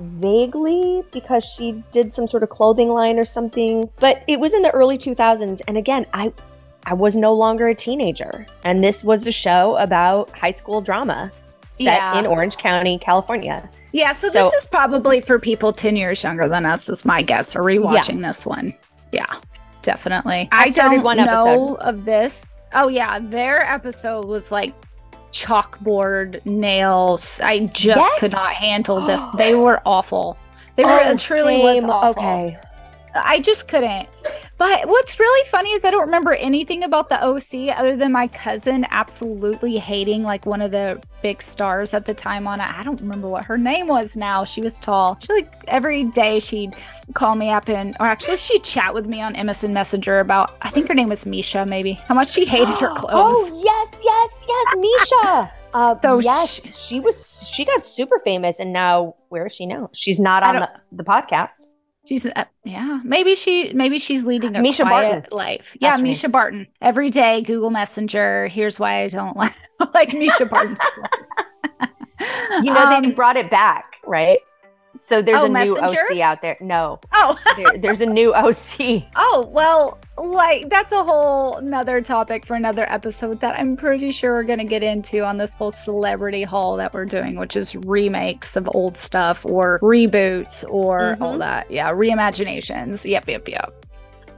vaguely 0.00 1.04
because 1.12 1.44
she 1.44 1.82
did 1.90 2.14
some 2.14 2.26
sort 2.26 2.42
of 2.42 2.48
clothing 2.48 2.88
line 2.88 3.18
or 3.18 3.24
something, 3.24 3.88
but 3.98 4.22
it 4.26 4.40
was 4.40 4.52
in 4.54 4.62
the 4.62 4.70
early 4.70 4.98
2000s. 4.98 5.60
And 5.68 5.76
again, 5.76 6.06
I 6.12 6.32
I 6.86 6.94
was 6.94 7.14
no 7.14 7.34
longer 7.34 7.68
a 7.68 7.74
teenager, 7.74 8.46
and 8.64 8.82
this 8.82 9.04
was 9.04 9.26
a 9.26 9.32
show 9.32 9.76
about 9.76 10.30
high 10.30 10.50
school 10.50 10.80
drama 10.80 11.30
set 11.68 11.84
Yeah. 11.98 12.18
in 12.18 12.26
Orange 12.26 12.56
County, 12.56 12.98
California. 12.98 13.68
Yeah. 13.92 14.12
So, 14.12 14.28
So- 14.28 14.42
this 14.42 14.52
is 14.54 14.66
probably 14.66 15.20
for 15.20 15.38
people 15.38 15.72
10 15.72 15.94
years 15.94 16.22
younger 16.22 16.48
than 16.48 16.64
us, 16.64 16.88
is 16.88 17.04
my 17.04 17.20
guess, 17.22 17.54
or 17.54 17.60
rewatching 17.62 18.22
this 18.26 18.46
one. 18.46 18.74
Yeah. 19.12 19.26
Definitely. 19.82 20.48
I 20.52 20.70
started 20.70 20.96
don't 20.96 21.04
one 21.04 21.16
know 21.18 21.76
of 21.80 22.04
this. 22.04 22.66
Oh, 22.74 22.88
yeah. 22.88 23.18
Their 23.20 23.62
episode 23.62 24.24
was 24.26 24.50
like 24.52 24.72
chalkboard 25.32 26.44
nails. 26.46 27.40
I 27.42 27.66
just 27.66 27.84
Yes. 27.86 28.20
could 28.20 28.32
not 28.32 28.52
handle 28.54 29.00
this. 29.00 29.22
They 29.36 29.54
were 29.54 29.80
awful. 29.86 30.36
They 30.76 30.84
were 30.84 31.00
Oh, 31.04 31.16
truly 31.16 31.58
was 31.62 31.84
awful. 31.84 32.22
Okay. 32.22 32.58
I 33.14 33.40
just 33.40 33.68
couldn't. 33.68 34.08
But 34.58 34.86
what's 34.88 35.18
really 35.18 35.48
funny 35.48 35.70
is 35.72 35.84
I 35.84 35.90
don't 35.90 36.04
remember 36.04 36.34
anything 36.34 36.84
about 36.84 37.08
the 37.08 37.22
OC 37.24 37.76
other 37.76 37.96
than 37.96 38.12
my 38.12 38.28
cousin 38.28 38.86
absolutely 38.90 39.78
hating 39.78 40.22
like 40.22 40.44
one 40.46 40.60
of 40.60 40.70
the 40.70 41.02
big 41.22 41.40
stars 41.42 41.94
at 41.94 42.04
the 42.04 42.12
time 42.14 42.46
on 42.46 42.60
it. 42.60 42.68
I 42.68 42.82
don't 42.82 43.00
remember 43.00 43.28
what 43.28 43.44
her 43.46 43.56
name 43.56 43.86
was 43.86 44.16
now. 44.16 44.44
She 44.44 44.60
was 44.60 44.78
tall. 44.78 45.18
She 45.22 45.32
like 45.32 45.52
every 45.68 46.04
day 46.04 46.40
she'd 46.40 46.74
call 47.14 47.36
me 47.36 47.50
up 47.50 47.68
and 47.68 47.96
or 48.00 48.06
actually 48.06 48.36
she'd 48.36 48.62
chat 48.64 48.92
with 48.92 49.06
me 49.06 49.20
on 49.22 49.34
MSN 49.34 49.72
Messenger 49.72 50.20
about 50.20 50.56
I 50.62 50.70
think 50.70 50.88
her 50.88 50.94
name 50.94 51.08
was 51.08 51.24
Mischa 51.24 51.66
maybe. 51.68 51.92
How 51.94 52.14
much 52.14 52.28
she 52.30 52.44
hated 52.44 52.68
her 52.78 52.88
clothes. 52.96 53.12
Oh 53.14 53.62
yes, 53.64 54.02
yes, 54.04 54.46
yes, 54.48 54.76
Mischa. 55.12 55.50
Uh, 55.72 55.94
So 55.94 56.18
yes, 56.18 56.60
sh- 56.64 56.76
she 56.76 56.98
was. 56.98 57.48
She 57.48 57.64
got 57.64 57.84
super 57.84 58.18
famous, 58.24 58.58
and 58.58 58.72
now 58.72 59.14
where 59.28 59.46
is 59.46 59.54
she 59.54 59.66
now? 59.66 59.88
She's 59.94 60.18
not 60.18 60.42
on 60.42 60.56
the, 60.56 60.68
the 60.90 61.04
podcast. 61.04 61.64
She's 62.06 62.26
uh, 62.26 62.44
yeah, 62.64 63.00
maybe 63.04 63.34
she 63.34 63.72
maybe 63.74 63.98
she's 63.98 64.24
leading 64.24 64.56
a 64.56 64.60
Mischa 64.60 64.82
quiet 64.82 65.12
Barton. 65.30 65.36
life. 65.36 65.76
Yeah, 65.80 65.96
That's. 65.96 66.02
Mischa 66.02 66.30
Barton. 66.32 66.66
Every 66.80 67.10
day 67.10 67.42
Google 67.42 67.70
Messenger. 67.70 68.48
Here's 68.48 68.80
why 68.80 69.02
I 69.02 69.08
don't 69.08 69.36
like 69.36 69.54
like 69.94 70.10
Mischa 70.10 70.48
Barton's. 70.48 70.80
You 72.62 72.74
know 72.74 72.88
they 72.90 73.08
Um, 73.08 73.12
brought 73.12 73.36
it 73.38 73.50
back, 73.50 73.96
right? 74.04 74.40
So 75.02 75.22
there's 75.22 75.40
Oh, 75.42 75.46
a 75.46 75.48
new 75.48 75.78
OC 75.78 76.20
out 76.20 76.42
there. 76.42 76.58
No, 76.60 77.00
Oh, 77.14 77.34
there, 77.56 77.78
there's 77.78 78.02
a 78.02 78.06
new 78.06 78.34
OC. 78.34 79.04
oh, 79.16 79.46
well, 79.50 79.98
like 80.18 80.68
that's 80.68 80.92
a 80.92 81.02
whole 81.02 81.56
another 81.56 82.02
topic 82.02 82.44
for 82.44 82.54
another 82.54 82.84
episode 82.92 83.40
that 83.40 83.58
I'm 83.58 83.76
pretty 83.78 84.10
sure 84.10 84.32
we're 84.34 84.42
gonna 84.42 84.64
get 84.66 84.82
into 84.82 85.24
on 85.24 85.38
this 85.38 85.56
whole 85.56 85.70
celebrity 85.70 86.42
haul 86.42 86.76
that 86.76 86.92
we're 86.92 87.06
doing, 87.06 87.38
which 87.38 87.56
is 87.56 87.74
remakes 87.74 88.56
of 88.56 88.68
old 88.74 88.98
stuff 88.98 89.46
or 89.46 89.78
reboots 89.80 90.64
or 90.68 91.16
all 91.20 91.36
Mhm. 91.36 91.38
that. 91.38 91.70
Yeah, 91.70 91.90
reimaginations. 91.92 93.08
Yep, 93.08 93.26
yep, 93.28 93.48
yep. 93.48 93.72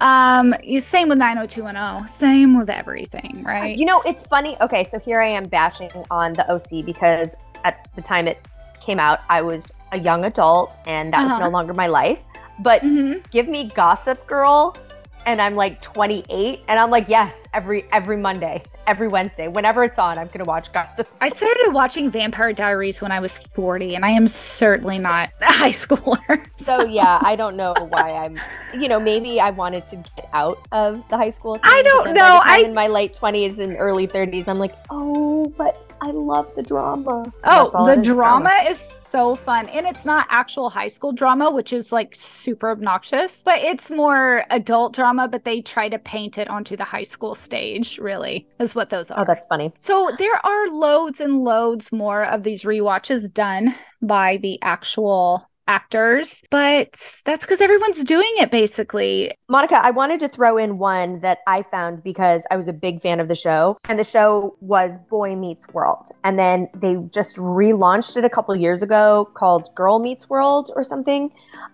Um, 0.01 0.55
you 0.63 0.79
same 0.79 1.09
with 1.09 1.19
90210. 1.19 2.07
Same 2.09 2.57
with 2.59 2.71
everything, 2.71 3.43
right? 3.45 3.77
You 3.77 3.85
know, 3.87 4.01
it's 4.07 4.25
funny. 4.25 4.57
Okay, 4.61 4.85
so 4.85 4.99
here 5.01 5.21
I 5.21 5.29
am 5.29 5.45
bashing 5.45 5.91
on 6.11 6.33
the 6.35 6.49
OC 6.49 6.83
because 6.83 7.35
at 7.65 7.89
the 7.97 8.03
time 8.03 8.27
it 8.29 8.39
came 8.85 8.99
out, 8.99 9.21
I 9.29 9.41
was 9.43 9.73
a 9.93 9.99
young 9.99 10.25
adult, 10.25 10.71
and 10.87 11.13
that 11.13 11.21
Uh-huh. 11.21 11.29
was 11.39 11.41
no 11.47 11.51
longer 11.51 11.75
my 11.75 11.87
life. 11.87 12.19
But 12.59 12.83
hmm 12.83 13.15
give 13.31 13.49
me 13.49 13.69
Gossip 13.75 14.27
Girl 14.27 14.77
and 15.25 15.41
I'm 15.41 15.55
like 15.55 15.81
28 15.81 16.61
and 16.69 16.79
I'm 16.81 16.91
like 16.91 17.09
yes 17.09 17.47
every 17.55 17.85
every 17.93 18.17
Monday 18.17 18.63
every 18.87 19.09
Wednesday 19.09 19.49
whenever 19.49 19.83
it's 19.85 19.99
on 19.99 20.19
I'm 20.19 20.29
gonna 20.29 20.45
watch 20.45 20.73
Gossip 20.73 21.09
I 21.21 21.29
started 21.29 21.71
watching 21.73 22.11
Vampire 22.11 22.53
Diaries 22.53 23.01
when 23.01 23.13
I 23.13 23.21
was 23.21 23.39
40, 23.39 23.95
and 23.95 24.05
I 24.05 24.11
am 24.11 24.27
certainly 24.27 24.99
not 24.99 25.31
a 25.41 25.45
high 25.53 25.71
schooler. 25.71 26.47
so 26.49 26.85
yeah 26.85 27.19
I 27.23 27.37
don't 27.37 27.57
know 27.57 27.75
why 27.89 28.11
I'm 28.11 28.39
you 28.81 28.89
know 28.89 28.99
maybe 29.01 29.41
I 29.41 29.51
wanted 29.51 29.85
to 29.87 29.97
get 29.97 30.29
out 30.33 30.59
of 30.73 31.07
the 31.09 31.17
high 31.17 31.31
school 31.31 31.55
thing, 31.55 31.63
I 31.65 31.83
don't 31.85 32.13
know, 32.15 32.21
by 32.21 32.31
the 32.39 32.45
time 32.45 32.65
I- 32.65 32.69
in 32.69 32.75
my 32.75 32.87
late 32.89 33.15
20s 33.15 33.59
and 33.59 33.77
early 33.79 34.07
30s 34.07 34.49
I'm 34.49 34.59
like 34.59 34.75
oh 34.91 35.53
but 35.57 35.77
I 36.05 36.11
love 36.11 36.53
the 36.57 36.63
drama 36.65 37.33
Oh, 37.45 37.87
the 37.87 38.01
is, 38.01 38.07
drama 38.09 38.51
is 38.69 38.79
so 38.79 39.37
fun. 39.37 39.69
And 39.69 39.87
it's 39.87 40.05
not 40.05 40.27
actual 40.31 40.69
high 40.69 40.89
school 40.89 41.13
drama, 41.13 41.49
which 41.53 41.73
is 41.73 41.93
like 41.93 42.11
super 42.13 42.71
obnoxious, 42.73 43.45
but 43.45 43.59
it's 43.59 43.89
more 43.89 44.45
adult 44.51 44.95
drama, 44.95 45.29
but 45.29 45.45
they 45.45 45.61
try 45.63 45.89
to 45.89 45.99
paint 46.01 46.39
it 46.39 46.49
onto 46.51 46.77
the 46.77 46.83
high 46.83 47.05
school 47.05 47.37
stage, 47.37 47.99
really, 47.99 48.49
is 48.73 48.77
what 48.77 48.91
those 48.91 49.11
are. 49.11 49.21
oh 49.21 49.25
that's 49.25 49.47
funny 49.47 49.73
so 49.79 50.11
there 50.19 50.35
are 50.45 50.69
loads 50.69 51.21
and 51.21 51.45
loads 51.45 51.93
more 51.93 52.25
of 52.25 52.43
these 52.43 52.63
rewatches 52.65 53.33
done 53.33 53.75
by 54.01 54.37
the 54.39 54.59
actual 54.63 55.49
actors, 55.69 56.43
but 56.51 57.23
that's 57.25 57.47
because 57.47 57.61
everyone's 57.61 58.05
doing 58.05 58.31
it 58.37 58.51
basically. 58.51 59.33
Monica, 59.49 59.79
I 59.83 59.91
wanted 59.91 60.21
to 60.21 60.29
throw 60.29 60.57
in 60.59 60.79
one 60.79 61.21
that 61.21 61.39
I 61.47 61.63
found 61.63 62.03
because 62.03 62.47
I 62.51 62.57
was 62.57 62.69
a 62.69 62.73
big 62.73 63.01
fan 63.01 63.21
of 63.21 63.29
the 63.29 63.35
show, 63.35 63.79
and 63.89 63.99
the 63.99 64.05
show 64.05 64.57
was 64.61 64.99
Boy 65.11 65.37
Meets 65.37 65.69
World. 65.69 66.09
And 66.25 66.39
then 66.39 66.69
they 66.75 66.97
just 67.13 67.37
relaunched 67.37 68.17
it 68.17 68.25
a 68.25 68.31
couple 68.31 68.55
years 68.57 68.83
ago 68.83 69.31
called 69.35 69.75
Girl 69.75 69.99
Meets 69.99 70.29
World 70.29 70.71
or 70.75 70.83
something. 70.83 71.33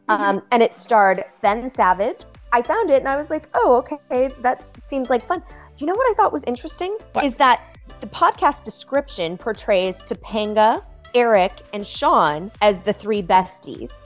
Um, 0.09 0.43
and 0.53 0.63
it 0.63 0.75
starred 0.75 1.25
Ben 1.43 1.69
Savage. 1.69 2.25
I 2.53 2.63
found 2.63 2.91
it 2.91 3.01
and 3.01 3.09
I 3.09 3.17
was 3.17 3.31
like, 3.31 3.49
oh, 3.55 3.77
okay, 3.79 4.31
that 4.41 4.65
seems 4.83 5.11
like 5.11 5.27
fun. 5.27 5.43
You 5.79 5.87
know 5.87 5.95
what 5.95 6.11
I 6.11 6.15
thought 6.15 6.33
was 6.33 6.45
interesting? 6.45 6.97
What? 7.13 7.25
Is 7.25 7.37
that 7.37 7.61
the 8.01 8.07
podcast 8.07 8.65
description 8.65 9.37
portrays 9.39 10.03
Topanga, 10.03 10.83
Eric, 11.15 11.63
and 11.73 11.87
Sean 11.87 12.51
as 12.61 12.81
the 12.81 12.93
three 12.93 13.23
besties 13.23 13.99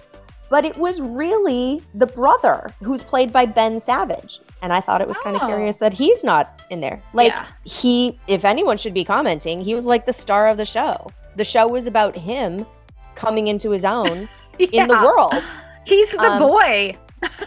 but 0.51 0.67
it 0.67 0.77
was 0.77 1.01
really 1.01 1.81
the 1.95 2.07
brother 2.07 2.69
who's 2.83 3.03
played 3.03 3.33
by 3.33 3.47
Ben 3.47 3.81
Savage. 3.81 4.39
And 4.61 4.71
I 4.71 4.83
thought 4.83 5.01
it 5.01 5.09
was 5.09 5.17
kind 5.17 5.35
of 5.35 5.41
Oh. 5.41 5.47
curious 5.47 5.79
that 5.79 5.95
he's 5.95 6.23
not 6.25 6.61
in 6.69 6.83
there. 6.83 7.03
Like 7.15 7.33
Yeah. 7.33 7.47
he 7.65 8.21
if 8.27 8.45
anyone 8.45 8.77
should 8.77 8.93
be 8.93 9.03
commenting, 9.03 9.61
he 9.61 9.75
was 9.75 9.87
like 9.87 10.05
the 10.05 10.13
star 10.13 10.49
of 10.49 10.59
the 10.59 10.67
show. 10.67 11.07
The 11.37 11.45
show 11.45 11.67
was 11.67 11.87
about 11.87 12.15
him 12.15 12.67
coming 13.15 13.47
into 13.49 13.71
his 13.71 13.83
own 13.83 14.29
in 14.59 14.89
the 14.89 14.97
world. 15.03 15.43
He's 15.87 16.11
the 16.11 16.21
Um, 16.33 16.39
boy. 16.39 16.97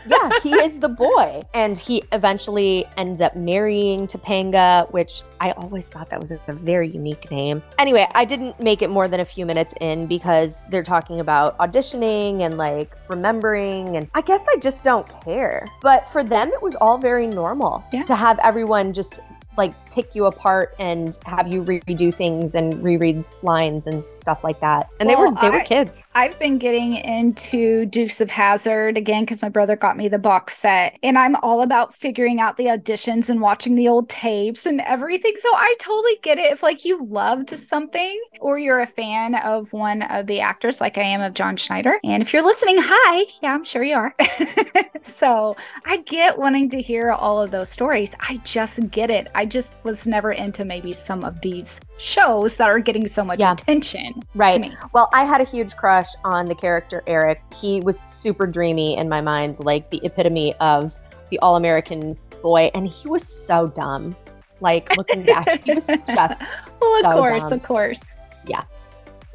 Yeah, 0.08 0.30
he 0.44 0.54
is 0.54 0.80
the 0.80 0.90
boy. 0.90 1.42
And 1.54 1.78
he 1.78 2.04
eventually 2.12 2.86
ends 2.98 3.22
up 3.22 3.36
marrying 3.36 4.08
Topanga, 4.08 4.92
which 4.92 5.22
I 5.40 5.52
always 5.52 5.90
thought 5.90 6.10
that 6.10 6.20
was 6.22 6.32
a 6.32 6.40
very 6.50 6.88
unique 6.90 7.30
name. 7.32 7.64
Anyway, 7.80 8.08
I 8.14 8.26
didn't 8.26 8.60
make 8.60 8.82
it 8.82 8.90
more 8.90 9.08
than 9.08 9.20
a 9.20 9.26
few 9.26 9.46
minutes 9.46 9.74
in 9.82 10.06
because 10.08 10.62
they're 10.70 10.84
talking 10.84 11.20
about 11.20 11.58
auditioning 11.58 12.42
and 12.42 12.58
like 12.58 12.96
remembering. 13.10 13.98
And 13.98 14.10
I 14.14 14.22
guess 14.22 14.46
I 14.54 14.58
just 14.60 14.84
don't 14.84 15.08
care. 15.24 15.66
But 15.82 16.08
for 16.10 16.24
them, 16.24 16.50
it 16.50 16.62
was 16.62 16.76
all 16.78 16.98
very 16.98 17.28
normal 17.28 17.84
Yeah. 17.92 18.04
to 18.04 18.16
have 18.16 18.40
everyone 18.40 18.94
just 18.94 19.20
like 19.58 19.74
pick 19.96 20.14
you 20.14 20.26
apart 20.26 20.76
and 20.78 21.18
have 21.26 21.48
you 21.48 21.64
redo 21.64 22.14
things 22.14 22.54
and 22.54 22.84
reread 22.84 23.24
lines 23.44 23.88
and 23.88 24.08
stuff 24.10 24.44
like 24.44 24.60
that. 24.60 24.90
And 25.00 25.10
they 25.10 25.16
were 25.16 25.32
they 25.42 25.50
were 25.50 25.62
I- 25.62 25.66
kids. 25.66 26.04
I've 26.14 26.38
been 26.38 26.58
getting 26.58 26.94
into 26.94 27.86
Dukes 27.86 28.20
of 28.20 28.30
Hazzard 28.30 28.98
again 28.98 29.24
because 29.24 29.42
my 29.42 29.48
brother 29.48 29.78
got 29.78 29.96
me 29.96 30.10
the 30.10 30.18
box 30.18 30.58
set, 30.58 30.98
and 31.02 31.18
I'm 31.18 31.38
all 31.38 31.62
about 31.62 31.94
figuring 31.94 32.42
out 32.42 32.58
the 32.58 32.66
auditions 32.66 33.30
and 33.30 33.40
watching 33.40 33.76
the 33.76 33.88
old 33.88 34.10
tapes 34.10 34.66
and 34.66 34.82
everything. 34.82 35.34
So 35.38 35.50
I 35.56 35.74
totally 35.80 36.18
get 36.22 36.38
it 36.40 36.52
if 36.52 36.62
like 36.62 36.84
you 36.84 37.02
loved 37.06 37.58
something 37.58 38.22
or 38.42 38.60
you're 38.60 38.82
a 38.82 38.88
fan 38.88 39.36
of 39.36 39.72
one 39.72 40.02
of 40.02 40.28
the 40.28 40.42
actors, 40.42 40.82
like 40.82 40.98
I 40.98 41.04
am 41.04 41.22
of 41.22 41.34
John 41.34 41.56
Schneider. 41.56 42.00
And 42.04 42.22
if 42.22 42.34
you're 42.34 42.44
listening, 42.44 42.78
hi, 42.80 43.26
yeah, 43.42 43.54
I'm 43.54 43.64
sure 43.64 43.84
you 43.84 43.96
are. 43.96 44.14
so 45.02 45.56
I 45.86 45.98
get 45.98 46.38
wanting 46.38 46.68
to 46.70 46.82
hear 46.82 47.12
all 47.12 47.42
of 47.42 47.52
those 47.52 47.70
stories. 47.70 48.14
I 48.20 48.38
just 48.44 48.90
get 48.92 49.10
it. 49.10 49.30
I 49.34 49.46
just 49.46 49.85
was 49.86 50.06
never 50.06 50.32
into 50.34 50.66
maybe 50.66 50.92
some 50.92 51.24
of 51.24 51.40
these 51.42 51.80
shows 51.98 52.58
that 52.58 52.68
are 52.68 52.80
getting 52.80 53.08
so 53.08 53.24
much 53.24 53.40
Yeah. 53.40 53.54
attention. 53.54 54.14
To 54.16 54.28
Right. 54.34 54.74
Well, 54.92 55.10
I 55.14 55.24
had 55.24 55.40
a 55.40 55.46
huge 55.46 55.76
crush 55.78 56.08
on 56.26 56.48
the 56.48 56.56
character 56.56 57.04
Eric. 57.08 57.42
He 57.54 57.80
was 57.82 58.04
super 58.08 58.46
dreamy 58.48 58.98
in 58.98 59.08
my 59.08 59.22
mind, 59.22 59.60
like 59.64 59.90
the 59.92 60.02
epitome 60.04 60.54
of 60.56 60.94
the 61.30 61.40
all 61.40 61.56
American 61.56 62.18
boy. 62.42 62.70
And 62.74 62.88
he 62.88 63.08
was 63.08 63.24
so 63.26 63.68
dumb. 63.68 64.16
Like 64.60 64.96
looking 64.98 65.24
back, 65.24 65.64
he 65.64 65.74
was 65.74 65.86
just 66.08 66.46
Well, 66.82 66.96
of 67.00 67.04
So 67.04 67.12
course, 67.14 67.44
dumb. 67.44 67.54
of 67.54 67.64
course. 67.64 68.20
Yeah. 68.48 68.62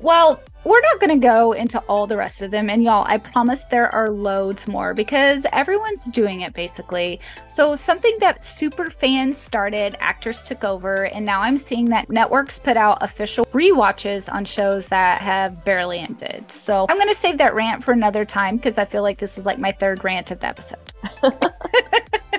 Well, 0.01 0.43
we're 0.65 0.81
not 0.81 1.01
going 1.01 1.21
to 1.21 1.27
go 1.27 1.53
into 1.53 1.79
all 1.81 2.07
the 2.07 2.17
rest 2.17 2.43
of 2.43 2.51
them. 2.51 2.69
And 2.69 2.83
y'all, 2.83 3.05
I 3.07 3.19
promise 3.19 3.65
there 3.65 3.95
are 3.95 4.09
loads 4.09 4.67
more 4.69 4.95
because 4.95 5.47
everyone's 5.53 6.07
doing 6.07 6.41
it 6.43 6.53
basically. 6.53 7.21
So, 7.47 7.75
something 7.75 8.15
that 8.21 8.43
super 8.43 8.91
fans 8.91 9.39
started, 9.39 9.97
actors 10.01 10.43
took 10.43 10.65
over. 10.65 11.05
And 11.05 11.25
now 11.25 11.41
I'm 11.41 11.57
seeing 11.57 11.87
that 11.87 12.11
networks 12.11 12.59
put 12.59 12.77
out 12.77 12.99
official 13.03 13.47
rewatches 13.47 14.33
on 14.33 14.45
shows 14.45 14.89
that 14.89 15.21
have 15.21 15.65
barely 15.65 15.99
ended. 15.99 16.51
So, 16.51 16.87
I'm 16.89 16.97
going 16.97 17.09
to 17.09 17.15
save 17.15 17.39
that 17.39 17.55
rant 17.55 17.83
for 17.83 17.93
another 17.93 18.25
time 18.25 18.57
because 18.57 18.79
I 18.79 18.85
feel 18.85 19.03
like 19.03 19.19
this 19.19 19.39
is 19.39 19.47
like 19.47 19.59
my 19.59 19.73
third 19.73 20.03
rant 20.05 20.31
of 20.31 20.41
the 20.41 20.47
episode. 20.47 20.79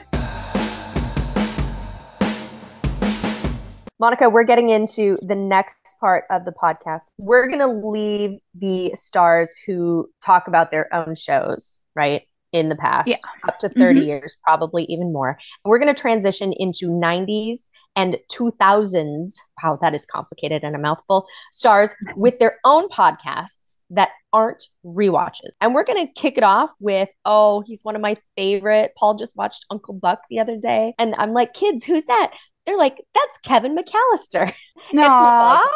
Monica, 4.02 4.32
we're 4.32 4.44
getting 4.44 4.70
into 4.70 5.16
the 5.22 5.36
next 5.36 5.96
part 6.00 6.24
of 6.32 6.44
the 6.44 6.52
podcast. 6.52 7.02
We're 7.20 7.48
going 7.48 7.60
to 7.60 7.88
leave 7.88 8.40
the 8.56 8.90
stars 8.96 9.56
who 9.68 10.10
talk 10.26 10.48
about 10.48 10.72
their 10.72 10.92
own 10.92 11.14
shows, 11.14 11.78
right? 11.96 12.24
In 12.52 12.68
the 12.70 12.76
past, 12.76 13.08
Yeah. 13.08 13.18
up 13.48 13.60
to 13.60 13.70
30 13.70 14.02
Mhm. 14.02 14.06
years, 14.08 14.38
probably 14.44 14.86
even 14.86 15.14
more. 15.14 15.38
We're 15.64 15.78
going 15.78 15.94
to 15.94 16.02
transition 16.02 16.52
into 16.52 16.90
90s 16.90 17.70
and 17.96 18.18
2000s. 18.28 19.40
Wow, 19.64 19.78
that 19.84 19.94
is 19.94 20.06
complicated 20.08 20.64
and 20.64 20.76
a 20.76 20.80
mouthful. 20.80 21.28
Stars 21.52 21.94
with 22.16 22.40
their 22.40 22.58
own 22.66 22.90
podcasts 22.90 23.78
that 23.92 24.10
aren't 24.34 24.64
rewatches. 24.84 25.52
And 25.62 25.74
we're 25.76 25.84
going 25.84 26.06
to 26.08 26.12
kick 26.14 26.38
it 26.38 26.44
off 26.44 26.72
with, 26.80 27.10
oh, 27.24 27.62
he's 27.62 27.84
one 27.84 27.96
of 27.96 28.02
my 28.02 28.18
favorite. 28.36 28.94
Paul 28.98 29.14
just 29.14 29.36
watched 29.38 29.66
Uncle 29.70 29.94
Buck 29.94 30.22
the 30.30 30.40
other 30.40 30.58
day. 30.58 30.94
And 30.98 31.14
I'm 31.20 31.34
like, 31.34 31.54
kids, 31.54 31.84
who's 31.86 32.06
that? 32.06 32.34
They're 32.65 32.78
like, 32.78 33.02
that's 33.13 33.38
Kevin 33.39 33.76
McAllister. 33.76 34.54
Aw. 34.95 35.67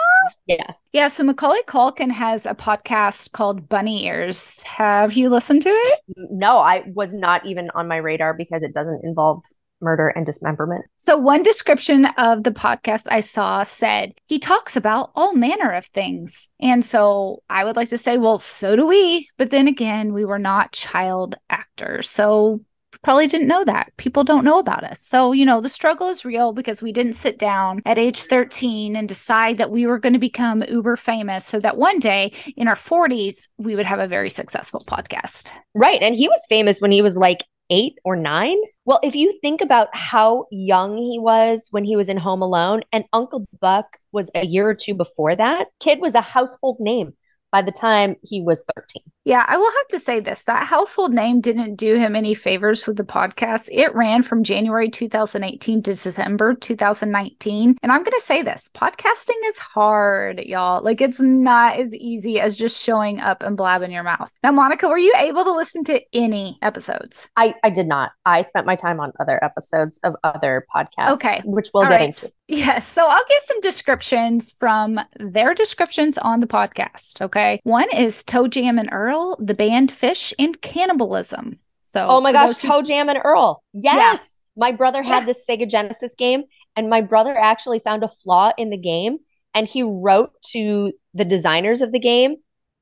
Yeah. 0.48 0.71
Yeah, 0.93 1.08
so 1.08 1.24
Macaulay 1.24 1.62
Culkin 1.67 2.12
has 2.12 2.45
a 2.45 2.54
podcast 2.54 3.32
called 3.32 3.67
Bunny 3.67 4.06
Ears. 4.06 4.62
Have 4.63 5.13
you 5.13 5.30
listened 5.30 5.63
to 5.63 5.69
it? 5.69 6.00
No, 6.15 6.60
I 6.60 6.84
was 6.93 7.13
not 7.13 7.45
even 7.45 7.69
on 7.76 7.88
my 7.88 7.98
radar 7.98 8.34
because 8.34 8.62
it 8.62 8.74
doesn't 8.74 9.04
involve 9.04 9.43
murder 9.82 10.08
and 10.10 10.26
dismemberment. 10.26 10.86
So, 10.98 11.17
one 11.17 11.43
description 11.43 12.06
of 12.17 12.43
the 12.43 12.52
podcast 12.52 13.08
I 13.10 13.19
saw 13.19 13.63
said 13.63 14.13
he 14.28 14.39
talks 14.39 14.76
about 14.76 15.12
all 15.15 15.34
manner 15.36 15.71
of 15.71 15.86
things. 15.86 16.50
And 16.60 16.84
so 16.84 17.43
I 17.50 17.63
would 17.63 17.76
like 17.76 17.89
to 17.89 17.98
say, 17.98 18.17
well, 18.17 18.38
so 18.38 18.76
do 18.76 18.86
we. 18.86 19.30
But 19.38 19.52
then 19.52 19.67
again, 19.67 20.13
we 20.13 20.26
were 20.26 20.39
not 20.39 20.71
child 20.74 21.36
actors. 21.50 22.10
So, 22.10 22.62
probably 23.02 23.28
didn't 23.28 23.48
know 23.48 23.64
that. 23.66 23.92
People 23.98 24.24
don't 24.24 24.46
know 24.46 24.60
about 24.60 24.84
us. 24.84 25.02
So, 25.02 25.32
you 25.32 25.46
know, 25.46 25.62
the 25.62 25.70
struggle 25.70 26.10
is 26.10 26.26
real 26.26 26.54
because 26.54 26.82
we 26.82 26.92
didn't 26.92 27.14
sit 27.14 27.38
down 27.38 27.82
at 27.86 27.98
age 27.98 28.24
13 28.24 28.96
and 28.96 29.08
decide 29.08 29.58
that 29.58 29.72
we 29.72 29.88
were 29.88 30.00
going 30.00 30.14
to 30.14 30.20
become 30.20 30.64
uber 30.68 30.96
famous 30.96 31.46
so 31.46 31.60
that 31.60 31.78
one 31.78 32.00
day 32.00 32.32
in 32.58 32.68
our 32.68 32.76
40s, 32.76 33.48
we 33.58 33.76
would 33.76 33.86
have 33.86 34.00
a 34.00 34.08
very 34.08 34.30
successful 34.30 34.84
podcast. 34.88 35.52
Right. 35.74 36.02
And 36.02 36.16
he 36.16 36.28
was 36.28 36.46
famous 36.50 36.80
when 36.80 36.92
he 36.92 37.02
was 37.02 37.18
like 37.18 37.44
eight 37.70 37.98
or 38.04 38.16
nine. 38.16 38.58
Well, 38.86 39.00
if 39.04 39.16
you 39.16 39.38
think 39.42 39.62
about 39.62 39.88
how 39.94 40.46
young 40.52 40.96
he 40.96 41.18
was 41.20 41.68
when 41.72 41.84
he 41.84 41.96
was 41.96 42.10
in 42.10 42.18
Home 42.18 42.42
Alone, 42.42 42.82
and 42.92 43.06
Uncle 43.12 43.48
Buck 43.60 43.98
was 44.12 44.30
a 44.36 44.46
year 44.46 44.70
or 44.70 44.76
two 44.76 44.94
before 44.94 45.36
that, 45.36 45.68
kid 45.80 46.00
was 46.00 46.16
a 46.16 46.22
household 46.22 46.78
name 46.80 47.14
by 47.56 47.62
the 47.62 47.72
time 47.72 48.18
he 48.22 48.41
was 48.41 48.65
13. 48.76 49.02
Yeah, 49.24 49.46
I 49.48 49.56
will 49.56 49.72
have 49.72 49.88
to 49.91 50.00
say 50.00 50.20
this 50.20 50.44
that 50.44 50.68
household 50.68 51.13
name 51.13 51.39
didn't 51.39 51.78
do 51.78 51.96
him 51.96 52.13
any 52.13 52.34
favors 52.34 52.86
with 52.86 52.98
the 52.98 53.06
podcast. 53.06 53.70
It 53.72 53.96
ran 53.96 54.24
from 54.24 54.44
January 54.44 54.89
2018 54.89 55.82
to 55.84 55.91
December 55.94 56.54
2019. 56.54 57.78
And 57.82 57.91
I'm 57.94 58.04
going 58.04 58.12
to 58.20 58.20
say 58.26 58.41
this 58.41 58.70
podcasting 58.76 59.39
is 59.46 59.58
hard, 59.58 60.39
y'all. 60.41 60.84
Like, 60.84 61.00
it's 61.00 61.22
not 61.22 61.78
as 61.80 61.96
easy 61.96 62.41
as 62.41 62.58
just 62.58 62.84
showing 62.84 63.22
up 63.22 63.41
and 63.41 63.56
blabbing 63.56 63.91
your 63.91 64.04
mouth. 64.04 64.32
Now, 64.44 64.52
Monica, 64.52 64.89
were 64.89 64.98
you 64.98 65.13
able 65.18 65.46
to 65.46 65.54
listen 65.54 65.86
to 65.86 66.02
any 66.13 66.58
episodes? 66.62 67.30
I, 67.38 67.56
I 67.63 67.70
did 67.70 67.88
not. 67.88 68.12
I 68.26 68.41
spent 68.41 68.65
my 68.68 68.76
time 68.76 69.00
on 69.00 69.13
other 69.22 69.41
episodes 69.41 69.98
of 70.04 70.15
other 70.26 70.68
podcasts, 70.76 71.13
Okay. 71.15 71.39
which 71.46 71.70
we'll 71.74 71.84
All 71.86 71.89
get 71.89 71.96
right. 72.02 72.10
into. 72.10 72.32
Yes. 72.48 72.88
So 72.88 73.08
I'll 73.08 73.24
give 73.28 73.40
some 73.40 73.60
descriptions 73.62 74.52
from 74.52 75.00
their 75.20 75.54
descriptions 75.56 76.18
on 76.18 76.40
the 76.42 76.48
podcast. 76.48 77.22
Okay. 77.22 77.60
One 77.64 77.90
is 77.92 78.24
ToeJam 78.24 78.80
and 78.80 78.90
Earl, 78.92 79.36
the 79.40 79.54
band 79.56 79.92
Phish, 79.92 80.32
and 80.38 80.60
cannibalism. 80.62 81.60
So, 81.82 82.08
Oh 82.08 82.22
my 82.22 82.32
gosh, 82.32 82.48
those 82.48 82.62
who- 82.62 82.68
ToeJam 82.70 83.10
and 83.10 83.20
Earl. 83.24 83.64
Yes. 83.74 84.40
My 84.56 84.72
brother 84.72 85.02
had 85.04 85.22
Yeah. 85.22 85.26
this 85.26 85.46
Sega 85.48 85.70
Genesis 85.70 86.16
game, 86.16 86.44
and 86.76 86.90
my 86.90 87.02
brother 87.02 87.36
actually 87.38 87.80
found 87.80 88.04
a 88.04 88.08
flaw 88.08 88.52
in 88.58 88.70
the 88.70 88.78
game, 88.78 89.18
and 89.54 89.68
he 89.68 89.84
wrote 89.84 90.32
to 90.52 90.94
the 91.14 91.26
designers 91.26 91.82
of 91.82 91.92
the 91.92 92.00
game, 92.00 92.38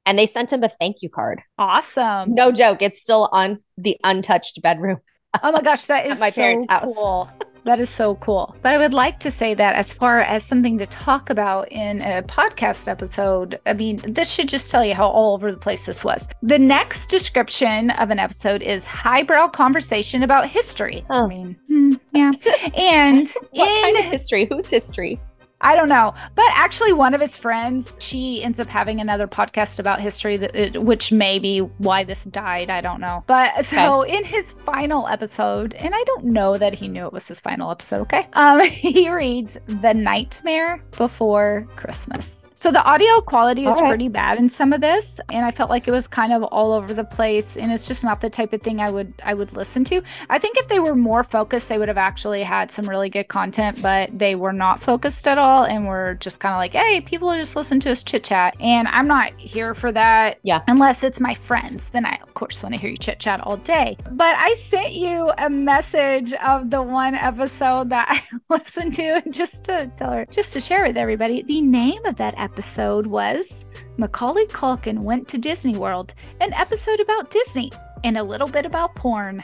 and 0.06 0.19
they 0.19 0.26
sent 0.26 0.52
him 0.54 0.63
a 0.63 0.69
thank 0.69 0.97
you 1.02 1.10
card. 1.10 1.41
awesome. 1.58 2.34
No 2.34 2.52
joke, 2.52 2.82
it's 2.82 3.02
still 3.02 3.30
on 3.32 3.60
the 3.78 3.97
untouched 4.04 4.62
bedroom. 4.62 4.99
Oh 5.41 5.52
my 5.52 5.62
gosh, 5.62 5.86
that 5.88 6.06
is 6.08 6.19
my 6.19 6.30
so 6.30 6.41
parents' 6.41 6.67
house. 6.69 6.93
cool. 6.95 7.30
That 7.65 7.80
is 7.80 7.89
so 7.89 8.15
cool. 8.15 8.56
But 8.62 8.73
I 8.73 8.78
would 8.78 8.93
like 8.93 9.19
to 9.21 9.32
say 9.32 9.54
that 9.54 9.76
as 9.76 9.93
far 9.93 10.19
as 10.19 10.43
something 10.43 10.78
to 10.80 10.86
talk 10.86 11.30
about 11.30 11.71
in 11.71 12.02
a 12.02 12.21
podcast 12.23 12.89
episode, 12.89 13.60
I 13.65 13.71
mean, 13.73 14.02
this 14.06 14.32
should 14.34 14.49
just 14.49 14.69
tell 14.69 14.84
you 14.84 14.93
how 14.93 15.08
all 15.08 15.34
over 15.34 15.49
the 15.52 15.58
place 15.58 15.86
this 15.86 16.04
was. 16.04 16.28
The 16.41 16.60
next 16.60 17.08
description 17.10 17.91
of 17.91 18.10
an 18.10 18.19
episode 18.19 18.62
is 18.62 18.86
highbrow 18.86 19.47
conversation 19.47 20.23
about 20.23 20.49
history. 20.49 21.06
I 21.10 21.13
Oh. 21.19 21.28
mean, 21.28 21.56
hmm, 21.67 21.93
yeah. 22.13 22.32
And 22.78 23.28
What 23.52 23.69
in 23.69 23.82
kind 23.84 23.97
of 24.06 24.12
history? 24.12 24.45
Whose 24.52 24.69
history? 24.69 25.19
I 25.63 25.78
don't 25.78 25.88
know, 25.88 26.13
but 26.36 26.45
actually, 26.52 26.91
one 26.91 27.13
of 27.13 27.21
his 27.21 27.38
friends, 27.38 27.97
she 28.02 28.43
ends 28.43 28.60
up 28.60 28.67
having 28.67 28.99
another 28.99 29.28
podcast 29.28 29.80
about 29.80 30.02
history, 30.02 30.36
that 30.36 30.54
it, 30.54 30.82
which 30.84 31.13
may 31.13 31.39
be 31.39 31.60
why 31.60 32.04
this 32.04 32.26
died. 32.26 32.69
I 32.69 32.82
don't 32.82 32.99
know. 32.99 33.23
But 33.28 33.63
so 33.63 34.02
in 34.02 34.26
his 34.26 34.52
final 34.52 35.08
episode, 35.08 35.73
and 35.76 35.95
I 35.95 36.04
don't 36.04 36.26
know 36.26 36.58
that 36.58 36.73
he 36.73 36.89
knew 36.89 37.06
it 37.06 37.13
was 37.13 37.30
his 37.30 37.39
final 37.39 37.71
episode. 37.71 38.02
Okay, 38.02 38.28
um, 38.34 38.60
he 38.69 39.10
reads 39.10 39.58
"The 39.67 39.93
Nightmare 39.93 40.82
Before 40.97 41.65
Christmas." 41.78 42.52
So 42.54 42.69
the 42.69 42.84
audio 42.84 43.21
quality 43.21 43.65
is 43.65 43.80
right. 43.80 43.88
pretty 43.88 44.10
bad 44.10 44.39
in 44.39 44.49
some 44.49 44.73
of 44.73 44.82
this, 44.82 45.21
and 45.32 45.45
I 45.45 45.52
felt 45.52 45.69
like 45.69 45.88
it 45.88 45.91
was 45.91 46.10
kind 46.10 46.34
of 46.34 46.43
all 46.43 46.73
over 46.73 46.93
the 46.93 47.06
place, 47.06 47.56
and 47.56 47.71
it's 47.71 47.88
just 47.88 48.04
not 48.04 48.19
the 48.19 48.30
type 48.30 48.52
of 48.52 48.62
thing 48.62 48.82
I 48.82 48.91
would 48.91 49.13
I 49.23 49.34
would 49.34 49.54
listen 49.54 49.86
to. 49.86 50.04
I 50.30 50.39
think 50.39 50.58
if 50.58 50.67
they 50.67 50.80
were 50.80 50.95
more 50.95 51.23
focused, 51.23 51.69
they 51.69 51.78
would 51.78 51.88
have 51.88 51.97
actually 51.97 52.43
had 52.43 52.69
some 52.69 52.89
really 52.89 53.10
good 53.10 53.30
content, 53.30 53.82
but 53.82 54.10
they 54.19 54.36
were 54.36 54.52
not 54.52 54.82
focused 54.82 55.26
at 55.26 55.38
all 55.38 55.52
and 55.61 55.87
we're 55.87 56.15
just 56.15 56.39
kind 56.39 56.53
of 56.53 56.57
like, 56.57 56.73
hey, 56.73 57.01
people 57.01 57.29
are 57.29 57.37
just 57.37 57.55
listening 57.55 57.79
to 57.81 57.91
us 57.91 58.03
chit 58.03 58.23
chat. 58.23 58.55
And 58.59 58.87
I'm 58.87 59.07
not 59.07 59.31
here 59.39 59.73
for 59.73 59.91
that. 59.91 60.39
Yeah. 60.43 60.61
Unless 60.67 61.03
it's 61.03 61.19
my 61.19 61.33
friends. 61.33 61.89
Then 61.89 62.05
I, 62.05 62.17
of 62.21 62.33
course, 62.33 62.63
want 62.63 62.75
to 62.75 62.81
hear 62.81 62.89
you 62.89 62.97
chit 62.97 63.19
chat 63.19 63.39
all 63.41 63.57
day. 63.57 63.97
But 64.11 64.35
I 64.37 64.53
sent 64.55 64.93
you 64.93 65.31
a 65.37 65.49
message 65.49 66.33
of 66.33 66.69
the 66.69 66.81
one 66.81 67.15
episode 67.15 67.89
that 67.89 68.07
I 68.09 68.37
listened 68.49 68.93
to 68.95 69.21
just 69.29 69.63
to 69.65 69.91
tell 69.95 70.11
her, 70.11 70.25
just 70.25 70.53
to 70.53 70.59
share 70.59 70.85
with 70.85 70.97
everybody. 70.97 71.43
The 71.43 71.61
name 71.61 72.03
of 72.05 72.15
that 72.17 72.33
episode 72.37 73.07
was 73.07 73.65
Macaulay 73.97 74.47
Culkin 74.47 74.99
Went 74.99 75.27
to 75.29 75.37
Disney 75.37 75.77
World, 75.77 76.13
an 76.41 76.53
episode 76.53 76.99
about 76.99 77.29
Disney 77.31 77.71
and 78.03 78.17
a 78.17 78.23
little 78.23 78.47
bit 78.47 78.65
about 78.65 78.95
porn. 78.95 79.43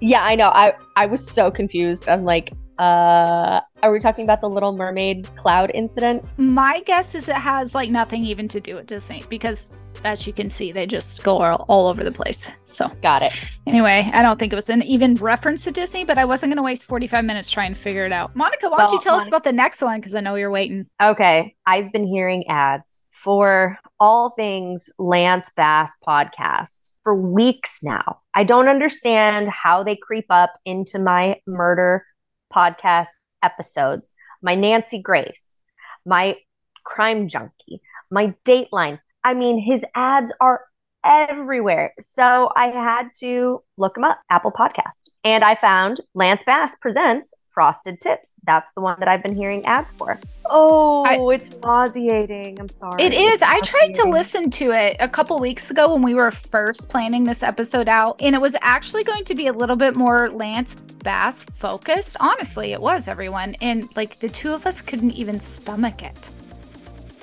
Yeah, 0.00 0.24
I 0.24 0.34
know. 0.34 0.50
I 0.52 0.74
I 0.96 1.06
was 1.06 1.30
so 1.30 1.50
confused. 1.50 2.08
I'm 2.08 2.24
like, 2.24 2.52
uh, 2.78 3.60
are 3.82 3.92
we 3.92 3.98
talking 3.98 4.24
about 4.24 4.40
the 4.40 4.48
Little 4.48 4.76
Mermaid 4.76 5.28
cloud 5.36 5.70
incident? 5.74 6.24
My 6.36 6.80
guess 6.80 7.14
is 7.14 7.28
it 7.28 7.36
has 7.36 7.74
like 7.74 7.90
nothing 7.90 8.24
even 8.24 8.48
to 8.48 8.60
do 8.60 8.76
with 8.76 8.86
Disney 8.86 9.22
because, 9.28 9.76
as 10.04 10.26
you 10.26 10.32
can 10.32 10.48
see, 10.50 10.72
they 10.72 10.86
just 10.86 11.22
go 11.22 11.42
all, 11.42 11.64
all 11.68 11.86
over 11.88 12.02
the 12.02 12.12
place. 12.12 12.48
So, 12.62 12.88
Got 13.02 13.22
it. 13.22 13.32
anyway, 13.66 14.10
I 14.12 14.22
don't 14.22 14.38
think 14.38 14.52
it 14.52 14.56
was 14.56 14.70
an 14.70 14.82
even 14.82 15.14
reference 15.16 15.64
to 15.64 15.70
Disney, 15.70 16.04
but 16.04 16.18
I 16.18 16.24
wasn't 16.24 16.50
going 16.50 16.56
to 16.56 16.62
waste 16.62 16.84
45 16.84 17.24
minutes 17.24 17.50
trying 17.50 17.74
to 17.74 17.78
figure 17.78 18.06
it 18.06 18.12
out. 18.12 18.34
Monica, 18.34 18.68
why 18.68 18.78
don't 18.78 18.92
you 18.92 19.00
tell 19.00 19.16
us 19.16 19.28
about 19.28 19.44
the 19.44 19.52
next 19.52 19.82
one? 19.82 20.00
Because 20.00 20.14
I 20.14 20.20
know 20.20 20.34
you're 20.36 20.50
waiting. 20.50 20.86
Okay, 21.02 21.54
I've 21.66 21.92
been 21.92 22.06
hearing 22.06 22.46
ads 22.48 23.04
for 23.10 23.78
all 24.00 24.30
things 24.30 24.90
Lance 24.98 25.50
Bass 25.54 25.96
podcast 26.06 26.94
for 27.04 27.14
weeks 27.14 27.82
now. 27.82 28.18
I 28.34 28.44
don't 28.44 28.68
understand 28.68 29.48
how 29.48 29.82
they 29.82 29.96
creep 29.96 30.26
up 30.30 30.52
into 30.64 30.98
my 30.98 31.36
murder 31.46 32.04
podcast 32.54 33.08
episodes. 33.42 34.12
My 34.42 34.54
Nancy 34.54 35.00
Grace, 35.00 35.46
my 36.04 36.36
Crime 36.84 37.28
Junkie, 37.28 37.80
my 38.10 38.34
Dateline. 38.44 38.98
I 39.24 39.34
mean, 39.34 39.58
his 39.58 39.84
ads 39.94 40.32
are 40.40 40.62
everywhere. 41.04 41.94
So 42.00 42.50
I 42.56 42.66
had 42.68 43.08
to 43.20 43.62
look 43.76 43.96
him 43.96 44.04
up, 44.04 44.20
Apple 44.30 44.52
Podcast. 44.52 45.10
And 45.24 45.44
I 45.44 45.54
found 45.54 46.00
Lance 46.14 46.42
Bass 46.44 46.76
presents 46.80 47.34
Frosted 47.52 48.00
Tips. 48.00 48.34
That's 48.44 48.72
the 48.74 48.80
one 48.80 48.98
that 49.00 49.08
I've 49.08 49.22
been 49.22 49.34
hearing 49.34 49.64
ads 49.66 49.92
for. 49.92 50.18
Oh, 50.46 51.30
it's 51.30 51.50
nauseating. 51.62 52.58
I'm 52.58 52.68
sorry. 52.68 53.02
It 53.02 53.12
is. 53.12 53.42
I 53.42 53.60
tried 53.60 53.94
to 53.94 54.08
listen 54.08 54.50
to 54.50 54.72
it 54.72 54.96
a 55.00 55.08
couple 55.08 55.38
weeks 55.38 55.70
ago 55.70 55.92
when 55.92 56.02
we 56.02 56.14
were 56.14 56.30
first 56.30 56.88
planning 56.90 57.24
this 57.24 57.42
episode 57.42 57.88
out, 57.88 58.20
and 58.20 58.34
it 58.34 58.40
was 58.40 58.56
actually 58.60 59.04
going 59.04 59.24
to 59.24 59.34
be 59.34 59.46
a 59.46 59.52
little 59.52 59.76
bit 59.76 59.96
more 59.96 60.30
Lance 60.30 60.74
Bass 60.74 61.44
focused. 61.44 62.16
Honestly, 62.20 62.72
it 62.72 62.80
was 62.80 63.08
everyone. 63.08 63.54
And 63.60 63.94
like 63.96 64.18
the 64.18 64.28
two 64.28 64.52
of 64.52 64.66
us 64.66 64.80
couldn't 64.82 65.12
even 65.12 65.40
stomach 65.40 66.02
it. 66.02 66.30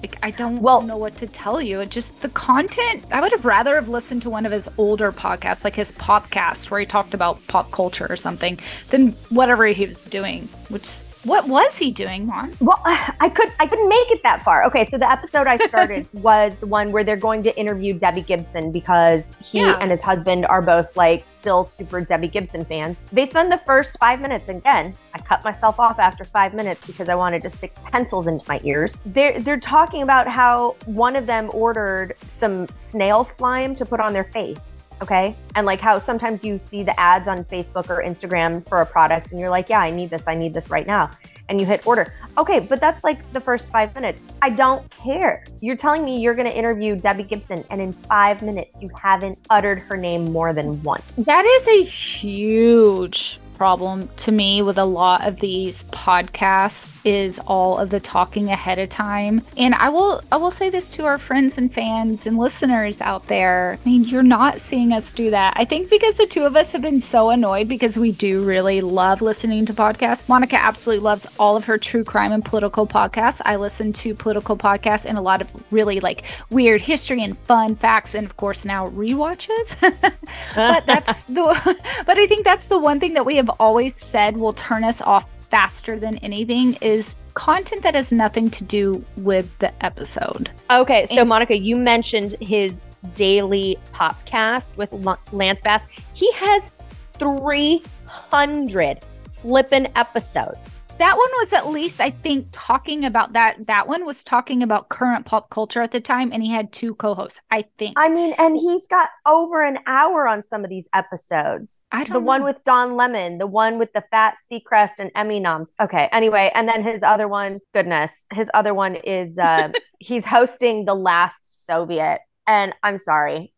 Like 0.02 0.18
I 0.24 0.32
don't 0.32 0.62
Well- 0.62 0.82
know 0.82 0.98
what 0.98 1.18
to 1.18 1.28
tell 1.28 1.62
you. 1.62 1.82
It 1.82 1.90
just 1.90 2.22
the 2.22 2.30
content. 2.30 3.04
I 3.12 3.22
would 3.22 3.32
have 3.32 3.46
rather 3.46 3.76
have 3.76 3.90
listened 3.90 4.22
to 4.24 4.30
one 4.30 4.46
of 4.46 4.52
his 4.52 4.70
older 4.78 5.12
podcasts, 5.12 5.64
like 5.64 5.76
his 5.76 5.92
podcast, 5.94 6.72
where 6.72 6.80
he 6.80 6.86
talked 6.86 7.14
about 7.14 7.46
pop 7.48 7.72
culture 7.72 8.08
or 8.10 8.16
something, 8.16 8.58
than 8.90 9.12
whatever 9.30 9.66
he 9.66 9.86
was 9.86 10.04
doing. 10.06 10.48
Which 10.70 11.00
what 11.24 11.48
was 11.48 11.78
he 11.78 11.92
doing, 11.92 12.28
Juan? 12.28 12.56
Well, 12.60 12.82
I 12.86 13.30
could 13.34 13.52
I 13.60 13.68
couldn't 13.68 13.90
make 13.90 14.10
it 14.12 14.24
that 14.24 14.42
far. 14.44 14.64
Okay, 14.66 14.86
so 14.86 14.98
the 14.98 15.10
episode 15.12 15.48
I 15.48 15.58
started 15.58 16.08
was 16.14 16.56
the 16.58 16.66
one 16.68 16.92
where 16.92 17.04
they're 17.04 17.16
going 17.18 17.44
to 17.44 17.58
interview 17.60 17.94
Debbie 17.98 18.22
Gibson 18.22 18.72
because 18.72 19.36
he 19.44 19.60
Yeah. 19.60 19.78
and 19.82 19.92
his 19.92 20.02
husband 20.02 20.46
are 20.46 20.62
both 20.62 20.96
like 20.96 21.24
still 21.28 21.66
super 21.66 22.02
Debbie 22.02 22.28
Gibson 22.30 22.64
fans. 22.66 23.02
They 23.12 23.26
spend 23.26 23.52
the 23.52 23.58
first 23.60 23.98
five 24.00 24.22
minutes 24.22 24.50
again. 24.50 24.94
I 25.14 25.20
cut 25.20 25.44
myself 25.44 25.80
off 25.80 26.00
after 26.00 26.24
five 26.24 26.54
minutes 26.54 26.86
because 26.88 27.10
I 27.10 27.16
wanted 27.16 27.42
to 27.44 27.50
stick 27.50 27.74
pencils 27.92 28.28
into 28.28 28.46
my 28.48 28.62
ears. 28.64 28.96
They're 29.06 29.40
they're 29.42 29.60
talking 29.60 30.04
about 30.04 30.28
how 30.28 30.76
one 30.86 31.16
of 31.16 31.26
them 31.26 31.50
ordered 31.54 32.16
some 32.28 32.68
snail 32.74 33.26
slime 33.26 33.76
to 33.76 33.86
put 33.86 34.00
on 34.00 34.14
their 34.14 34.24
face. 34.26 34.79
Okay. 35.02 35.36
And 35.56 35.66
like 35.66 35.80
how 35.80 36.00
sometimes 36.00 36.44
you 36.44 36.60
see 36.60 36.84
the 36.84 36.98
ads 37.00 37.28
on 37.28 37.44
Facebook 37.46 37.90
or 37.90 38.04
Instagram 38.04 38.68
for 38.68 38.82
a 38.82 38.86
product 38.86 39.32
and 39.32 39.40
you're 39.40 39.50
like, 39.50 39.70
yeah, 39.70 39.80
I 39.80 39.92
need 39.92 40.10
this. 40.10 40.28
I 40.28 40.36
need 40.36 40.54
this 40.54 40.70
right 40.70 40.86
now. 40.86 41.10
And 41.48 41.60
you 41.60 41.66
hit 41.66 41.88
order. 41.88 42.14
Okay. 42.38 42.60
But 42.60 42.80
that's 42.80 43.04
like 43.04 43.32
the 43.32 43.40
first 43.40 43.70
five 43.70 43.96
minutes. 43.96 44.22
I 44.42 44.50
don't 44.50 44.90
care. 44.92 45.46
You're 45.62 45.78
telling 45.78 46.04
me 46.04 46.20
you're 46.20 46.36
going 46.36 46.50
to 46.50 46.56
interview 46.56 46.96
Debbie 46.96 47.24
Gibson 47.24 47.64
and 47.70 47.82
in 47.82 47.94
five 47.94 48.42
minutes 48.42 48.82
you 48.82 48.90
haven't 48.90 49.40
uttered 49.50 49.80
her 49.80 49.96
name 49.96 50.32
more 50.32 50.54
than 50.54 50.82
once. 50.84 51.06
That 51.18 51.46
is 51.46 51.68
a 51.68 51.84
huge 51.84 53.40
problem 53.60 54.08
to 54.16 54.32
me 54.32 54.62
with 54.62 54.78
a 54.78 54.86
lot 54.86 55.28
of 55.28 55.42
these 55.42 55.84
podcasts 55.92 56.98
is 57.04 57.40
all 57.40 57.78
of 57.78 57.90
the 57.90 58.00
talking 58.00 58.50
ahead 58.50 58.80
of 58.80 58.88
time. 58.88 59.42
And 59.58 59.76
I 59.76 59.90
will 59.90 60.22
I 60.32 60.38
will 60.38 60.50
say 60.50 60.70
this 60.70 60.96
to 60.96 61.04
our 61.04 61.18
friends 61.18 61.58
and 61.58 61.70
fans 61.70 62.26
and 62.26 62.38
listeners 62.38 63.02
out 63.02 63.28
there. 63.28 63.78
I 63.78 63.90
mean, 63.90 64.06
you're 64.06 64.24
not 64.24 64.62
seeing 64.62 64.94
us 64.94 65.12
do 65.12 65.32
that. 65.32 65.56
I 65.58 65.66
think 65.66 65.90
because 65.90 66.16
the 66.16 66.26
two 66.26 66.46
of 66.46 66.56
us 66.56 66.72
have 66.72 66.82
been 66.82 67.02
so 67.02 67.32
annoyed 67.32 67.68
because 67.68 68.00
we 68.00 68.14
do 68.14 68.46
really 68.46 68.80
love 68.80 69.22
listening 69.22 69.66
to 69.66 69.74
podcasts. 69.74 70.30
Monica 70.30 70.56
absolutely 70.56 71.04
loves 71.04 71.28
all 71.38 71.58
of 71.58 71.66
her 71.66 71.78
true 71.78 72.06
crime 72.06 72.32
and 72.32 72.46
political 72.46 72.88
podcasts. 72.88 73.42
I 73.44 73.58
listen 73.58 73.92
to 73.92 74.16
political 74.16 74.56
podcasts 74.56 75.04
and 75.04 75.18
a 75.18 75.22
lot 75.22 75.42
of 75.42 75.52
really 75.70 76.00
like 76.00 76.24
weird 76.50 76.80
history 76.80 77.22
and 77.24 77.38
fun 77.40 77.76
facts 77.76 78.16
and 78.16 78.26
of 78.26 78.38
course 78.38 78.66
now 78.66 78.88
rewatches. 78.88 79.76
but 80.56 80.86
that's 80.86 81.24
the 81.24 81.76
but 82.06 82.18
I 82.18 82.26
think 82.26 82.46
that's 82.46 82.70
the 82.70 82.80
one 82.80 83.02
thing 83.02 83.16
that 83.16 83.26
we 83.26 83.36
have 83.36 83.49
always 83.60 83.96
said 83.96 84.38
will 84.38 84.54
turn 84.54 84.84
us 84.84 85.02
off 85.02 85.26
faster 85.50 85.98
than 85.98 86.18
anything 86.20 86.76
is 86.76 87.16
content 87.34 87.82
that 87.82 87.96
has 87.96 88.12
nothing 88.12 88.50
to 88.52 88.64
do 88.64 89.04
with 89.18 89.58
the 89.60 89.72
episode. 89.84 90.52
Okay, 90.70 91.06
so 91.06 91.22
And- 91.22 91.30
Monica, 91.30 91.58
you 91.58 91.76
mentioned 91.76 92.36
his 92.40 92.82
daily 93.16 93.78
podcast 93.94 94.78
with 94.78 94.94
Lance 95.32 95.62
Bass. 95.62 95.88
He 96.14 96.32
has 96.34 96.70
300 97.14 99.00
flippin' 99.42 99.88
episodes. 99.96 100.86
That 100.98 101.16
one 101.16 101.30
was 101.38 101.54
at 101.54 101.68
least 101.68 102.02
I 102.02 102.10
think 102.10 102.48
talking 102.52 103.06
about 103.06 103.34
that 103.34 103.68
that 103.68 103.88
one 103.88 104.06
was 104.06 104.24
talking 104.24 104.62
about 104.62 104.90
current 104.90 105.26
pop 105.26 105.50
culture 105.50 105.82
at 105.82 105.92
the 105.92 106.02
time 106.02 106.32
and 106.34 106.44
he 106.44 106.52
had 106.52 106.74
two 106.74 106.94
co-hosts, 106.96 107.40
I 107.50 107.66
think. 107.78 107.98
I 107.98 108.10
mean, 108.10 108.34
and 108.38 108.58
he's 108.58 108.86
got 108.88 109.10
over 109.26 109.64
an 109.64 109.80
hour 109.88 110.28
on 110.28 110.44
some 110.44 110.64
of 110.64 110.70
these 110.70 110.90
episodes. 110.94 111.78
I 111.92 112.04
don't 112.04 112.14
The 112.14 112.20
one 112.20 112.44
with 112.44 112.62
Don 112.66 112.96
Lemon, 112.96 113.38
the 113.38 113.48
one 113.48 113.80
with 113.80 113.94
the 113.94 114.04
fat 114.12 114.36
Seacrest 114.52 115.00
and 115.00 115.10
Emmy 115.16 115.40
noms. 115.40 115.72
Okay, 115.82 116.10
anyway, 116.12 116.52
and 116.54 116.68
then 116.68 116.84
his 116.84 117.02
other 117.02 117.28
one, 117.28 117.60
goodness, 117.74 118.24
his 118.34 118.52
other 118.54 118.74
one 118.74 118.96
is 118.96 119.38
uh, 119.38 119.70
he's 120.00 120.26
hosting 120.26 120.86
The 120.86 120.96
Last 120.96 121.66
Soviet. 121.66 122.20
And 122.46 122.74
I'm 122.84 122.98
sorry, 122.98 123.54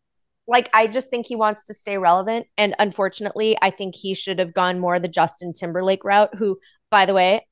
like 0.52 0.68
I 0.74 0.86
just 0.86 1.08
think 1.08 1.26
he 1.26 1.34
wants 1.34 1.64
to 1.64 1.74
stay 1.74 1.96
relevant. 1.96 2.46
And 2.58 2.74
unfortunately, 2.78 3.56
I 3.62 3.70
think 3.70 3.94
he 3.96 4.14
should 4.14 4.38
have 4.38 4.52
gone 4.52 4.78
more 4.78 5.00
the 5.00 5.08
Justin 5.08 5.54
Timberlake 5.54 6.04
route, 6.04 6.34
who, 6.36 6.58
by 6.90 7.06
the 7.06 7.14
way, 7.14 7.46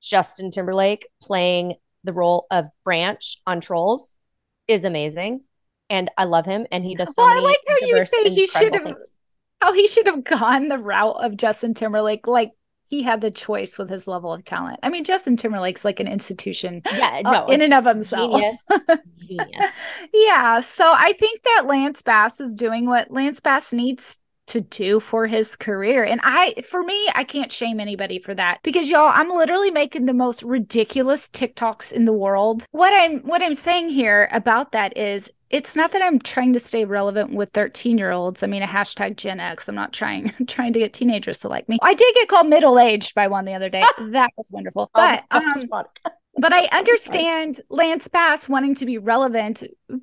Justin 0.00 0.52
Timberlake 0.52 1.08
playing 1.20 1.74
the 2.04 2.12
role 2.12 2.46
of 2.52 2.66
Branch 2.84 3.36
on 3.44 3.60
Trolls 3.60 4.12
is 4.68 4.84
amazing. 4.84 5.42
And 5.90 6.10
I 6.16 6.24
love 6.24 6.46
him. 6.46 6.66
And 6.70 6.84
he 6.84 6.94
does 6.94 7.14
so 7.14 7.22
Well, 7.22 7.32
I 7.32 7.34
many 7.34 7.46
like 7.46 7.58
how 7.68 7.86
you 7.86 7.98
say 7.98 8.30
he 8.30 8.46
should 8.46 8.74
have-. 8.74 8.94
Oh, 9.60 9.72
he 9.72 9.88
should 9.88 10.06
have 10.06 10.22
gone 10.22 10.68
the 10.68 10.78
route 10.78 11.16
of 11.24 11.36
Justin 11.36 11.74
Timberlake. 11.74 12.28
Like 12.28 12.52
he 12.88 13.02
had 13.02 13.20
the 13.20 13.30
choice 13.30 13.78
with 13.78 13.88
his 13.88 14.06
level 14.06 14.32
of 14.32 14.44
talent. 14.44 14.80
I 14.82 14.88
mean, 14.88 15.04
Justin 15.04 15.36
Timberlake's 15.36 15.84
like 15.84 16.00
an 16.00 16.06
institution 16.08 16.82
Yeah, 16.94 17.22
uh, 17.24 17.46
in 17.46 17.62
and 17.62 17.74
of 17.74 17.84
himself. 17.84 18.32
genius. 18.40 18.68
genius. 19.28 19.72
yeah. 20.12 20.60
So 20.60 20.92
I 20.94 21.14
think 21.14 21.42
that 21.42 21.64
Lance 21.66 22.02
Bass 22.02 22.40
is 22.40 22.54
doing 22.54 22.86
what 22.86 23.10
Lance 23.10 23.40
Bass 23.40 23.72
needs 23.72 24.18
to 24.46 24.60
do 24.60 25.00
for 25.00 25.26
his 25.26 25.56
career. 25.56 26.04
And 26.04 26.20
I, 26.22 26.54
for 26.68 26.82
me, 26.82 27.08
I 27.14 27.24
can't 27.24 27.50
shame 27.50 27.80
anybody 27.80 28.18
for 28.18 28.34
that 28.34 28.58
because 28.62 28.90
y'all, 28.90 29.10
I'm 29.12 29.30
literally 29.30 29.70
making 29.70 30.04
the 30.04 30.12
most 30.12 30.42
ridiculous 30.42 31.30
TikToks 31.30 31.92
in 31.92 32.04
the 32.04 32.12
world. 32.12 32.66
What 32.70 32.92
I'm, 32.94 33.20
what 33.20 33.42
I'm 33.42 33.54
saying 33.54 33.88
here 33.88 34.28
about 34.32 34.72
that 34.72 34.96
is 34.98 35.30
it's 35.54 35.76
not 35.76 35.92
that 35.92 36.02
I'm 36.02 36.18
trying 36.18 36.52
to 36.54 36.58
stay 36.58 36.84
relevant 36.84 37.32
with 37.32 37.50
13 37.52 37.96
year 37.96 38.10
olds. 38.10 38.42
I 38.42 38.48
mean, 38.48 38.62
a 38.62 38.66
hashtag 38.66 39.16
Gen 39.16 39.38
X. 39.38 39.68
I'm 39.68 39.76
not 39.76 39.92
trying, 39.92 40.34
trying 40.48 40.72
to 40.72 40.80
get 40.80 40.92
teenagers 40.92 41.38
to 41.40 41.48
like 41.48 41.68
me. 41.68 41.78
I 41.80 41.94
did 41.94 42.12
get 42.16 42.26
called 42.26 42.48
middle 42.48 42.76
aged 42.76 43.14
by 43.14 43.28
one 43.28 43.44
the 43.44 43.54
other 43.54 43.68
day. 43.68 43.84
that 44.00 44.30
was 44.36 44.50
wonderful. 44.50 44.90
But, 44.92 45.22
Um, 45.30 45.46
um, 45.46 45.68
but 45.68 45.88
so 46.02 46.08
I 46.58 46.68
understand 46.72 47.60
Lance 47.68 48.08
Bass 48.08 48.48
wanting 48.48 48.74
to 48.74 48.84
be 48.84 48.98
relevant 48.98 49.62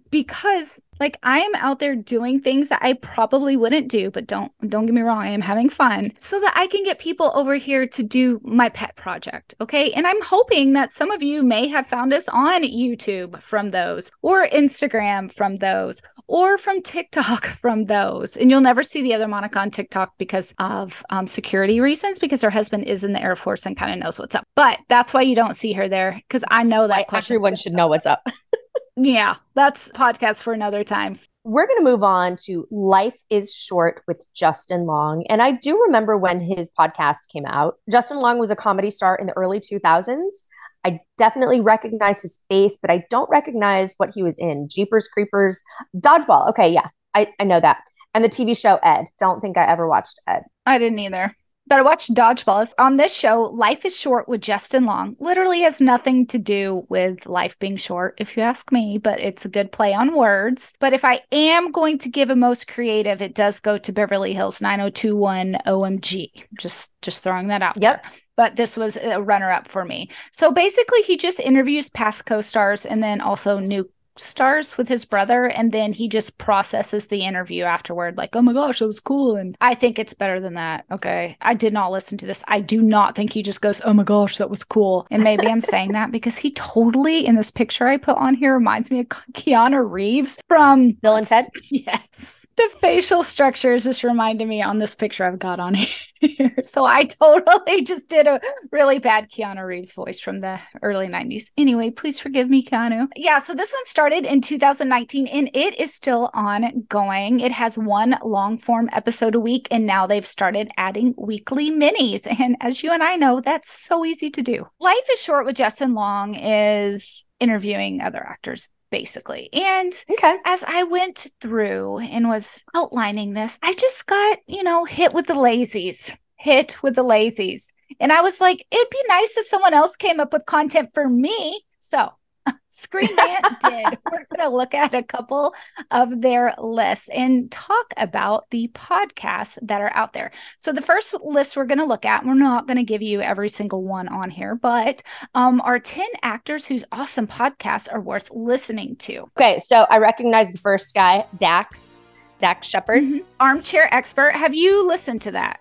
because 0.09 0.81
like 0.99 1.17
I 1.23 1.39
am 1.39 1.55
out 1.55 1.79
there 1.79 1.95
doing 1.95 2.39
things 2.39 2.69
that 2.69 2.79
I 2.83 2.93
probably 2.93 3.57
wouldn't 3.57 3.89
do, 3.89 4.11
but 4.11 4.27
don't 4.27 4.51
don't 4.67 4.85
get 4.85 4.93
me 4.93 5.01
wrong, 5.01 5.19
I 5.19 5.29
am 5.29 5.41
having 5.41 5.69
fun 5.69 6.13
so 6.17 6.39
that 6.39 6.53
I 6.55 6.67
can 6.67 6.83
get 6.83 6.99
people 6.99 7.31
over 7.33 7.55
here 7.55 7.87
to 7.87 8.03
do 8.03 8.39
my 8.43 8.69
pet 8.69 8.95
project, 8.95 9.55
okay? 9.59 9.91
And 9.93 10.05
I'm 10.05 10.21
hoping 10.21 10.73
that 10.73 10.91
some 10.91 11.11
of 11.11 11.23
you 11.23 11.43
may 11.43 11.67
have 11.67 11.87
found 11.87 12.13
us 12.13 12.29
on 12.29 12.63
YouTube 12.63 13.41
from 13.41 13.71
those 13.71 14.11
or 14.21 14.47
Instagram 14.47 15.33
from 15.33 15.57
those 15.57 16.01
or 16.27 16.57
from 16.57 16.81
TikTok 16.81 17.45
from 17.61 17.85
those. 17.85 18.37
And 18.37 18.49
you'll 18.49 18.61
never 18.61 18.83
see 18.83 19.01
the 19.01 19.13
other 19.13 19.27
Monica 19.27 19.59
on 19.59 19.71
TikTok 19.71 20.17
because 20.17 20.53
of 20.59 21.03
um, 21.09 21.27
security 21.27 21.79
reasons, 21.79 22.19
because 22.19 22.41
her 22.41 22.49
husband 22.49 22.85
is 22.85 23.03
in 23.03 23.13
the 23.13 23.21
Air 23.21 23.35
Force 23.35 23.65
and 23.65 23.75
kind 23.75 23.91
of 23.91 23.99
knows 23.99 24.19
what's 24.19 24.35
up. 24.35 24.45
But 24.55 24.79
that's 24.87 25.13
why 25.13 25.23
you 25.23 25.35
don't 25.35 25.55
see 25.55 25.73
her 25.73 25.87
there 25.87 26.21
because 26.27 26.43
I 26.49 26.63
know 26.63 26.81
Why 26.81 26.99
that 26.99 27.07
question's 27.07 27.37
everyone 27.37 27.55
should 27.55 27.73
know 27.73 27.87
what's 27.87 28.05
up. 28.05 28.25
Yeah, 28.97 29.35
that's 29.55 29.87
podcast 29.89 30.43
for 30.43 30.53
another 30.53 30.83
time. 30.83 31.15
We're 31.43 31.65
going 31.65 31.79
to 31.79 31.89
move 31.89 32.03
on 32.03 32.35
to 32.43 32.67
Life 32.69 33.17
is 33.29 33.53
Short 33.55 34.03
with 34.07 34.23
Justin 34.35 34.85
Long. 34.85 35.25
And 35.29 35.41
I 35.41 35.51
do 35.51 35.81
remember 35.83 36.17
when 36.17 36.39
his 36.39 36.69
podcast 36.77 37.29
came 37.31 37.45
out. 37.45 37.75
Justin 37.89 38.19
Long 38.19 38.37
was 38.37 38.51
a 38.51 38.55
comedy 38.55 38.89
star 38.89 39.15
in 39.15 39.27
the 39.27 39.33
early 39.33 39.59
2000s. 39.59 40.43
I 40.83 40.99
definitely 41.17 41.61
recognize 41.61 42.21
his 42.21 42.41
face, 42.49 42.77
but 42.79 42.91
I 42.91 43.05
don't 43.09 43.29
recognize 43.29 43.93
what 43.97 44.11
he 44.13 44.23
was 44.23 44.37
in. 44.37 44.67
Jeepers 44.67 45.07
Creepers, 45.07 45.63
Dodgeball. 45.95 46.49
Okay, 46.49 46.71
yeah, 46.71 46.89
I, 47.13 47.31
I 47.39 47.43
know 47.45 47.59
that. 47.59 47.77
And 48.13 48.23
the 48.23 48.29
TV 48.29 48.57
show 48.57 48.77
Ed. 48.83 49.05
Don't 49.17 49.39
think 49.39 49.57
I 49.57 49.65
ever 49.65 49.87
watched 49.87 50.19
Ed. 50.27 50.43
I 50.65 50.77
didn't 50.77 50.99
either. 50.99 51.33
But 51.71 51.79
I 51.79 51.83
watched 51.83 52.13
Dodgeballs. 52.13 52.73
On 52.79 52.97
this 52.97 53.17
show, 53.17 53.43
Life 53.43 53.85
is 53.85 53.97
Short 53.97 54.27
with 54.27 54.41
Justin 54.41 54.83
Long 54.83 55.15
literally 55.21 55.61
has 55.61 55.79
nothing 55.79 56.27
to 56.27 56.37
do 56.37 56.85
with 56.89 57.25
life 57.25 57.57
being 57.59 57.77
short, 57.77 58.15
if 58.17 58.35
you 58.35 58.43
ask 58.43 58.73
me, 58.73 58.97
but 58.97 59.21
it's 59.21 59.45
a 59.45 59.49
good 59.49 59.71
play 59.71 59.93
on 59.93 60.13
words. 60.13 60.73
But 60.81 60.91
if 60.91 61.05
I 61.05 61.21
am 61.31 61.71
going 61.71 61.97
to 61.99 62.09
give 62.09 62.29
a 62.29 62.35
most 62.35 62.67
creative, 62.67 63.21
it 63.21 63.35
does 63.35 63.61
go 63.61 63.77
to 63.77 63.91
Beverly 63.93 64.33
Hills 64.33 64.59
9021OMG. 64.59 66.43
Just 66.59 66.91
just 67.01 67.23
throwing 67.23 67.47
that 67.47 67.61
out 67.61 67.81
Yep. 67.81 68.03
there. 68.03 68.11
But 68.35 68.57
this 68.57 68.75
was 68.75 68.97
a 68.97 69.21
runner 69.21 69.49
up 69.49 69.69
for 69.69 69.85
me. 69.85 70.09
So 70.33 70.51
basically, 70.51 71.03
he 71.03 71.15
just 71.15 71.39
interviews 71.39 71.89
past 71.89 72.25
co 72.25 72.41
stars 72.41 72.85
and 72.85 73.01
then 73.01 73.21
also 73.21 73.59
new 73.59 73.89
stars 74.17 74.77
with 74.77 74.87
his 74.87 75.05
brother 75.05 75.45
and 75.45 75.71
then 75.71 75.93
he 75.93 76.07
just 76.07 76.37
processes 76.37 77.07
the 77.07 77.23
interview 77.23 77.63
afterward 77.63 78.17
like 78.17 78.35
oh 78.35 78.41
my 78.41 78.53
gosh 78.53 78.79
that 78.79 78.87
was 78.87 78.99
cool 78.99 79.35
and 79.35 79.57
i 79.61 79.73
think 79.73 79.97
it's 79.97 80.13
better 80.13 80.39
than 80.39 80.53
that 80.53 80.85
okay? 80.91 81.37
I 81.41 81.53
did 81.53 81.73
not 81.73 81.91
listen 81.91 82.17
to 82.19 82.25
this. 82.25 82.43
I 82.47 82.59
do 82.59 82.81
not 82.81 83.15
think 83.15 83.31
he 83.31 83.41
just 83.41 83.61
goes 83.61 83.81
oh 83.85 83.93
my 83.93 84.03
gosh 84.03 84.37
that 84.37 84.49
was 84.49 84.63
cool 84.63 85.07
and 85.11 85.23
maybe 85.23 85.47
i'm 85.47 85.61
saying 85.61 85.93
that 85.93 86.11
because 86.11 86.37
he 86.37 86.51
totally 86.51 87.25
in 87.25 87.35
this 87.35 87.51
picture 87.51 87.87
i 87.87 87.97
put 87.97 88.17
on 88.17 88.35
here 88.35 88.53
reminds 88.53 88.91
me 88.91 88.99
of 89.01 89.07
keanu 89.33 89.89
reeves 89.89 90.37
from 90.47 90.91
Bill 90.91 91.15
and 91.15 91.27
Ted? 91.27 91.45
yes 91.69 92.40
the 92.61 92.77
facial 92.77 93.23
structures 93.23 93.83
just 93.83 94.03
reminded 94.03 94.47
me 94.47 94.61
on 94.61 94.77
this 94.77 94.95
picture 94.95 95.23
I've 95.23 95.39
got 95.39 95.59
on 95.59 95.73
here. 96.19 96.53
so 96.63 96.85
I 96.85 97.05
totally 97.05 97.83
just 97.83 98.09
did 98.09 98.27
a 98.27 98.39
really 98.71 98.99
bad 98.99 99.29
Keanu 99.29 99.65
Reeves 99.65 99.93
voice 99.93 100.19
from 100.19 100.41
the 100.41 100.59
early 100.81 101.07
90s. 101.07 101.51
Anyway, 101.57 101.89
please 101.89 102.19
forgive 102.19 102.49
me, 102.49 102.63
Keanu. 102.63 103.07
Yeah, 103.15 103.39
so 103.39 103.53
this 103.53 103.73
one 103.73 103.83
started 103.85 104.25
in 104.25 104.41
2019 104.41 105.27
and 105.27 105.49
it 105.53 105.79
is 105.79 105.93
still 105.93 106.29
ongoing. 106.33 107.39
It 107.39 107.51
has 107.51 107.77
one 107.77 108.17
long 108.23 108.57
form 108.57 108.89
episode 108.91 109.35
a 109.35 109.39
week, 109.39 109.67
and 109.71 109.85
now 109.85 110.05
they've 110.05 110.25
started 110.25 110.71
adding 110.77 111.13
weekly 111.17 111.71
minis. 111.71 112.27
And 112.41 112.57
as 112.61 112.83
you 112.83 112.91
and 112.91 113.03
I 113.03 113.15
know, 113.15 113.41
that's 113.41 113.71
so 113.71 114.05
easy 114.05 114.29
to 114.31 114.41
do. 114.41 114.67
Life 114.79 115.07
is 115.11 115.21
Short 115.21 115.45
with 115.45 115.55
Justin 115.55 115.93
Long 115.93 116.35
is 116.35 117.25
interviewing 117.39 118.01
other 118.01 118.23
actors 118.25 118.69
basically. 118.91 119.49
And 119.53 119.93
Okay. 120.11 120.37
as 120.45 120.63
I 120.67 120.83
went 120.83 121.31
through 121.39 121.99
and 121.99 122.27
was 122.27 122.63
outlining 122.75 123.33
this, 123.33 123.57
I 123.63 123.73
just 123.73 124.05
got, 124.05 124.37
you 124.47 124.61
know, 124.63 124.85
hit 124.85 125.13
with 125.13 125.27
the 125.27 125.33
lazies, 125.33 126.15
hit 126.35 126.77
with 126.83 126.95
the 126.95 127.03
lazies. 127.03 127.71
And 127.99 128.11
I 128.11 128.21
was 128.21 128.39
like, 128.39 128.65
it'd 128.71 128.89
be 128.89 129.03
nice 129.07 129.37
if 129.37 129.45
someone 129.45 129.73
else 129.73 129.95
came 129.95 130.19
up 130.19 130.33
with 130.33 130.45
content 130.45 130.89
for 130.93 131.09
me. 131.09 131.61
So 131.79 132.09
Screen 132.69 133.09
Rant 133.17 133.59
did. 133.61 133.99
We're 134.11 134.25
going 134.35 134.39
to 134.39 134.49
look 134.49 134.73
at 134.73 134.93
a 134.93 135.03
couple 135.03 135.53
of 135.91 136.21
their 136.21 136.53
lists 136.57 137.09
and 137.09 137.51
talk 137.51 137.93
about 137.97 138.49
the 138.49 138.69
podcasts 138.73 139.57
that 139.61 139.81
are 139.81 139.91
out 139.93 140.13
there. 140.13 140.31
So 140.57 140.71
the 140.71 140.81
first 140.81 141.13
list 141.23 141.57
we're 141.57 141.65
going 141.65 141.79
to 141.79 141.85
look 141.85 142.05
at, 142.05 142.25
we're 142.25 142.33
not 142.33 142.67
going 142.67 142.77
to 142.77 142.83
give 142.83 143.01
you 143.01 143.21
every 143.21 143.49
single 143.49 143.83
one 143.83 144.07
on 144.07 144.29
here, 144.29 144.55
but 144.55 145.03
um, 145.35 145.61
are 145.61 145.79
10 145.79 146.07
actors 146.23 146.65
whose 146.65 146.83
awesome 146.91 147.27
podcasts 147.27 147.91
are 147.91 148.01
worth 148.01 148.31
listening 148.31 148.95
to. 148.97 149.29
Okay. 149.37 149.59
So 149.59 149.85
I 149.89 149.97
recognize 149.97 150.51
the 150.51 150.57
first 150.57 150.93
guy, 150.93 151.25
Dax, 151.37 151.97
Dax 152.39 152.67
Shepard. 152.67 153.03
Mhm. 153.03 153.23
Armchair 153.39 153.93
Expert, 153.93 154.31
have 154.33 154.55
you 154.55 154.87
listened 154.87 155.21
to 155.23 155.31
that? 155.31 155.59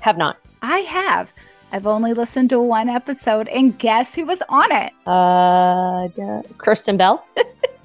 Have 0.00 0.18
not. 0.18 0.36
I 0.62 0.78
have. 0.80 1.32
I've 1.72 1.86
only 1.86 2.12
listened 2.12 2.50
to 2.50 2.60
one 2.60 2.88
episode, 2.88 3.48
and 3.48 3.78
guess 3.78 4.14
who 4.14 4.26
was 4.26 4.42
on 4.48 4.72
it? 4.72 4.92
Uh, 5.06 6.42
Kristen 6.58 6.96
Bell. 6.96 7.24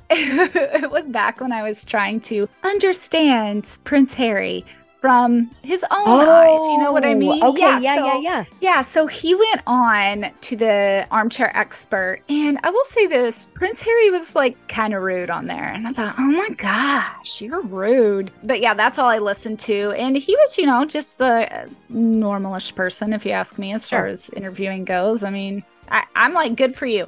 it 0.09 0.91
was 0.91 1.09
back 1.09 1.41
when 1.41 1.51
I 1.51 1.63
was 1.63 1.83
trying 1.83 2.19
to 2.21 2.47
understand 2.63 3.79
Prince 3.83 4.13
Harry 4.13 4.63
from 4.99 5.51
his 5.61 5.83
own 5.91 6.07
eyes. 6.07 6.59
You 6.67 6.79
know 6.79 6.91
what 6.91 7.05
I 7.05 7.13
oh, 7.13 7.17
mean? 7.17 7.39
Oh, 7.43 7.49
Okay. 7.49 7.61
Yeah. 7.61 7.79
Yeah. 7.79 7.95
so- 7.95 8.19
yeah. 8.21 8.45
Yeah, 8.61 8.81
so 8.81 9.07
he 9.07 9.35
went 9.35 9.61
on 9.67 10.31
to 10.41 10.55
the 10.55 11.07
armchair 11.11 11.55
expert, 11.55 12.21
and 12.29 12.59
I 12.63 12.69
will 12.71 12.83
say 12.85 13.07
this 13.07 13.49
Prince 13.53 13.81
Harry 13.83 14.09
was 14.09 14.35
like 14.35 14.55
kind 14.67 14.93
of 14.93 15.03
rude 15.03 15.29
on 15.29 15.45
there. 15.45 15.71
And 15.71 15.87
I 15.87 15.93
thought, 15.93 16.15
oh 16.17 16.23
my 16.23 16.49
gosh, 16.49 17.41
you're 17.41 17.61
rude. 17.61 18.31
But 18.43 18.59
yeah, 18.61 18.73
that's 18.73 18.97
all 18.97 19.09
I 19.09 19.19
listened 19.19 19.59
to. 19.61 19.91
And 19.91 20.17
he 20.17 20.35
was, 20.35 20.57
you 20.57 20.65
know, 20.65 20.85
just 20.85 21.21
a 21.21 21.63
uh, 21.63 21.67
normalish 21.91 22.73
person, 22.75 23.13
if 23.13 23.25
you 23.25 23.31
ask 23.31 23.57
me, 23.57 23.73
as 23.73 23.85
far 23.85 24.07
as 24.07 24.29
interviewing 24.31 24.85
goes. 24.85 25.23
I 25.23 25.29
mean, 25.29 25.63
I, 25.89 26.05
I'm 26.15 26.33
like, 26.33 26.55
good 26.55 26.75
for 26.75 26.85
you. 26.85 27.07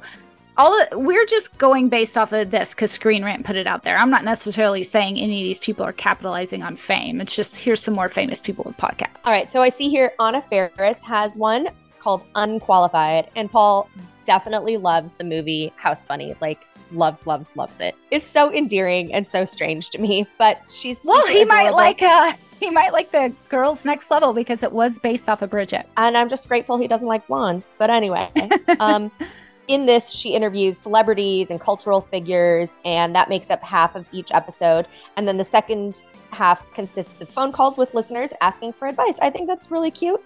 All 0.58 0.72
the, 0.72 0.98
we're 0.98 1.24
just 1.24 1.56
going 1.56 1.88
based 1.88 2.18
off 2.18 2.32
of 2.32 2.50
this 2.50 2.74
because 2.74 2.90
Screen 2.90 3.24
Rant 3.24 3.46
put 3.46 3.54
it 3.54 3.68
out 3.68 3.84
there. 3.84 3.96
I'm 3.96 4.10
not 4.10 4.24
necessarily 4.24 4.82
saying 4.82 5.16
any 5.16 5.40
of 5.40 5.44
these 5.44 5.60
people 5.60 5.84
are 5.84 5.92
capitalizing 5.92 6.64
on 6.64 6.74
fame. 6.74 7.20
It's 7.20 7.36
just 7.36 7.56
here's 7.56 7.80
some 7.80 7.94
more 7.94 8.08
famous 8.08 8.42
people 8.42 8.64
with 8.64 8.76
podcasts. 8.76 9.16
All 9.24 9.30
right. 9.32 9.48
So 9.48 9.62
I 9.62 9.68
see 9.68 9.88
here 9.88 10.12
Anna 10.20 10.42
Faris 10.42 11.00
has 11.02 11.36
one 11.36 11.68
called 12.00 12.24
Unqualified, 12.34 13.30
and 13.36 13.50
Paul 13.50 13.88
definitely 14.24 14.76
loves 14.76 15.14
the 15.14 15.24
movie 15.24 15.72
House 15.76 16.04
Bunny. 16.04 16.34
Like 16.40 16.66
loves, 16.90 17.24
loves, 17.24 17.54
loves 17.56 17.80
it. 17.80 17.94
It's 18.10 18.24
so 18.24 18.52
endearing 18.52 19.14
and 19.14 19.24
so 19.24 19.44
strange 19.44 19.90
to 19.90 20.00
me. 20.00 20.26
But 20.38 20.60
she's 20.68 21.04
Well, 21.04 21.24
he 21.28 21.44
might 21.44 21.70
like 21.70 22.02
uh 22.02 22.32
he 22.60 22.70
might 22.70 22.92
like 22.92 23.12
the 23.12 23.32
girls 23.48 23.84
next 23.84 24.10
level 24.10 24.32
because 24.32 24.64
it 24.64 24.72
was 24.72 24.98
based 24.98 25.28
off 25.28 25.40
of 25.42 25.50
Bridget. 25.50 25.86
and 25.96 26.16
I'm 26.16 26.28
just 26.28 26.48
grateful 26.48 26.78
he 26.78 26.88
doesn't 26.88 27.06
like 27.06 27.28
blondes. 27.28 27.70
But 27.78 27.90
anyway, 27.90 28.28
um, 28.80 29.12
in 29.68 29.86
this, 29.86 30.10
she 30.10 30.30
interviews 30.30 30.78
celebrities 30.78 31.50
and 31.50 31.60
cultural 31.60 32.00
figures, 32.00 32.78
and 32.84 33.14
that 33.14 33.28
makes 33.28 33.50
up 33.50 33.62
half 33.62 33.94
of 33.94 34.06
each 34.12 34.32
episode. 34.32 34.88
And 35.16 35.28
then 35.28 35.36
the 35.36 35.44
second 35.44 36.02
half 36.32 36.68
consists 36.72 37.20
of 37.20 37.28
phone 37.28 37.52
calls 37.52 37.76
with 37.76 37.94
listeners 37.94 38.32
asking 38.40 38.72
for 38.72 38.88
advice. 38.88 39.18
I 39.20 39.30
think 39.30 39.46
that's 39.46 39.70
really 39.70 39.90
cute. 39.90 40.22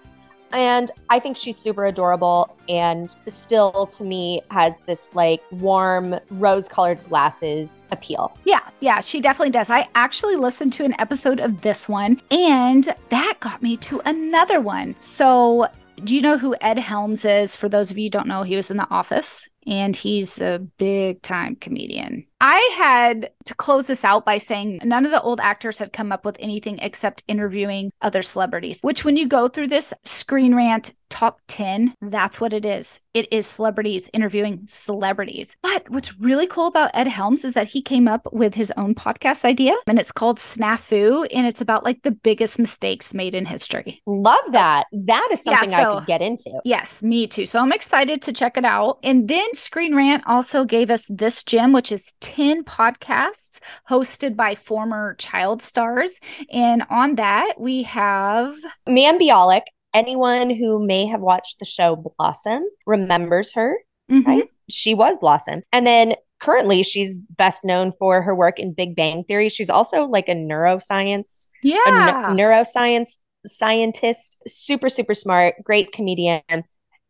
And 0.53 0.91
I 1.09 1.17
think 1.17 1.35
she's 1.35 1.57
super 1.57 1.85
adorable 1.87 2.55
and 2.69 3.15
still 3.27 3.87
to 3.87 4.03
me 4.03 4.41
has 4.51 4.77
this 4.85 5.09
like 5.13 5.41
warm 5.51 6.19
rose 6.29 6.69
colored 6.69 7.03
glasses 7.09 7.83
appeal. 7.89 8.37
Yeah, 8.45 8.61
yeah, 8.79 8.99
she 8.99 9.19
definitely 9.19 9.49
does. 9.49 9.71
I 9.71 9.89
actually 9.95 10.35
listened 10.35 10.71
to 10.73 10.85
an 10.85 10.93
episode 10.99 11.39
of 11.39 11.61
this 11.61 11.89
one 11.89 12.21
and 12.29 12.87
that 13.09 13.37
got 13.39 13.63
me 13.63 13.77
to 13.77 13.99
another 14.05 14.61
one. 14.61 14.95
So, 14.99 15.67
do 16.03 16.15
you 16.15 16.21
know 16.21 16.37
who 16.37 16.55
Ed 16.61 16.79
Helms 16.79 17.25
is? 17.25 17.55
For 17.55 17.69
those 17.69 17.91
of 17.91 17.97
you 17.97 18.05
who 18.05 18.11
don't 18.11 18.27
know, 18.27 18.43
he 18.43 18.55
was 18.55 18.69
in 18.71 18.77
The 18.77 18.89
Office 18.89 19.47
and 19.65 19.95
he's 19.95 20.39
a 20.41 20.59
big 20.77 21.21
time 21.21 21.55
comedian. 21.55 22.25
I 22.41 22.75
had 22.77 23.31
to 23.45 23.55
close 23.55 23.87
this 23.87 24.03
out 24.03 24.25
by 24.25 24.37
saying 24.37 24.79
none 24.83 25.05
of 25.05 25.11
the 25.11 25.21
old 25.21 25.39
actors 25.39 25.79
had 25.79 25.93
come 25.93 26.11
up 26.11 26.25
with 26.25 26.35
anything 26.39 26.79
except 26.79 27.23
interviewing 27.27 27.91
other 28.01 28.21
celebrities, 28.21 28.79
which, 28.81 29.05
when 29.05 29.15
you 29.15 29.27
go 29.27 29.47
through 29.47 29.67
this 29.67 29.93
Screen 30.03 30.53
Rant 30.55 30.91
top 31.13 31.39
10, 31.47 31.93
that's 32.01 32.41
what 32.41 32.53
it 32.53 32.65
is. 32.65 32.99
It 33.13 33.31
is 33.31 33.45
celebrities 33.45 34.09
interviewing 34.13 34.63
celebrities. 34.65 35.55
But 35.61 35.87
what's 35.91 36.19
really 36.19 36.47
cool 36.47 36.65
about 36.65 36.89
Ed 36.95 37.07
Helms 37.07 37.45
is 37.45 37.53
that 37.53 37.67
he 37.67 37.83
came 37.83 38.07
up 38.07 38.27
with 38.33 38.55
his 38.55 38.73
own 38.77 38.95
podcast 38.95 39.45
idea 39.45 39.75
and 39.85 39.99
it's 39.99 40.11
called 40.11 40.39
Snafu 40.39 41.27
and 41.31 41.45
it's 41.45 41.61
about 41.61 41.83
like 41.83 42.01
the 42.01 42.09
biggest 42.09 42.57
mistakes 42.57 43.13
made 43.13 43.35
in 43.35 43.45
history. 43.45 44.01
Love 44.07 44.43
that. 44.53 44.87
That 44.91 45.29
is 45.31 45.43
Yeah, 45.45 45.61
something 45.61 45.75
I 45.75 45.99
could 45.99 46.07
get 46.07 46.23
into. 46.23 46.59
Yes, 46.65 47.03
me 47.03 47.27
too. 47.27 47.45
So 47.45 47.59
I'm 47.59 47.71
excited 47.71 48.23
to 48.23 48.33
check 48.33 48.57
it 48.57 48.65
out. 48.65 48.97
And 49.03 49.27
then 49.27 49.53
Screen 49.53 49.93
Rant 49.95 50.23
also 50.25 50.65
gave 50.65 50.89
us 50.89 51.07
this 51.13 51.43
gem, 51.43 51.73
which 51.73 51.91
is 51.91 52.15
10 52.21 52.63
podcasts 52.63 53.59
hosted 53.87 54.35
by 54.35 54.55
former 54.55 55.13
child 55.19 55.61
stars. 55.61 56.19
And 56.51 56.83
on 56.89 57.15
that, 57.15 57.53
we 57.59 57.83
have 57.83 58.55
Mayim 58.89 59.19
Bialik, 59.19 59.61
anyone 59.93 60.49
who 60.49 60.85
may 60.85 61.05
have 61.05 61.21
watched 61.21 61.59
the 61.59 61.65
show 61.65 61.95
Blossom 62.17 62.63
remembers 62.85 63.53
her. 63.53 63.77
Mhm. 64.11 64.25
Right? 64.25 64.43
She 64.69 64.93
was 64.93 65.17
Blossom. 65.17 65.63
And 65.71 65.85
then 65.85 66.15
currently 66.39 66.83
she's 66.83 67.19
best 67.19 67.63
known 67.63 67.91
for 67.91 68.21
her 68.21 68.35
work 68.35 68.59
in 68.59 68.73
Big 68.73 68.95
Bang 68.95 69.23
Theory. 69.23 69.49
She's 69.49 69.69
also 69.69 70.05
like 70.05 70.27
a 70.27 70.35
neuroscience, 70.35 71.47
yeah. 71.61 72.33
neu- 72.35 72.41
neuroscience 72.43 73.17
scientist, 73.45 74.37
super, 74.47 74.89
super 74.89 75.13
smart, 75.13 75.55
great 75.63 75.91
comedian. 75.91 76.41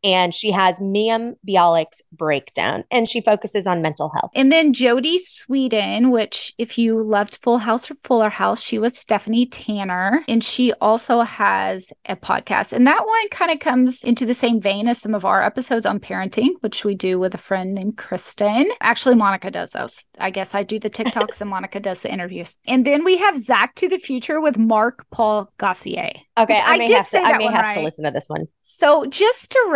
And 0.03 0.33
she 0.33 0.51
has 0.51 0.79
Mayim 0.79 1.35
Bialik's 1.47 2.01
breakdown 2.11 2.83
and 2.91 3.07
she 3.07 3.21
focuses 3.21 3.65
on 3.67 3.81
mental 3.81 4.09
health. 4.09 4.31
And 4.35 4.51
then 4.51 4.73
Jodie 4.73 5.17
Sweetin, 5.17 6.11
which, 6.11 6.53
if 6.57 6.77
you 6.77 7.01
loved 7.01 7.37
Full 7.41 7.59
House 7.59 7.89
or 7.89 7.95
Fuller 8.03 8.29
House, 8.29 8.61
she 8.61 8.77
was 8.77 8.97
Stephanie 8.97 9.45
Tanner. 9.45 10.23
And 10.27 10.43
she 10.43 10.73
also 10.73 11.21
has 11.21 11.91
a 12.05 12.15
podcast. 12.15 12.73
And 12.73 12.85
that 12.87 13.05
one 13.05 13.29
kind 13.29 13.51
of 13.51 13.59
comes 13.59 14.03
into 14.03 14.25
the 14.25 14.33
same 14.33 14.59
vein 14.59 14.87
as 14.87 14.99
some 14.99 15.15
of 15.15 15.25
our 15.25 15.41
episodes 15.41 15.85
on 15.85 15.99
parenting, 15.99 16.49
which 16.59 16.83
we 16.83 16.95
do 16.95 17.17
with 17.19 17.33
a 17.33 17.37
friend 17.37 17.73
named 17.73 17.97
Kristen. 17.97 18.69
Actually, 18.81 19.15
Monica 19.15 19.51
does 19.51 19.71
those. 19.71 20.05
I 20.19 20.31
guess 20.31 20.53
I 20.53 20.63
do 20.63 20.79
the 20.79 20.89
TikToks 20.89 21.39
and 21.41 21.49
Monica 21.49 21.79
does 21.79 22.01
the 22.01 22.11
interviews. 22.11 22.57
And 22.67 22.85
then 22.85 23.05
we 23.05 23.17
have 23.17 23.37
Zack 23.37 23.75
to 23.75 23.87
the 23.87 23.97
Future 23.97 24.41
with 24.41 24.57
Mark 24.57 25.05
Paul 25.11 25.51
Gosselaar. 25.57 26.13
Okay, 26.37 26.57
I 26.63 26.73
I 26.73 26.77
may 26.77 26.87
did 26.87 26.97
have 26.97 27.05
to 27.05 27.11
say 27.11 27.23
I 27.23 27.37
may 27.37 27.45
have 27.45 27.73
to 27.75 27.81
listen 27.81 28.05
to 28.05 28.11
this 28.11 28.27
one. 28.27 28.47
So, 28.61 29.05
just 29.05 29.51
to 29.51 29.67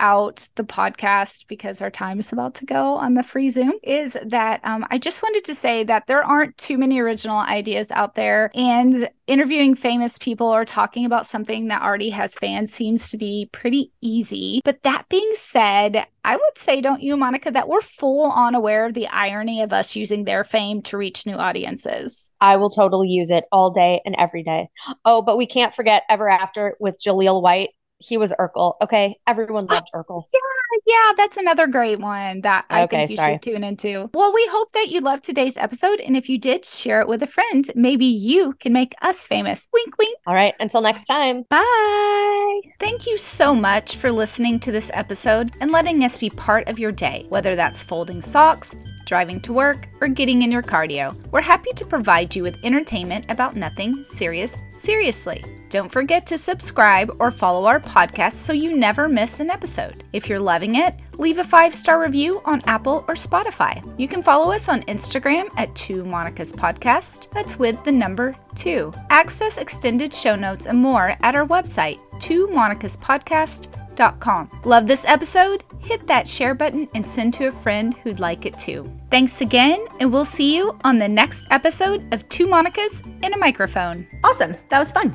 out 0.00 0.48
the 0.56 0.64
podcast, 0.64 1.46
because 1.46 1.82
our 1.82 1.90
time 1.90 2.18
is 2.18 2.32
about 2.32 2.54
to 2.54 2.64
go 2.64 2.94
on 2.94 3.14
the 3.14 3.22
free 3.22 3.50
Zoom, 3.50 3.74
is 3.82 4.16
that 4.24 4.60
um, 4.64 4.86
I 4.90 4.98
just 4.98 5.22
wanted 5.22 5.44
to 5.44 5.54
say 5.54 5.84
that 5.84 6.06
there 6.06 6.24
aren't 6.24 6.56
too 6.56 6.78
many 6.78 6.98
original 7.00 7.38
ideas 7.38 7.90
out 7.90 8.14
there. 8.14 8.50
And 8.54 9.10
interviewing 9.26 9.74
famous 9.74 10.18
people 10.18 10.48
or 10.48 10.64
talking 10.64 11.04
about 11.04 11.26
something 11.26 11.68
that 11.68 11.82
already 11.82 12.10
has 12.10 12.34
fans 12.34 12.72
seems 12.72 13.10
to 13.10 13.16
be 13.16 13.48
pretty 13.52 13.92
easy. 14.00 14.60
But 14.64 14.82
that 14.82 15.04
being 15.08 15.30
said, 15.34 16.06
I 16.24 16.34
would 16.34 16.58
say, 16.58 16.80
don't 16.80 17.02
you, 17.02 17.16
Monica, 17.16 17.50
that 17.50 17.68
we're 17.68 17.80
full 17.80 18.30
on 18.30 18.54
aware 18.54 18.86
of 18.86 18.94
the 18.94 19.06
irony 19.06 19.62
of 19.62 19.72
us 19.72 19.94
using 19.94 20.24
their 20.24 20.44
fame 20.44 20.82
to 20.82 20.96
reach 20.96 21.26
new 21.26 21.36
audiences. 21.36 22.30
I 22.40 22.56
will 22.56 22.70
totally 22.70 23.08
use 23.08 23.30
it 23.30 23.44
all 23.52 23.70
day 23.70 24.00
and 24.04 24.16
every 24.18 24.42
day. 24.42 24.68
Oh, 25.04 25.22
but 25.22 25.36
we 25.36 25.46
can't 25.46 25.74
forget 25.74 26.02
Ever 26.08 26.28
After 26.28 26.76
with 26.80 26.98
Jaleel 26.98 27.40
White. 27.40 27.70
He 28.00 28.16
was 28.16 28.32
Urkel. 28.38 28.74
Okay. 28.82 29.16
Everyone 29.26 29.66
oh, 29.68 29.74
loved 29.74 29.90
Urkel. 29.94 30.24
Yeah, 30.32 30.40
yeah, 30.86 31.12
that's 31.16 31.36
another 31.36 31.66
great 31.66 32.00
one 32.00 32.40
that 32.40 32.64
I 32.70 32.82
Okay, 32.82 32.96
think 32.96 33.10
you 33.10 33.16
sorry. 33.16 33.34
should 33.34 33.42
tune 33.42 33.64
into. 33.64 34.08
Well, 34.14 34.32
we 34.32 34.46
hope 34.50 34.72
that 34.72 34.88
you 34.88 35.00
loved 35.00 35.22
today's 35.22 35.56
episode. 35.56 36.00
And 36.00 36.16
if 36.16 36.28
you 36.28 36.38
did, 36.38 36.64
share 36.64 37.00
it 37.02 37.08
with 37.08 37.22
a 37.22 37.26
friend. 37.26 37.70
Maybe 37.74 38.06
you 38.06 38.54
can 38.54 38.72
make 38.72 38.94
us 39.02 39.26
famous. 39.26 39.68
Wink, 39.72 39.98
wink. 39.98 40.16
All 40.26 40.34
right. 40.34 40.54
Until 40.60 40.80
next 40.80 41.04
time. 41.04 41.44
Bye. 41.50 42.60
Thank 42.78 43.06
you 43.06 43.18
so 43.18 43.54
much 43.54 43.96
for 43.96 44.10
listening 44.10 44.58
to 44.60 44.72
this 44.72 44.90
episode 44.94 45.52
and 45.60 45.70
letting 45.70 46.02
us 46.02 46.16
be 46.16 46.30
part 46.30 46.68
of 46.68 46.78
your 46.78 46.92
day, 46.92 47.26
whether 47.28 47.54
that's 47.54 47.82
folding 47.82 48.22
socks, 48.22 48.74
driving 49.04 49.40
to 49.42 49.52
work, 49.52 49.88
or 50.00 50.08
getting 50.08 50.42
in 50.42 50.50
your 50.50 50.62
cardio. 50.62 51.14
We're 51.30 51.42
happy 51.42 51.70
to 51.74 51.84
provide 51.84 52.34
you 52.34 52.42
with 52.42 52.58
entertainment 52.64 53.26
about 53.28 53.56
nothing 53.56 54.02
serious, 54.04 54.62
seriously. 54.72 55.44
Don't 55.70 55.88
forget 55.88 56.26
to 56.26 56.36
subscribe 56.36 57.16
or 57.20 57.30
follow 57.30 57.66
our 57.66 57.78
podcast 57.78 58.32
so 58.32 58.52
you 58.52 58.76
never 58.76 59.08
miss 59.08 59.38
an 59.38 59.50
episode. 59.50 60.02
If 60.12 60.28
you're 60.28 60.40
loving 60.40 60.74
it, 60.74 60.96
leave 61.16 61.38
a 61.38 61.44
five 61.44 61.72
star 61.72 62.02
review 62.02 62.42
on 62.44 62.60
Apple 62.66 63.04
or 63.06 63.14
Spotify. 63.14 63.80
You 63.96 64.08
can 64.08 64.20
follow 64.20 64.52
us 64.52 64.68
on 64.68 64.82
Instagram 64.82 65.48
at 65.56 65.72
2 65.76 66.04
Monica's 66.04 66.52
Podcast. 66.52 67.30
That's 67.30 67.56
with 67.56 67.82
the 67.84 67.92
number 67.92 68.34
2. 68.56 68.92
Access 69.10 69.58
extended 69.58 70.12
show 70.12 70.34
notes 70.34 70.66
and 70.66 70.76
more 70.76 71.16
at 71.22 71.36
our 71.36 71.46
website, 71.46 72.00
2 72.18 72.48
Monica's 72.48 72.96
Podcast. 72.96 73.68
Love 74.64 74.86
this 74.86 75.04
episode? 75.04 75.62
Hit 75.78 76.06
that 76.06 76.26
share 76.26 76.54
button 76.54 76.88
and 76.94 77.06
send 77.06 77.34
to 77.34 77.48
a 77.48 77.52
friend 77.52 77.94
who'd 77.98 78.18
like 78.18 78.46
it 78.46 78.56
too. 78.56 78.90
Thanks 79.10 79.42
again, 79.42 79.84
and 80.00 80.10
we'll 80.10 80.24
see 80.24 80.56
you 80.56 80.74
on 80.84 80.98
the 80.98 81.08
next 81.08 81.46
episode 81.50 82.12
of 82.14 82.26
Two 82.30 82.46
Monicas 82.46 83.04
in 83.22 83.34
a 83.34 83.36
Microphone. 83.36 84.06
Awesome. 84.24 84.56
That 84.70 84.78
was 84.78 84.90
fun. 84.90 85.14